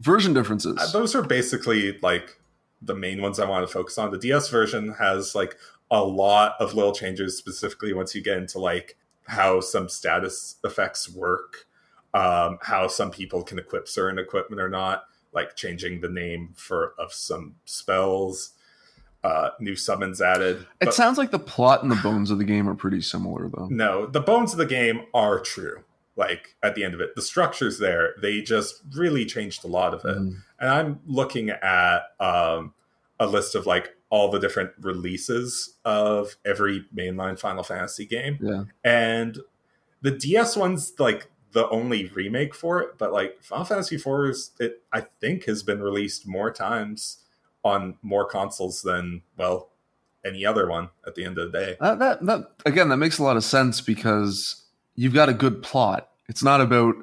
version 0.00 0.32
differences 0.34 0.76
Uh, 0.78 0.86
those 0.98 1.14
are 1.14 1.22
basically 1.22 1.98
like 2.02 2.38
the 2.82 2.94
main 2.94 3.20
ones 3.20 3.38
I 3.38 3.48
want 3.48 3.66
to 3.66 3.72
focus 3.72 3.98
on. 3.98 4.10
The 4.10 4.18
DS 4.18 4.48
version 4.48 4.94
has 4.98 5.34
like 5.34 5.56
a 5.90 6.02
lot 6.02 6.54
of 6.60 6.74
little 6.74 6.92
changes, 6.94 7.36
specifically 7.36 7.92
once 7.92 8.14
you 8.14 8.22
get 8.22 8.38
into 8.38 8.58
like 8.58 8.96
how 9.26 9.60
some 9.60 9.88
status 9.88 10.56
effects 10.64 11.08
work, 11.10 11.66
um, 12.14 12.58
how 12.62 12.88
some 12.88 13.10
people 13.10 13.42
can 13.42 13.58
equip 13.58 13.86
certain 13.88 14.18
equipment 14.18 14.60
or 14.60 14.68
not, 14.68 15.04
like 15.32 15.54
changing 15.56 16.00
the 16.00 16.08
name 16.08 16.52
for 16.56 16.94
of 16.98 17.12
some 17.12 17.54
spells, 17.64 18.52
uh, 19.22 19.50
new 19.60 19.76
summons 19.76 20.22
added. 20.22 20.62
it 20.80 20.86
But- 20.86 20.94
sounds 20.94 21.18
like 21.18 21.30
the 21.30 21.38
plot 21.38 21.82
and 21.82 21.90
the 21.92 21.96
bones 21.96 22.30
of 22.30 22.38
the 22.38 22.44
game 22.44 22.66
are 22.68 22.74
pretty 22.74 23.02
similar 23.02 23.48
though 23.50 23.68
No, 23.70 24.06
the 24.06 24.20
bones 24.20 24.52
of 24.52 24.58
the 24.58 24.64
game 24.66 25.02
are 25.12 25.38
true. 25.40 25.84
Like 26.16 26.56
at 26.62 26.74
the 26.74 26.84
end 26.84 26.94
of 26.94 27.00
it, 27.00 27.14
the 27.14 27.22
structure's 27.22 27.78
there. 27.78 28.14
They 28.20 28.42
just 28.42 28.82
really 28.94 29.24
changed 29.24 29.64
a 29.64 29.68
lot 29.68 29.94
of 29.94 30.04
it. 30.04 30.18
Mm. 30.18 30.42
And 30.58 30.70
I'm 30.70 31.00
looking 31.06 31.50
at 31.50 32.02
um, 32.18 32.74
a 33.18 33.26
list 33.26 33.54
of 33.54 33.66
like 33.66 33.96
all 34.10 34.30
the 34.30 34.40
different 34.40 34.72
releases 34.80 35.76
of 35.84 36.36
every 36.44 36.84
mainline 36.94 37.38
Final 37.38 37.62
Fantasy 37.62 38.04
game, 38.04 38.38
yeah 38.40 38.64
and 38.84 39.38
the 40.02 40.10
DS 40.10 40.56
one's 40.56 40.94
like 40.98 41.30
the 41.52 41.68
only 41.68 42.06
remake 42.08 42.54
for 42.54 42.80
it. 42.80 42.98
But 42.98 43.12
like 43.12 43.42
Final 43.42 43.64
Fantasy 43.64 43.96
IV 43.96 44.30
is, 44.30 44.50
it 44.58 44.82
I 44.92 45.02
think 45.20 45.44
has 45.44 45.62
been 45.62 45.80
released 45.80 46.26
more 46.26 46.50
times 46.50 47.18
on 47.64 47.96
more 48.02 48.24
consoles 48.24 48.82
than 48.82 49.22
well 49.36 49.70
any 50.24 50.44
other 50.44 50.68
one. 50.68 50.90
At 51.06 51.14
the 51.14 51.24
end 51.24 51.38
of 51.38 51.52
the 51.52 51.58
day, 51.58 51.76
That, 51.80 51.98
that 51.98 52.26
that 52.26 52.50
again 52.66 52.88
that 52.88 52.96
makes 52.96 53.18
a 53.18 53.22
lot 53.22 53.36
of 53.36 53.44
sense 53.44 53.80
because 53.80 54.64
you've 54.94 55.14
got 55.14 55.28
a 55.28 55.34
good 55.34 55.62
plot. 55.62 56.08
It's 56.28 56.42
not 56.42 56.60
about 56.60 56.94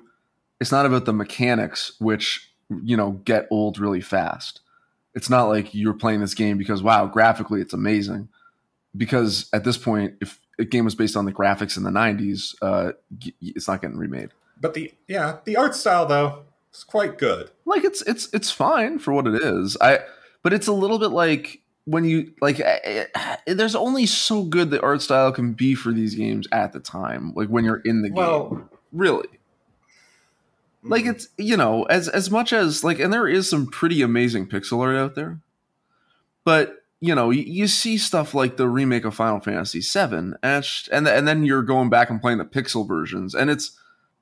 it's 0.59 0.71
not 0.71 0.85
about 0.85 1.05
the 1.05 1.13
mechanics 1.13 1.93
which 1.99 2.51
you 2.83 2.97
know 2.97 3.11
get 3.25 3.47
old 3.51 3.79
really 3.79 4.01
fast. 4.01 4.61
It's 5.13 5.29
not 5.29 5.45
like 5.45 5.73
you're 5.73 5.93
playing 5.93 6.21
this 6.21 6.33
game 6.33 6.57
because 6.57 6.83
wow, 6.83 7.07
graphically 7.07 7.61
it's 7.61 7.73
amazing. 7.73 8.29
Because 8.95 9.49
at 9.53 9.63
this 9.63 9.77
point, 9.77 10.15
if 10.21 10.39
a 10.59 10.65
game 10.65 10.85
was 10.85 10.95
based 10.95 11.15
on 11.15 11.25
the 11.25 11.33
graphics 11.33 11.77
in 11.77 11.83
the 11.83 11.91
'90s, 11.91 12.55
uh, 12.61 12.93
it's 13.41 13.67
not 13.67 13.81
getting 13.81 13.97
remade. 13.97 14.29
but 14.59 14.73
the 14.73 14.91
yeah 15.07 15.37
the 15.45 15.55
art 15.55 15.75
style 15.75 16.05
though 16.05 16.43
is 16.73 16.83
quite 16.83 17.17
good. 17.17 17.51
Like 17.65 17.83
it's 17.83 18.01
it's 18.03 18.29
it's 18.33 18.51
fine 18.51 18.99
for 18.99 19.13
what 19.13 19.27
it 19.27 19.41
is. 19.41 19.77
I 19.81 19.99
but 20.43 20.53
it's 20.53 20.67
a 20.67 20.73
little 20.73 20.99
bit 20.99 21.11
like 21.11 21.61
when 21.87 22.03
you 22.03 22.33
like 22.41 22.59
eh, 22.59 23.05
eh, 23.15 23.53
there's 23.53 23.73
only 23.73 24.05
so 24.05 24.43
good 24.43 24.69
the 24.71 24.81
art 24.81 25.01
style 25.01 25.31
can 25.31 25.53
be 25.53 25.73
for 25.73 25.93
these 25.93 26.15
games 26.15 26.45
at 26.51 26.73
the 26.73 26.81
time. 26.81 27.33
Like 27.33 27.47
when 27.47 27.63
you're 27.63 27.81
in 27.85 28.01
the 28.01 28.09
game, 28.09 28.15
Well, 28.15 28.69
really. 28.91 29.29
Like 30.83 31.05
it's 31.05 31.29
you 31.37 31.57
know 31.57 31.83
as 31.83 32.07
as 32.09 32.29
much 32.29 32.53
as 32.53 32.83
like 32.83 32.99
and 32.99 33.11
there 33.11 33.27
is 33.27 33.49
some 33.49 33.67
pretty 33.67 34.01
amazing 34.01 34.47
pixel 34.47 34.81
art 34.81 34.95
out 34.97 35.15
there, 35.15 35.39
but 36.43 36.83
you 36.99 37.13
know, 37.13 37.29
you, 37.29 37.43
you 37.43 37.67
see 37.67 37.97
stuff 37.97 38.33
like 38.33 38.57
the 38.57 38.67
remake 38.67 39.05
of 39.05 39.13
Final 39.15 39.39
Fantasy 39.39 39.79
VII, 39.81 40.15
and 40.15 40.33
it's- 40.43 40.89
and 40.91 41.07
and 41.07 41.27
then 41.27 41.43
you're 41.45 41.61
going 41.61 41.89
back 41.89 42.09
and 42.09 42.19
playing 42.21 42.37
the 42.39 42.45
pixel 42.45 42.87
versions, 42.87 43.33
and 43.35 43.49
it's 43.49 43.77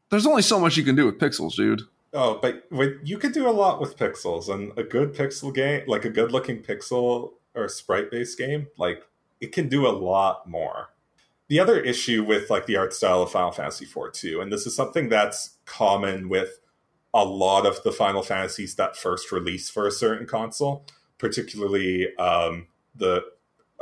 there's 0.10 0.26
only 0.28 0.42
so 0.42 0.60
much 0.60 0.78
you 0.78 0.84
can 0.84 0.96
do 0.96 1.06
with 1.06 1.18
pixels, 1.20 1.56
dude. 1.56 1.82
Oh, 2.14 2.40
but 2.42 2.64
you 3.04 3.18
could 3.18 3.34
do 3.34 3.48
a 3.48 3.52
lot 3.52 3.80
with 3.82 3.98
pixels, 3.98 4.50
and 4.54 4.72
a 4.78 4.84
good 4.84 5.14
pixel 5.14 5.54
game, 5.54 5.84
like 5.88 6.06
a 6.06 6.10
good 6.10 6.32
looking 6.32 6.62
pixel 6.64 7.34
or 7.56 7.66
a 7.66 7.70
sprite 7.70 8.12
based 8.12 8.38
game, 8.38 8.68
like 8.78 9.04
it 9.42 9.52
can 9.52 9.68
do 9.70 9.88
a 9.88 9.90
lot 9.90 10.48
more. 10.48 10.90
The 11.48 11.60
other 11.60 11.80
issue 11.80 12.24
with 12.24 12.50
like 12.50 12.66
the 12.66 12.76
art 12.78 12.94
style 12.94 13.22
of 13.22 13.32
Final 13.32 13.52
Fantasy 13.52 13.86
IV 13.86 14.14
too, 14.14 14.42
and 14.42 14.52
this 14.52 14.66
is 14.66 14.76
something 14.76 15.10
that's 15.10 15.58
common 15.66 16.28
with 16.30 16.60
a 17.14 17.24
lot 17.24 17.66
of 17.66 17.82
the 17.84 17.92
Final 17.92 18.24
Fantasies 18.24 18.76
that 18.76 18.98
first 18.98 19.32
release 19.32 19.70
for 19.70 19.88
a 19.88 19.92
certain 19.92 20.28
console, 20.28 20.86
particularly 21.18 22.16
um, 22.18 22.68
the 22.96 23.24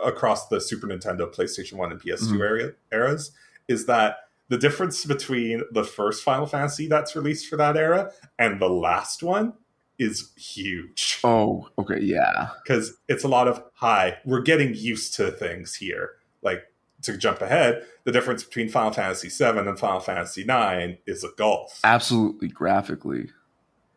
across 0.04 0.48
the 0.50 0.60
Super 0.60 0.88
Nintendo, 0.88 1.34
PlayStation 1.34 1.74
One, 1.74 1.92
and 1.92 2.02
PS2 2.02 2.34
Mhm. 2.34 2.42
area, 2.42 2.72
eras, 2.92 3.32
is 3.68 3.86
that 3.86 4.18
the 4.50 4.58
difference 4.58 5.06
between 5.06 5.64
the 5.72 5.84
first 5.84 6.24
Final 6.24 6.46
Fantasy 6.46 6.88
that's 6.88 7.16
released 7.16 7.48
for 7.48 7.56
that 7.58 7.78
era 7.78 8.12
and 8.38 8.60
the 8.60 8.70
last 8.70 9.24
one 9.24 9.54
is 10.00 10.32
huge. 10.36 11.20
Oh, 11.26 11.70
okay, 11.80 12.00
yeah, 12.02 12.50
because 12.64 12.98
it's 13.08 13.24
a 13.24 13.28
lot 13.30 13.48
of 13.48 13.64
hi 13.76 14.18
we're 14.26 14.42
getting 14.42 14.74
used 14.76 15.14
to 15.16 15.32
things 15.32 15.76
here. 15.76 16.12
Like 16.42 16.64
to 17.04 17.18
jump 17.18 17.42
ahead 17.42 17.86
the 18.06 18.12
difference 18.12 18.44
between 18.44 18.70
final 18.70 18.92
fantasy 18.92 19.30
7 19.30 19.68
and 19.68 19.78
final 19.80 20.00
fantasy 20.00 20.44
9 20.44 20.98
is 21.06 21.24
a 21.24 21.30
gulf 21.38 21.80
absolutely 21.84 22.48
graphically. 22.48 23.30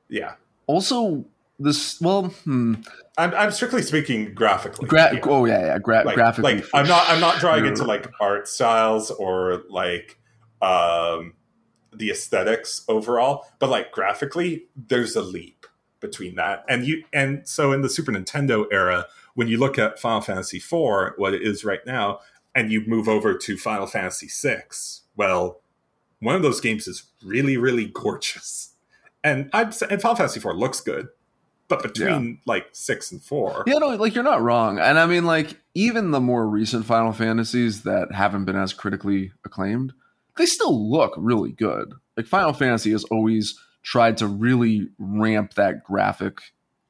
yeah. 0.09 0.35
Also, 0.69 1.25
this 1.59 2.01
well, 2.01 2.25
hmm, 2.45 2.75
i'm, 3.17 3.33
I'm 3.35 3.51
strictly 3.53 3.83
speaking 3.83 4.35
graphically. 4.35 4.89
Gra- 4.89 5.19
oh 5.25 5.45
yeah, 5.47 5.61
yeah, 5.67 5.79
gra- 5.79 6.03
like, 6.05 6.17
graphically. 6.17 6.57
like 6.57 6.65
i'm 6.75 6.87
not 6.87 7.09
i'm 7.09 7.21
not 7.21 7.39
drawing 7.41 7.61
sure. 7.61 7.69
into 7.69 7.85
like 7.85 8.09
art 8.21 8.47
styles 8.49 9.11
or 9.11 9.63
like 9.71 10.19
um 10.63 11.33
the 11.95 12.11
aesthetics 12.11 12.85
overall 12.89 13.47
but 13.59 13.71
like 13.71 13.91
graphically 13.91 14.67
there's 14.77 15.17
a 15.17 15.23
leap 15.23 15.56
between 16.07 16.35
that 16.37 16.65
and 16.69 16.87
you 16.87 17.03
and 17.13 17.47
so 17.47 17.73
in 17.73 17.83
the 17.83 17.89
super 17.89 18.13
nintendo 18.13 18.65
era 18.71 19.07
when 19.35 19.49
you 19.49 19.59
look 19.59 19.79
at 19.79 19.99
final 19.99 20.21
fantasy 20.21 20.59
4 20.59 21.15
what 21.17 21.35
it 21.35 21.43
is 21.43 21.65
right 21.65 21.85
now 21.87 22.21
and 22.55 22.71
you 22.71 22.83
move 22.87 23.09
over 23.09 23.35
to 23.37 23.57
final 23.57 23.87
fantasy 23.87 24.29
6 24.29 25.03
well 25.17 25.61
one 26.21 26.35
of 26.35 26.43
those 26.43 26.61
games 26.61 26.87
is 26.87 27.05
really 27.25 27.57
really 27.57 27.87
gorgeous 27.87 28.75
and 29.23 29.51
i'd 29.53 29.75
say 29.75 29.87
and 29.91 30.01
final 30.01 30.17
fantasy 30.17 30.41
4 30.41 30.55
looks 30.55 30.81
good 30.81 31.09
but 31.69 31.83
between 31.83 32.39
like 32.47 32.69
6 32.73 33.13
and 33.13 33.23
4 33.23 33.65
Yeah, 33.67 33.79
no, 33.79 33.89
like 33.89 34.15
you're 34.15 34.23
not 34.23 34.43
wrong. 34.43 34.79
And 34.79 34.99
I 34.99 35.07
mean, 35.07 35.25
like, 35.25 35.61
even 35.75 36.13
the 36.13 36.21
more 36.21 36.47
recent 36.47 36.85
Final 36.85 37.13
Fantasies 37.13 37.83
that 37.83 38.13
haven't 38.13 38.45
been 38.45 38.57
as 38.57 38.73
critically 38.73 39.33
acclaimed, 39.45 39.93
they 40.37 40.47
still 40.47 40.91
look 40.91 41.15
really 41.17 41.51
good. 41.53 41.95
Like, 42.17 42.27
Final 42.27 42.53
Fantasy 42.53 42.93
is 42.93 43.03
always 43.05 43.59
tried 43.87 44.17
to 44.17 44.27
really 44.27 44.89
ramp 44.99 45.55
that 45.55 45.85
graphic 45.85 46.41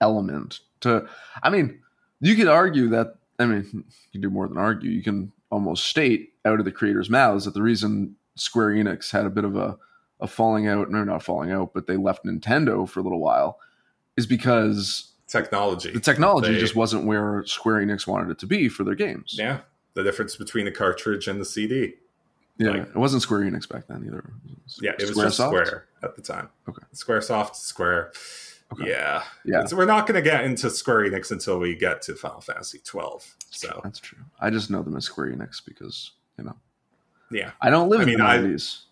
element 0.01 0.61
to, 0.81 1.07
I 1.43 1.51
mean, 1.51 1.79
you 2.21 2.35
could 2.35 2.49
argue 2.49 2.89
that, 2.89 3.17
I 3.39 3.45
mean, 3.45 3.69
you 3.75 3.85
can 4.13 4.23
do 4.23 4.31
more 4.31 4.49
than 4.49 4.57
argue. 4.57 4.91
You 4.91 5.03
can 5.03 5.31
almost 5.51 5.85
state 5.85 6.33
out 6.47 6.59
of 6.59 6.65
the 6.65 6.73
creators' 6.73 7.11
mouths 7.11 7.45
that 7.45 7.53
the 7.53 7.61
reason 7.61 8.17
Square 8.37 8.71
Enix 8.71 9.11
had 9.13 9.27
a 9.27 9.31
bit 9.31 9.45
of 9.45 9.57
a, 9.57 9.77
a 10.21 10.27
falling 10.27 10.69
out, 10.69 10.91
no, 10.91 11.05
not 11.05 11.23
falling 11.23 11.53
out, 11.53 11.75
but 11.75 11.87
they 11.87 11.99
left 11.99 12.25
Nintendo 12.25 12.89
for 12.89 13.01
a 13.01 13.03
little 13.03 13.21
while 13.21 13.59
is 14.17 14.27
because 14.27 15.13
technology 15.27 15.91
the 15.91 16.01
technology 16.01 16.55
They- 16.55 16.59
just 16.61 16.75
wasn't 16.77 17.05
where 17.05 17.45
Square 17.45 17.85
Enix 17.85 18.07
wanted 18.07 18.31
it 18.31 18.39
to 18.39 18.47
be 18.47 18.71
for 18.71 18.85
their 18.85 18.95
games. 18.95 19.35
Yeah, 19.39 19.59
the 19.93 20.03
difference 20.03 20.35
between 20.37 20.65
the 20.65 20.73
cartridge 20.73 21.29
and 21.29 21.39
the 21.39 21.45
CD. 21.45 21.97
Yeah, 22.57 22.71
Like- 22.71 22.83
it 22.89 22.97
wasn't 22.97 23.21
Square 23.21 23.41
Enix 23.41 23.69
back 23.69 23.87
then 23.87 24.03
either. 24.07 24.25
Yeah, 24.81 24.93
it 24.93 25.01
was 25.01 25.11
just 25.11 25.39
Squaresoft? 25.39 25.47
Square 25.49 25.85
at 26.03 26.15
the 26.17 26.23
time. 26.23 26.49
Okay. 26.69 26.83
SquareSoft, 26.95 27.55
Square. 27.57 28.13
Okay. 28.73 28.89
Yeah, 28.91 29.23
Yeah, 29.45 29.65
So 29.67 29.77
we're 29.77 29.85
not 29.85 30.07
going 30.09 30.17
to 30.17 30.29
get 30.29 30.45
into 30.45 30.69
Square 30.71 31.09
Enix 31.11 31.31
until 31.31 31.59
we 31.61 31.77
get 31.77 32.03
to 32.03 32.15
Final 32.17 32.41
Fantasy 32.41 32.81
12. 32.85 33.37
So 33.51 33.81
that's 33.85 34.01
true. 34.01 34.19
I 34.41 34.51
just 34.51 34.71
know 34.71 34.83
them 34.83 34.97
as 34.97 35.05
Square 35.05 35.33
Enix 35.33 35.65
because 35.65 36.11
you 36.37 36.45
know 36.45 36.57
yeah, 37.31 37.53
I 37.61 37.71
don't 37.71 37.89
live 37.89 38.01
I 38.01 38.03
in 38.05 38.09
mean, 38.09 38.19
the 38.19 38.25
I- 38.25 38.37
nineties. 38.39 38.83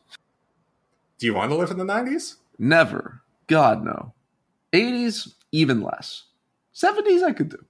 do 1.18 1.26
you 1.26 1.34
want 1.34 1.50
to 1.50 1.56
live 1.56 1.70
in 1.72 1.78
the 1.78 1.84
90s? 1.84 2.36
Never. 2.58 3.20
God 3.48 3.84
no. 3.84 4.12
Eighties, 4.72 5.34
even 5.52 5.82
less. 5.82 6.24
Seventies, 6.72 7.22
I 7.22 7.32
could 7.32 7.48
do. 7.50 7.64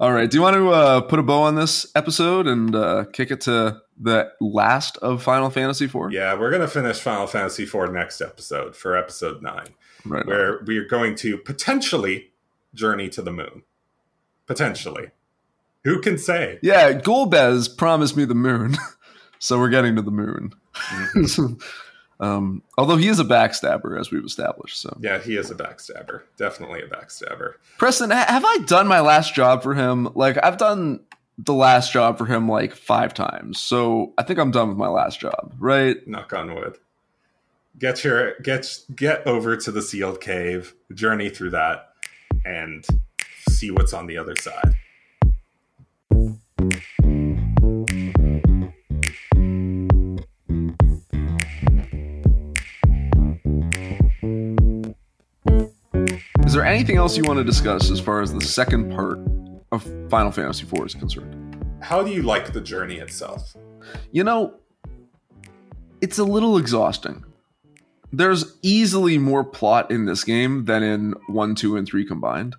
All 0.00 0.12
right. 0.12 0.30
Do 0.30 0.36
you 0.36 0.42
want 0.42 0.56
to 0.56 0.70
uh, 0.70 1.00
put 1.02 1.18
a 1.18 1.22
bow 1.22 1.42
on 1.42 1.54
this 1.54 1.86
episode 1.94 2.46
and 2.46 2.74
uh, 2.74 3.04
kick 3.12 3.30
it 3.30 3.42
to 3.42 3.80
the 4.00 4.32
last 4.40 4.96
of 4.98 5.22
Final 5.22 5.50
Fantasy 5.50 5.84
IV? 5.84 6.10
Yeah, 6.12 6.34
we're 6.34 6.50
going 6.50 6.62
to 6.62 6.68
finish 6.68 6.98
Final 7.00 7.26
Fantasy 7.26 7.66
4 7.66 7.88
next 7.92 8.20
episode 8.20 8.74
for 8.74 8.96
episode 8.96 9.42
9, 9.42 9.66
Right. 10.06 10.20
on. 10.22 10.26
where 10.26 10.60
we 10.66 10.78
are 10.78 10.86
going 10.86 11.14
to 11.16 11.36
potentially 11.36 12.30
journey 12.74 13.08
to 13.10 13.20
the 13.22 13.32
moon. 13.32 13.62
Potentially. 14.46 15.10
Who 15.84 16.00
can 16.00 16.18
say? 16.18 16.58
Yeah, 16.62 16.92
Golbez 16.92 17.74
promised 17.76 18.16
me 18.16 18.24
the 18.24 18.34
moon, 18.34 18.76
so 19.38 19.58
we're 19.58 19.68
getting 19.70 19.96
to 19.96 20.02
the 20.02 20.10
moon. 20.10 20.52
um, 22.20 22.62
although 22.78 22.96
he 22.96 23.08
is 23.08 23.18
a 23.18 23.24
backstabber, 23.24 23.98
as 23.98 24.10
we've 24.10 24.24
established. 24.24 24.80
So, 24.80 24.96
Yeah, 25.00 25.18
he 25.18 25.36
is 25.36 25.50
a 25.50 25.54
backstabber. 25.54 26.22
Definitely 26.36 26.82
a 26.82 26.86
backstabber. 26.86 27.54
Preston, 27.78 28.10
have 28.10 28.44
I 28.44 28.58
done 28.66 28.86
my 28.86 29.00
last 29.00 29.34
job 29.34 29.62
for 29.62 29.74
him? 29.74 30.08
Like, 30.14 30.38
I've 30.42 30.58
done 30.58 31.00
the 31.38 31.54
last 31.54 31.92
job 31.92 32.18
for 32.18 32.26
him 32.26 32.48
like 32.48 32.74
five 32.74 33.14
times, 33.14 33.58
so 33.60 34.12
I 34.18 34.22
think 34.22 34.38
I'm 34.38 34.50
done 34.50 34.68
with 34.68 34.76
my 34.76 34.88
last 34.88 35.20
job, 35.20 35.54
right? 35.58 36.06
knock 36.06 36.32
on 36.32 36.54
wood 36.54 36.76
get 37.80 38.04
your 38.04 38.34
get 38.42 38.78
get 38.94 39.26
over 39.26 39.56
to 39.56 39.72
the 39.72 39.82
sealed 39.82 40.20
cave 40.20 40.74
journey 40.92 41.30
through 41.30 41.50
that 41.50 41.94
and 42.44 42.86
see 43.48 43.70
what's 43.70 43.92
on 43.92 44.06
the 44.06 44.16
other 44.16 44.36
side 44.36 44.74
Is 56.50 56.54
there 56.54 56.64
anything 56.64 56.96
else 56.96 57.16
you 57.16 57.22
want 57.22 57.38
to 57.38 57.44
discuss 57.44 57.92
as 57.92 58.00
far 58.00 58.20
as 58.20 58.34
the 58.34 58.40
second 58.40 58.90
part 58.92 59.20
of 59.70 59.88
Final 60.10 60.32
Fantasy 60.32 60.64
IV 60.64 60.84
is 60.84 60.94
concerned? 60.96 61.56
how 61.80 62.02
do 62.02 62.10
you 62.10 62.22
like 62.22 62.52
the 62.52 62.60
journey 62.60 62.96
itself 62.96 63.54
You 64.10 64.24
know, 64.24 64.54
it's 66.00 66.18
a 66.18 66.24
little 66.24 66.58
exhausting. 66.58 67.24
There's 68.12 68.56
easily 68.62 69.16
more 69.16 69.44
plot 69.44 69.92
in 69.92 70.06
this 70.06 70.24
game 70.24 70.64
than 70.64 70.82
in 70.82 71.14
1, 71.28 71.54
2, 71.54 71.76
and 71.76 71.86
3 71.86 72.04
combined. 72.04 72.56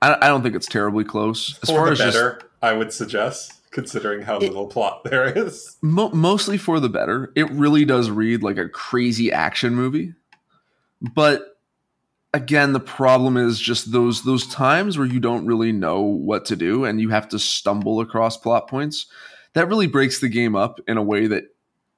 I, 0.00 0.14
I 0.14 0.28
don't 0.28 0.42
think 0.42 0.54
it's 0.54 0.66
terribly 0.66 1.04
close. 1.04 1.58
As 1.62 1.68
for 1.68 1.76
far 1.76 1.84
the 1.84 1.92
as 1.92 1.98
just 1.98 2.16
better 2.16 2.40
i 2.62 2.72
would 2.72 2.94
suggest 2.94 3.70
considering 3.72 4.22
how 4.22 4.38
little 4.38 4.68
plot 4.68 5.04
there 5.10 5.26
is 5.26 5.76
mo- 5.82 6.12
mostly 6.14 6.56
for 6.56 6.80
the 6.80 6.88
better. 6.88 7.30
It 7.36 7.50
really 7.50 7.84
does 7.84 8.08
read 8.08 8.42
like 8.42 8.56
a 8.56 8.70
crazy 8.70 9.30
action 9.30 9.74
movie. 9.74 10.14
But 11.14 11.57
again, 12.34 12.72
the 12.72 12.80
problem 12.80 13.36
is 13.36 13.58
just 13.60 13.92
those 13.92 14.22
those 14.24 14.46
times 14.46 14.98
where 14.98 15.06
you 15.06 15.20
don't 15.20 15.46
really 15.46 15.72
know 15.72 16.00
what 16.00 16.44
to 16.46 16.56
do 16.56 16.84
and 16.84 17.00
you 17.00 17.08
have 17.10 17.28
to 17.28 17.38
stumble 17.38 18.00
across 18.00 18.36
plot 18.36 18.68
points. 18.68 19.06
That 19.54 19.68
really 19.68 19.86
breaks 19.86 20.20
the 20.20 20.28
game 20.28 20.54
up 20.54 20.80
in 20.86 20.96
a 20.96 21.02
way 21.02 21.26
that 21.26 21.44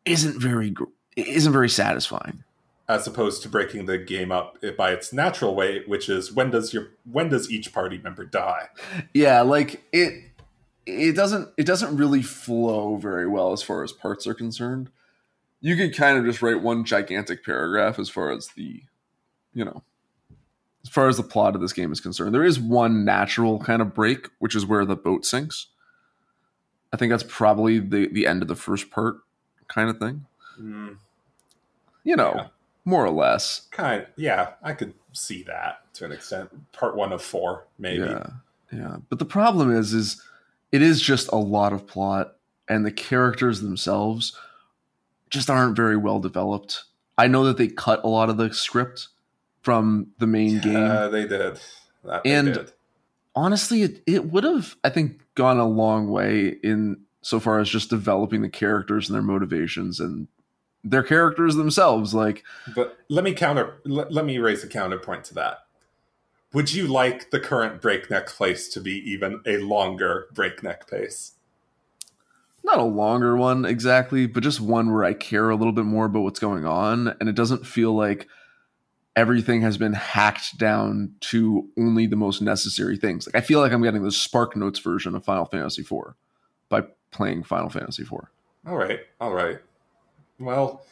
isn't 0.05 0.41
very 0.41 0.75
isn't 1.17 1.53
very 1.53 1.69
satisfying. 1.69 2.45
as 2.89 3.07
opposed 3.07 3.43
to 3.43 3.49
breaking 3.49 3.87
the 3.87 3.99
game 3.99 4.33
up 4.33 4.57
by 4.79 4.93
its 4.93 5.13
natural 5.13 5.55
way 5.55 5.83
which 5.87 6.09
is 6.09 6.33
when 6.33 6.51
does 6.51 6.73
your 6.73 6.89
when 7.05 7.29
does 7.29 7.51
each 7.51 7.73
party 7.73 7.99
member 7.99 8.25
die 8.25 8.69
Yeah, 9.13 9.43
like 9.43 9.83
it 9.93 10.25
it 10.87 11.15
doesn't 11.15 11.51
it 11.59 11.67
doesn't 11.67 11.97
really 11.97 12.23
flow 12.23 12.97
very 12.97 13.29
well 13.29 13.53
as 13.53 13.63
far 13.63 13.85
as 13.85 13.93
parts 13.93 14.27
are 14.27 14.35
concerned. 14.35 14.91
You 15.61 15.77
could 15.77 15.95
kind 15.95 16.17
of 16.19 16.25
just 16.25 16.41
write 16.41 16.63
one 16.63 16.85
gigantic 16.85 17.45
paragraph 17.45 17.99
as 17.99 18.09
far 18.09 18.31
as 18.33 18.49
the 18.57 18.83
you 19.53 19.65
know 19.65 19.83
as 20.83 20.89
far 20.89 21.09
as 21.09 21.17
the 21.17 21.23
plot 21.23 21.55
of 21.55 21.61
this 21.61 21.73
game 21.73 21.93
is 21.93 22.01
concerned. 22.01 22.35
There 22.35 22.45
is 22.45 22.59
one 22.59 23.05
natural 23.05 23.59
kind 23.61 23.83
of 23.83 23.95
break, 23.95 24.29
which 24.39 24.55
is 24.57 24.65
where 24.67 24.85
the 24.85 24.97
boat 24.97 25.25
sinks. 25.27 25.67
I 26.93 26.97
think 26.97 27.11
that's 27.11 27.25
probably 27.29 27.79
the 27.79 28.09
the 28.09 28.27
end 28.27 28.43
of 28.43 28.49
the 28.49 28.57
first 28.57 28.91
part 28.91 29.19
kind 29.69 29.89
of 29.91 29.99
thing. 29.99 30.27
Hmm, 30.57 30.93
You 32.03 32.17
know, 32.17 32.33
Yeah. 32.37 32.47
more 32.85 33.05
or 33.05 33.11
less. 33.11 33.69
kind 33.71 34.07
yeah 34.17 34.53
i 34.63 34.73
could 34.73 34.95
see 35.13 35.43
that 35.45 35.83
to 35.95 36.05
an 36.05 36.13
extent 36.13 36.49
part 36.73 36.97
one 36.97 37.13
of 37.13 37.23
four 37.23 37.67
maybe 37.79 38.05
Yeah, 38.05 38.27
yeah. 38.73 38.97
But 39.09 39.19
the 39.19 39.25
problem 39.25 39.71
is, 39.75 39.93
is 39.93 40.23
it 40.73 40.83
is 40.83 41.01
just 41.01 41.29
a 41.33 41.37
lot 41.37 41.73
of 41.73 41.87
plot, 41.87 42.37
and 42.69 42.85
the 42.87 42.93
characters 42.93 43.61
themselves 43.61 44.37
just 45.29 45.51
aren't 45.51 45.77
very 45.77 45.97
well 45.97 46.21
developed. 46.21 46.85
I 47.19 47.27
know 47.27 47.45
that 47.45 47.57
they 47.59 47.69
cut 47.69 48.03
a 48.05 48.09
lot 48.09 48.31
of 48.31 48.37
the 48.39 48.53
script 48.55 49.09
from 49.63 50.09
the 50.19 50.27
main 50.27 50.61
game, 50.61 51.11
they 51.11 51.27
did. 51.27 51.61
That 52.05 52.25
they 52.25 52.33
And- 52.35 52.55
did. 52.55 52.73
honestly, 53.35 53.83
it, 53.83 54.03
it 54.07 54.31
would 54.31 54.45
have, 54.45 54.77
I 54.85 54.91
think, 54.91 55.21
gone 55.35 55.59
a 55.59 55.67
long 55.69 56.09
way 56.09 56.57
in 56.63 57.01
so 57.23 57.39
far 57.41 57.59
as 57.61 57.69
just 57.69 57.91
developing 57.91 58.41
the 58.43 58.49
characters 58.49 59.09
and 59.09 59.15
their 59.15 59.23
motivations 59.23 60.01
and 60.01 60.27
their 60.83 61.03
characters 61.03 61.57
themselves. 61.57 62.15
Like, 62.15 62.43
but 62.75 62.97
let 63.09 63.23
me 63.25 63.35
counter. 63.35 63.77
Let, 63.85 64.11
let 64.13 64.25
me 64.25 64.39
raise 64.39 64.65
a 64.65 64.69
counterpoint 64.69 65.25
to 65.25 65.35
that. 65.35 65.59
Would 66.55 66.73
you 66.73 66.87
like 66.89 67.31
the 67.31 67.39
current 67.39 67.81
breakneck 67.83 68.37
pace 68.37 68.69
to 68.71 68.81
be 68.81 68.93
even 69.11 69.41
a 69.47 69.59
longer 69.59 70.27
breakneck 70.33 70.91
pace? 70.91 71.33
Not 72.65 72.79
a 72.79 72.83
longer 72.85 73.37
one 73.37 73.65
exactly, 73.65 74.27
but 74.27 74.43
just 74.43 74.61
one 74.61 74.93
where 74.93 75.05
I 75.05 75.13
care 75.15 75.49
a 75.51 75.55
little 75.57 75.73
bit 75.73 75.85
more 75.85 76.07
about 76.07 76.21
what's 76.23 76.41
going 76.41 76.65
on, 76.67 77.15
and 77.21 77.29
it 77.29 77.35
doesn't 77.35 77.67
feel 77.67 77.95
like 77.95 78.27
everything 79.17 79.63
has 79.63 79.77
been 79.77 79.93
hacked 79.93 80.59
down 80.59 81.15
to 81.21 81.69
only 81.79 82.07
the 82.07 82.17
most 82.17 82.41
necessary 82.41 82.97
things. 82.97 83.27
Like 83.27 83.37
I 83.37 83.45
feel 83.45 83.61
like 83.61 83.73
I'm 83.73 83.83
getting 83.83 84.03
the 84.03 84.13
Spark 84.13 84.57
Notes 84.57 84.79
version 84.79 85.15
of 85.15 85.25
Final 85.25 85.47
Fantasy 85.47 85.83
IV 85.83 86.15
by 86.69 86.85
playing 87.11 87.43
Final 87.43 87.69
Fantasy 87.69 88.03
IV. 88.03 88.13
All 88.67 88.77
right, 88.77 89.01
all 89.21 89.33
right. 89.33 89.59
Well, 90.39 90.83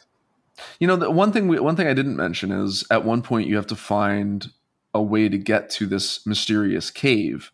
you 0.79 0.87
know, 0.87 0.95
the 0.95 1.09
one 1.09 1.31
thing 1.31 1.47
we, 1.47 1.59
one 1.59 1.75
thing 1.75 1.87
I 1.87 1.93
didn't 1.93 2.15
mention 2.15 2.51
is 2.51 2.83
at 2.91 3.05
one 3.05 3.21
point 3.21 3.47
you 3.47 3.55
have 3.55 3.67
to 3.67 3.75
find 3.75 4.51
a 4.93 5.01
way 5.01 5.29
to 5.29 5.37
get 5.37 5.69
to 5.69 5.85
this 5.85 6.25
mysterious 6.25 6.91
cave, 6.91 7.51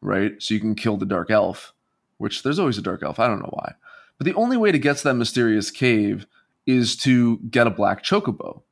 right? 0.00 0.32
So 0.40 0.54
you 0.54 0.60
can 0.60 0.74
kill 0.74 0.96
the 0.96 1.06
dark 1.06 1.30
elf, 1.30 1.74
which 2.18 2.42
there's 2.42 2.58
always 2.58 2.78
a 2.78 2.82
dark 2.82 3.02
elf. 3.02 3.18
I 3.18 3.26
don't 3.26 3.40
know 3.40 3.50
why. 3.52 3.74
But 4.16 4.24
the 4.24 4.34
only 4.34 4.56
way 4.56 4.72
to 4.72 4.78
get 4.78 4.98
to 4.98 5.04
that 5.04 5.14
mysterious 5.14 5.70
cave 5.70 6.26
is 6.66 6.96
to 6.96 7.38
get 7.50 7.66
a 7.66 7.70
black 7.70 8.04
chocobo 8.04 8.62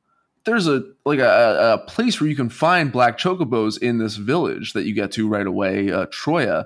there's 0.43 0.67
a 0.67 0.83
like 1.05 1.19
a, 1.19 1.73
a, 1.73 1.77
place 1.89 2.19
where 2.19 2.29
you 2.29 2.35
can 2.35 2.49
find 2.49 2.91
black 2.91 3.17
chocobos 3.17 3.81
in 3.81 3.97
this 3.97 4.15
village 4.15 4.73
that 4.73 4.85
you 4.85 4.93
get 4.93 5.11
to 5.13 5.27
right 5.27 5.45
away, 5.45 5.91
uh, 5.91 6.07
Troya, 6.07 6.65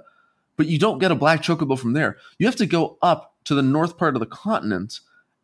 but 0.56 0.68
you 0.68 0.80
don't 0.80 1.00
get 1.00 1.12
a 1.12 1.16
black 1.16 1.42
chocobo 1.42 1.78
from 1.78 1.94
there. 1.94 2.18
You 2.40 2.46
have 2.48 2.56
to 2.58 2.66
go 2.66 2.98
up 3.02 3.36
to 3.46 3.56
the 3.56 3.62
north 3.62 3.98
part 3.98 4.16
of 4.16 4.20
the 4.20 4.26
continent 4.26 5.00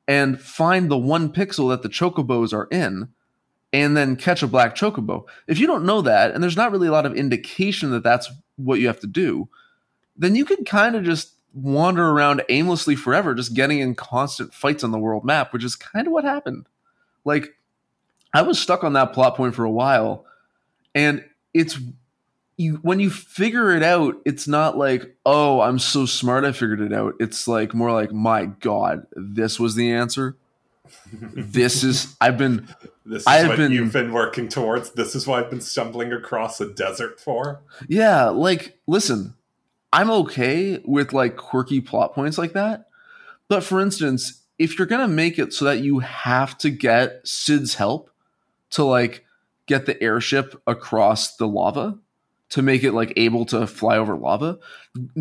and 0.07 0.39
find 0.39 0.89
the 0.89 0.97
one 0.97 1.31
pixel 1.31 1.69
that 1.69 1.83
the 1.83 1.89
chocobos 1.89 2.53
are 2.53 2.67
in 2.71 3.09
and 3.73 3.95
then 3.95 4.15
catch 4.15 4.43
a 4.43 4.47
black 4.47 4.75
chocobo. 4.75 5.25
If 5.47 5.59
you 5.59 5.67
don't 5.67 5.85
know 5.85 6.01
that, 6.01 6.31
and 6.31 6.43
there's 6.43 6.57
not 6.57 6.71
really 6.71 6.87
a 6.87 6.91
lot 6.91 7.05
of 7.05 7.15
indication 7.15 7.91
that 7.91 8.03
that's 8.03 8.29
what 8.57 8.79
you 8.79 8.87
have 8.87 8.99
to 9.01 9.07
do, 9.07 9.49
then 10.17 10.35
you 10.35 10.45
can 10.45 10.65
kind 10.65 10.95
of 10.95 11.03
just 11.03 11.35
wander 11.53 12.09
around 12.09 12.43
aimlessly 12.49 12.95
forever, 12.95 13.33
just 13.33 13.53
getting 13.53 13.79
in 13.79 13.95
constant 13.95 14.53
fights 14.53 14.83
on 14.83 14.91
the 14.91 14.99
world 14.99 15.23
map, 15.23 15.53
which 15.53 15.63
is 15.63 15.75
kind 15.75 16.07
of 16.07 16.13
what 16.13 16.23
happened. 16.23 16.67
Like, 17.23 17.55
I 18.33 18.43
was 18.43 18.59
stuck 18.59 18.83
on 18.83 18.93
that 18.93 19.13
plot 19.13 19.35
point 19.35 19.55
for 19.55 19.63
a 19.63 19.71
while, 19.71 20.25
and 20.95 21.23
it's 21.53 21.77
you 22.61 22.75
when 22.81 22.99
you 22.99 23.09
figure 23.09 23.71
it 23.71 23.83
out, 23.83 24.21
it's 24.25 24.47
not 24.47 24.77
like, 24.77 25.15
oh, 25.25 25.61
I'm 25.61 25.79
so 25.79 26.05
smart, 26.05 26.45
I 26.45 26.51
figured 26.51 26.81
it 26.81 26.93
out. 26.93 27.15
It's 27.19 27.47
like 27.47 27.73
more 27.73 27.91
like, 27.91 28.13
my 28.13 28.45
God, 28.45 29.07
this 29.15 29.59
was 29.59 29.75
the 29.75 29.91
answer. 29.91 30.37
this 31.11 31.83
is 31.83 32.15
I've 32.21 32.37
been 32.37 32.67
this 33.05 33.21
is 33.21 33.27
I've 33.27 33.49
what 33.49 33.57
been, 33.57 33.71
you've 33.71 33.93
been 33.93 34.13
working 34.13 34.47
towards. 34.47 34.91
This 34.91 35.15
is 35.15 35.27
what 35.27 35.43
I've 35.43 35.49
been 35.49 35.61
stumbling 35.61 36.13
across 36.13 36.61
a 36.61 36.71
desert 36.71 37.19
for. 37.19 37.61
Yeah, 37.87 38.29
like 38.29 38.77
listen, 38.87 39.33
I'm 39.91 40.11
okay 40.11 40.81
with 40.85 41.13
like 41.13 41.35
quirky 41.35 41.81
plot 41.81 42.13
points 42.13 42.37
like 42.37 42.53
that. 42.53 42.87
But 43.47 43.63
for 43.63 43.81
instance, 43.81 44.41
if 44.59 44.77
you're 44.77 44.87
gonna 44.87 45.07
make 45.07 45.39
it 45.39 45.53
so 45.53 45.65
that 45.65 45.79
you 45.79 45.99
have 45.99 46.57
to 46.59 46.69
get 46.69 47.21
Cid's 47.27 47.75
help, 47.75 48.09
to 48.71 48.83
like 48.83 49.25
get 49.67 49.85
the 49.85 50.01
airship 50.01 50.61
across 50.67 51.35
the 51.35 51.47
lava 51.47 51.97
to 52.49 52.61
make 52.61 52.83
it 52.83 52.91
like 52.91 53.13
able 53.15 53.45
to 53.45 53.65
fly 53.65 53.97
over 53.97 54.15
lava. 54.15 54.59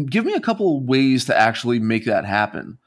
Give 0.07 0.25
me 0.25 0.35
a 0.35 0.41
couple 0.41 0.85
ways 0.85 1.25
to 1.27 1.39
actually 1.39 1.79
make 1.79 2.05
that 2.05 2.25
happen. 2.25 2.79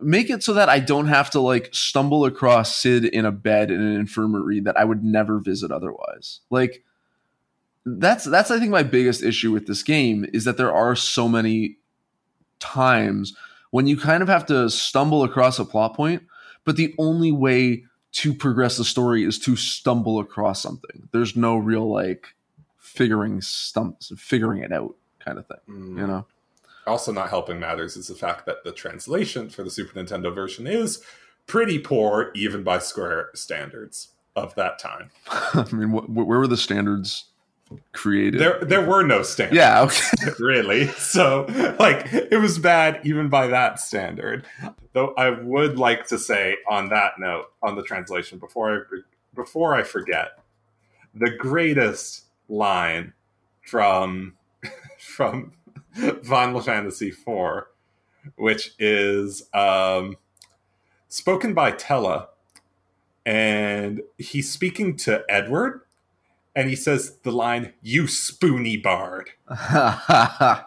Make 0.00 0.30
it 0.30 0.44
so 0.44 0.52
that 0.54 0.68
I 0.68 0.78
don't 0.78 1.08
have 1.08 1.30
to 1.30 1.40
like 1.40 1.70
stumble 1.72 2.24
across 2.24 2.76
Cid 2.76 3.04
in 3.04 3.24
a 3.24 3.32
bed 3.32 3.70
in 3.72 3.80
an 3.80 3.96
infirmary 3.96 4.60
that 4.60 4.76
I 4.76 4.84
would 4.84 5.02
never 5.02 5.40
visit 5.40 5.72
otherwise. 5.72 6.40
Like 6.50 6.84
that's 7.84 8.24
that's 8.24 8.52
I 8.52 8.60
think 8.60 8.70
my 8.70 8.84
biggest 8.84 9.22
issue 9.22 9.50
with 9.50 9.66
this 9.66 9.82
game 9.82 10.26
is 10.32 10.44
that 10.44 10.56
there 10.56 10.72
are 10.72 10.94
so 10.94 11.28
many 11.28 11.78
times 12.60 13.34
when 13.70 13.88
you 13.88 13.96
kind 13.96 14.22
of 14.22 14.28
have 14.28 14.46
to 14.46 14.70
stumble 14.70 15.24
across 15.24 15.58
a 15.58 15.64
plot 15.64 15.94
point, 15.94 16.22
but 16.64 16.76
the 16.76 16.94
only 16.98 17.32
way 17.32 17.84
to 18.12 18.34
progress 18.34 18.76
the 18.76 18.84
story 18.84 19.24
is 19.24 19.38
to 19.40 19.56
stumble 19.56 20.18
across 20.18 20.62
something. 20.62 21.08
There's 21.12 21.36
no 21.36 21.56
real 21.56 21.90
like 21.90 22.34
figuring 22.78 23.40
stumps, 23.40 24.12
figuring 24.16 24.62
it 24.62 24.72
out 24.72 24.94
kind 25.20 25.38
of 25.38 25.46
thing. 25.46 25.58
Mm. 25.68 25.98
You 25.98 26.06
know. 26.06 26.26
Also, 26.86 27.12
not 27.12 27.28
helping 27.28 27.60
matters 27.60 27.96
is 27.96 28.08
the 28.08 28.14
fact 28.14 28.46
that 28.46 28.64
the 28.64 28.72
translation 28.72 29.50
for 29.50 29.62
the 29.62 29.70
Super 29.70 30.00
Nintendo 30.00 30.34
version 30.34 30.66
is 30.66 31.02
pretty 31.46 31.78
poor, 31.78 32.30
even 32.34 32.62
by 32.62 32.78
Square 32.78 33.30
standards 33.34 34.08
of 34.34 34.54
that 34.54 34.78
time. 34.78 35.10
I 35.30 35.66
mean, 35.70 35.90
wh- 35.90 36.08
where 36.08 36.38
were 36.38 36.46
the 36.46 36.56
standards 36.56 37.26
created. 37.92 38.40
There, 38.40 38.58
there 38.60 38.84
were 38.84 39.02
no 39.02 39.22
standards. 39.22 39.56
Yeah, 39.56 39.82
okay. 39.82 40.32
really. 40.40 40.88
So, 40.88 41.46
like, 41.78 42.06
it 42.12 42.40
was 42.40 42.58
bad 42.58 43.00
even 43.04 43.28
by 43.28 43.48
that 43.48 43.80
standard. 43.80 44.46
Though 44.92 45.14
I 45.16 45.30
would 45.30 45.78
like 45.78 46.06
to 46.08 46.18
say 46.18 46.56
on 46.68 46.88
that 46.90 47.18
note, 47.18 47.46
on 47.62 47.76
the 47.76 47.82
translation, 47.82 48.38
before 48.38 48.72
I 48.72 48.98
before 49.34 49.74
I 49.74 49.82
forget, 49.82 50.38
the 51.14 51.30
greatest 51.30 52.24
line 52.48 53.12
from 53.64 54.34
from 54.98 55.52
Final 56.24 56.60
Fantasy 56.60 57.08
IV, 57.08 57.64
which 58.36 58.74
is 58.78 59.44
um, 59.54 60.16
spoken 61.08 61.54
by 61.54 61.72
Tellah, 61.72 62.28
and 63.26 64.02
he's 64.16 64.50
speaking 64.50 64.96
to 64.96 65.22
Edward 65.28 65.82
and 66.58 66.68
he 66.68 66.74
says 66.74 67.16
the 67.22 67.30
line, 67.30 67.72
You 67.82 68.08
spoony 68.08 68.76
bard. 68.76 69.30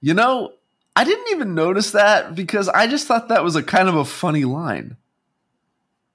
you 0.00 0.14
know, 0.14 0.52
I 0.94 1.02
didn't 1.02 1.26
even 1.32 1.56
notice 1.56 1.90
that 1.90 2.36
because 2.36 2.68
I 2.68 2.86
just 2.86 3.08
thought 3.08 3.26
that 3.28 3.42
was 3.42 3.56
a 3.56 3.62
kind 3.64 3.88
of 3.88 3.96
a 3.96 4.04
funny 4.04 4.44
line. 4.44 4.96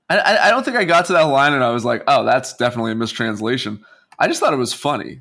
I, 0.10 0.38
I, 0.43 0.49
don't 0.51 0.64
think 0.64 0.78
I 0.78 0.86
got 0.86 1.06
to 1.08 1.14
that 1.14 1.24
line 1.24 1.51
and 1.51 1.64
I 1.66 1.72
was 1.72 1.84
like, 1.84 2.04
oh, 2.08 2.24
that's 2.24 2.54
definitely 2.54 2.93
a 2.93 2.95
mistranslation. 2.95 3.84
I 4.20 4.30
just 4.30 4.39
thought 4.39 4.54
it 4.54 4.58
was 4.58 4.74
funny. 4.74 5.20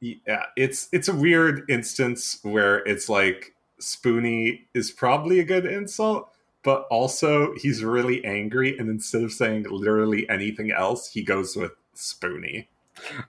Yeah, 0.00 0.46
it's 0.56 0.88
it's 0.92 1.08
a 1.08 1.14
weird 1.14 1.70
instance 1.70 2.40
where 2.42 2.78
it's 2.78 3.08
like 3.08 3.54
spoony 3.78 4.66
is 4.74 4.90
probably 4.90 5.38
a 5.38 5.44
good 5.44 5.66
insult, 5.66 6.34
but 6.64 6.86
also 6.90 7.54
he's 7.56 7.84
really 7.84 8.24
angry, 8.24 8.78
and 8.78 8.88
instead 8.88 9.22
of 9.22 9.32
saying 9.32 9.66
literally 9.68 10.28
anything 10.30 10.72
else, 10.72 11.12
he 11.12 11.22
goes 11.22 11.54
with 11.54 11.72
spoony. 11.92 12.68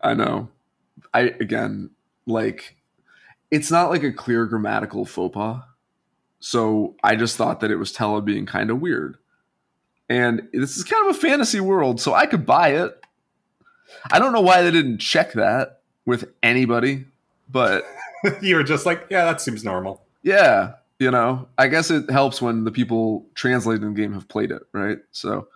I 0.01 0.13
know. 0.13 0.49
I 1.13 1.21
again 1.21 1.91
like 2.25 2.75
it's 3.49 3.71
not 3.71 3.89
like 3.89 4.03
a 4.03 4.11
clear 4.11 4.45
grammatical 4.45 5.05
faux 5.05 5.33
pas. 5.33 5.63
So 6.39 6.95
I 7.03 7.15
just 7.15 7.37
thought 7.37 7.59
that 7.59 7.71
it 7.71 7.75
was 7.75 7.93
Tellah 7.93 8.25
being 8.25 8.45
kind 8.45 8.71
of 8.71 8.81
weird. 8.81 9.17
And 10.09 10.49
this 10.51 10.77
is 10.77 10.83
kind 10.83 11.07
of 11.07 11.15
a 11.15 11.19
fantasy 11.19 11.59
world, 11.59 12.01
so 12.01 12.13
I 12.13 12.25
could 12.25 12.45
buy 12.45 12.69
it. 12.69 12.99
I 14.11 14.19
don't 14.19 14.33
know 14.33 14.41
why 14.41 14.61
they 14.61 14.71
didn't 14.71 14.97
check 14.97 15.33
that 15.33 15.81
with 16.05 16.31
anybody, 16.41 17.05
but 17.49 17.85
you 18.41 18.55
were 18.55 18.63
just 18.63 18.85
like, 18.85 19.05
yeah, 19.09 19.25
that 19.25 19.39
seems 19.39 19.63
normal. 19.63 20.01
Yeah, 20.23 20.73
you 20.99 21.11
know, 21.11 21.47
I 21.57 21.67
guess 21.67 21.91
it 21.91 22.09
helps 22.09 22.41
when 22.41 22.63
the 22.63 22.71
people 22.71 23.25
translating 23.35 23.93
the 23.93 24.01
game 24.01 24.13
have 24.13 24.27
played 24.27 24.51
it, 24.51 24.63
right? 24.73 24.99
So, 25.11 25.47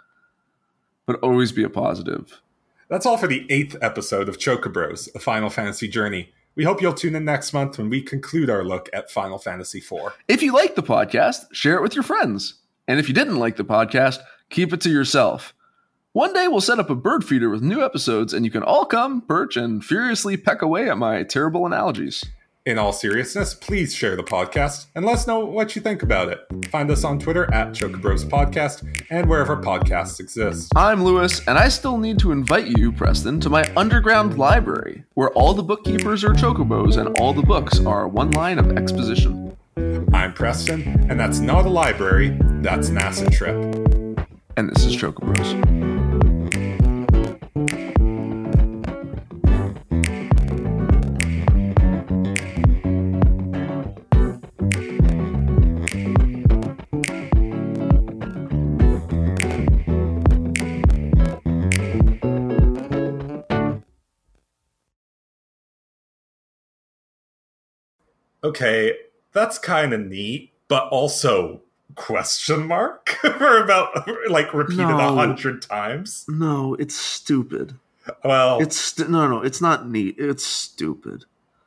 but 1.06 1.20
always 1.20 1.52
be 1.52 1.64
a 1.64 1.70
positive. 1.70 2.42
That's 2.88 3.08
all 3.08 3.18
for 3.18 3.26
the 3.26 3.48
eighth 3.50 3.76
episode 3.82 4.30
of 4.30 4.38
Chocobros, 4.38 5.10
a 5.16 5.20
Final 5.20 5.50
Fantasy 5.50 5.88
journey. 5.88 6.32
We 6.56 6.66
hope 6.66 6.84
you'll 6.84 6.94
tune 6.94 7.16
in 7.16 7.26
next 7.26 7.52
month 7.52 7.80
when 7.80 7.90
we 7.90 8.02
conclude 8.02 8.48
our 8.48 8.64
look 8.64 8.90
at 8.94 9.10
Final 9.10 9.40
Fantasy 9.40 9.80
IV. 9.80 10.14
If 10.28 10.44
you 10.44 10.54
like 10.54 10.76
the 10.76 10.84
podcast, 10.84 11.52
share 11.52 11.76
it 11.78 11.82
with 11.82 11.96
your 11.96 12.04
friends. 12.04 12.60
And 12.88 13.00
if 13.00 13.08
you 13.08 13.16
didn't 13.16 13.40
like 13.40 13.56
the 13.56 13.66
podcast, 13.66 14.20
keep 14.52 14.72
it 14.72 14.82
to 14.82 14.92
yourself. 14.92 15.56
One 16.14 16.32
day 16.34 16.48
we'll 16.48 16.62
set 16.62 16.78
up 16.78 16.92
a 16.92 16.96
bird 16.96 17.26
feeder 17.26 17.50
with 17.50 17.64
new 17.64 17.84
episodes, 17.84 18.34
and 18.34 18.46
you 18.46 18.52
can 18.52 18.64
all 18.64 18.86
come, 18.86 19.22
perch, 19.22 19.58
and 19.58 19.84
furiously 19.84 20.38
peck 20.38 20.62
away 20.62 20.88
at 20.88 20.98
my 21.00 21.24
terrible 21.24 21.66
analogies. 21.66 22.24
In 22.66 22.80
all 22.80 22.94
seriousness, 22.94 23.54
please 23.54 23.94
share 23.94 24.16
the 24.16 24.24
podcast 24.24 24.88
and 24.96 25.06
let 25.06 25.14
us 25.14 25.28
know 25.28 25.46
what 25.46 25.76
you 25.76 25.84
think 25.84 26.02
about 26.02 26.30
it. 26.30 26.40
Find 26.72 26.90
us 26.90 27.04
on 27.04 27.20
Twitter 27.20 27.44
at 27.54 27.74
Chocobros 27.74 28.26
Podcast 28.26 28.84
and 29.12 29.30
wherever 29.30 29.56
podcasts 29.56 30.20
exist. 30.20 30.72
I'm 30.76 31.04
Lewis, 31.04 31.48
and 31.48 31.60
I 31.60 31.68
still 31.70 32.00
need 32.00 32.18
to 32.20 32.32
invite 32.32 32.76
you, 32.76 32.92
Preston, 32.92 33.40
to 33.42 33.52
my 33.52 33.72
underground 33.78 34.40
library, 34.40 35.04
where 35.14 35.30
all 35.34 35.54
the 35.54 35.62
bookkeepers 35.62 36.24
are 36.24 36.34
chocobos 36.34 36.98
and 36.98 37.16
all 37.20 37.34
the 37.34 37.44
books 37.44 37.80
are 37.82 38.08
one 38.08 38.32
line 38.32 38.58
of 38.58 38.76
exposition. 38.76 39.56
I'm 40.12 40.34
Preston, 40.34 40.82
and 41.08 41.20
that's 41.20 41.38
not 41.38 41.68
a 41.68 41.70
library, 41.70 42.36
that's 42.64 42.90
an 42.90 42.98
acid 42.98 43.32
trip. 43.32 43.54
And 44.58 44.72
this 44.72 44.86
is 44.86 44.98
Chocobros. 44.98 45.95
Okay, 68.50 68.96
that's 69.34 69.58
kind 69.58 69.94
of 69.94 70.02
neat, 70.02 70.52
but 70.68 70.88
also 70.90 71.62
question 71.96 72.68
mark 72.68 73.10
for 73.22 73.64
about 73.64 74.08
like 74.30 74.54
repeated 74.54 74.86
a 74.86 74.98
No. 74.98 75.16
hundred 75.16 75.62
times. 75.62 76.26
No, 76.28 76.76
it's 76.76 76.96
stupid. 76.96 77.76
Well, 78.24 78.60
It's 78.62 78.78
st- 78.80 79.10
no, 79.10 79.28
no, 79.28 79.42
it's 79.42 79.62
not 79.62 79.90
neat. 79.90 80.16
It's 80.20 80.46
stupid. 80.46 81.26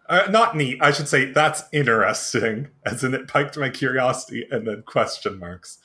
uh, 0.08 0.26
not 0.30 0.56
neat. 0.56 0.78
I 0.80 0.92
should 0.92 1.08
say 1.08 1.32
that's 1.32 1.62
interesting, 1.72 2.68
as 2.86 3.02
in 3.02 3.12
it 3.14 3.26
piqued 3.28 3.56
my 3.58 3.70
curiosity, 3.70 4.46
and 4.50 4.66
then 4.66 4.82
question 4.86 5.38
marks. 5.38 5.78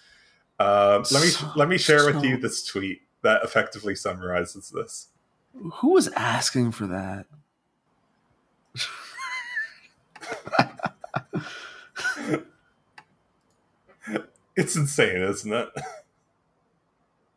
Um, 0.60 1.04
let 1.12 1.24
me 1.24 1.30
So- 1.30 1.52
let 1.56 1.68
me 1.70 1.78
share 1.78 2.06
with 2.06 2.24
you 2.24 2.38
this 2.38 2.64
tweet 2.66 3.02
that 3.24 3.44
effectively 3.44 3.96
summarizes 3.96 4.70
this. 4.70 5.08
Who 5.76 5.90
was 5.94 6.08
asking 6.10 6.72
for 6.74 6.88
that? 6.88 7.26
It's 14.56 14.76
insane, 14.76 15.22
isn't 15.22 15.52
it? 15.52 15.70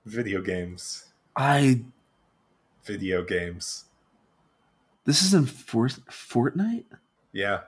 Video 0.04 0.42
games. 0.42 1.06
I. 1.34 1.82
Video 2.84 3.24
games. 3.24 3.86
This 5.04 5.22
is 5.22 5.34
in 5.34 5.46
Fort- 5.46 5.98
Fortnite. 6.10 6.84
Yeah. 7.32 7.60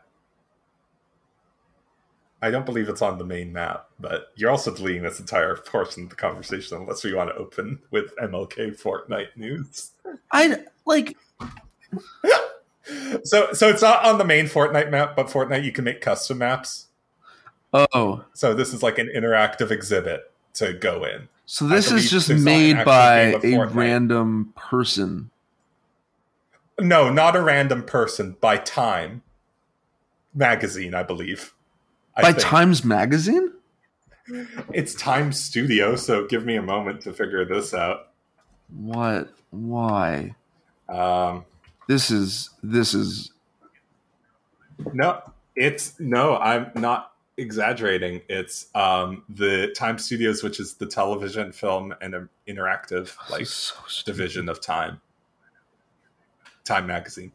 I 2.41 2.51
don't 2.51 2.67
believe 2.67 2.89
it's 2.89 3.03
on 3.03 3.19
the 3.19 3.25
main 3.25 3.53
map, 3.53 3.89
but 3.99 4.33
you're 4.37 4.51
also 4.51 4.73
deleting 4.73 5.03
this 5.03 5.19
entire 5.19 5.57
portion 5.57 6.05
of 6.05 6.11
the 6.11 6.17
conversation 6.17 6.77
unless 6.77 7.03
we 7.03 7.15
want 7.15 7.31
to 7.31 7.37
open 7.37 7.81
with 7.91 8.15
MLK 8.17 8.81
Fortnite 8.81 9.37
news. 9.37 9.93
I 10.31 10.65
like. 10.85 11.17
So 13.25 13.53
so 13.53 13.69
it's 13.69 13.83
not 13.83 14.05
on 14.05 14.19
the 14.19 14.25
main 14.25 14.47
Fortnite 14.47 14.91
map, 14.91 15.15
but 15.17 15.27
Fortnite 15.27 15.65
you 15.65 15.73
can 15.73 15.85
make 15.85 16.01
custom 16.01 16.39
maps. 16.39 16.87
Oh, 17.73 18.25
So 18.33 18.55
this 18.55 18.73
is 18.73 18.83
like 18.83 18.99
an 18.99 19.11
interactive 19.15 19.71
exhibit 19.71 20.33
to 20.55 20.73
go 20.73 21.05
in. 21.05 21.29
so 21.45 21.67
this 21.69 21.93
is 21.93 22.11
just 22.11 22.29
there's 22.29 22.45
not 22.45 22.51
an 22.51 22.77
made 22.77 22.85
by 22.85 23.19
a 23.21 23.33
Fortnite. 23.41 23.75
random 23.75 24.53
person. 24.57 25.31
No, 26.81 27.11
not 27.11 27.37
a 27.37 27.43
random 27.43 27.83
person 27.83 28.37
by 28.41 28.57
Time 28.57 29.23
magazine, 30.35 30.95
I 30.95 31.03
believe. 31.03 31.53
I 32.17 32.23
by 32.23 32.33
think. 32.33 32.45
Times 32.45 32.85
Magazine. 32.85 33.53
It's 34.73 34.95
Time 34.95 35.33
Studio, 35.33 35.97
so 35.97 36.27
give 36.27 36.45
me 36.45 36.57
a 36.57 36.63
moment 36.63 37.01
to 37.03 37.13
figure 37.13 37.45
this 37.45 37.73
out. 37.75 38.09
What? 38.75 39.31
Why? 39.51 40.35
Um, 40.89 41.45
This 41.89 42.11
is 42.11 42.51
this 42.63 42.95
is 42.95 43.33
no, 44.93 45.23
it's 45.57 45.99
no, 45.99 46.37
I'm 46.37 46.71
not 46.75 47.13
exaggerating. 47.39 48.21
It's 48.29 48.67
um, 48.75 49.25
the 49.31 49.73
Time 49.75 49.99
Studios, 49.99 50.43
which 50.43 50.61
is 50.61 50.75
the 50.75 50.87
television, 50.87 51.51
film, 51.51 51.95
and 52.03 52.15
um, 52.15 52.29
interactive 52.47 53.17
like 53.31 53.47
so 53.47 53.75
division 54.05 54.49
of 54.51 54.61
Time. 54.61 55.01
Time 56.65 56.87
Magazine. 56.87 57.33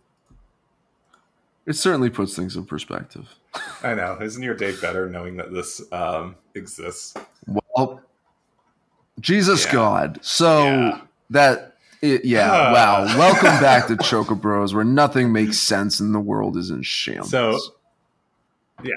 It 1.66 1.74
certainly 1.74 2.12
puts 2.12 2.36
things 2.36 2.56
in 2.56 2.66
perspective. 2.66 3.28
I 3.82 3.96
know. 3.96 4.20
Isn't 4.22 4.44
your 4.44 4.54
day 4.54 4.76
better 4.80 5.10
knowing 5.10 5.36
that 5.38 5.52
this 5.52 5.82
um, 5.92 6.36
exists? 6.54 7.16
Well, 7.48 8.02
Jesus 9.20 9.66
Yeah. 9.66 9.72
God. 9.72 10.20
So 10.22 10.64
Yeah. 10.64 11.02
that 11.32 11.73
it, 12.04 12.26
yeah, 12.26 12.52
Ah. 12.52 12.74
wow. 12.74 13.06
Welcome 13.18 13.60
back 13.62 13.88
to 13.88 13.98
Choco 13.98 14.36
Bros, 14.36 14.74
where 14.74 14.84
nothing 14.84 15.32
makes 15.32 15.58
sense 15.58 16.00
and 16.00 16.14
the 16.14 16.20
world 16.20 16.58
is 16.58 16.70
in 16.70 16.82
shambles. 16.84 17.32
So- 17.32 17.60
Yeah. 18.84 18.96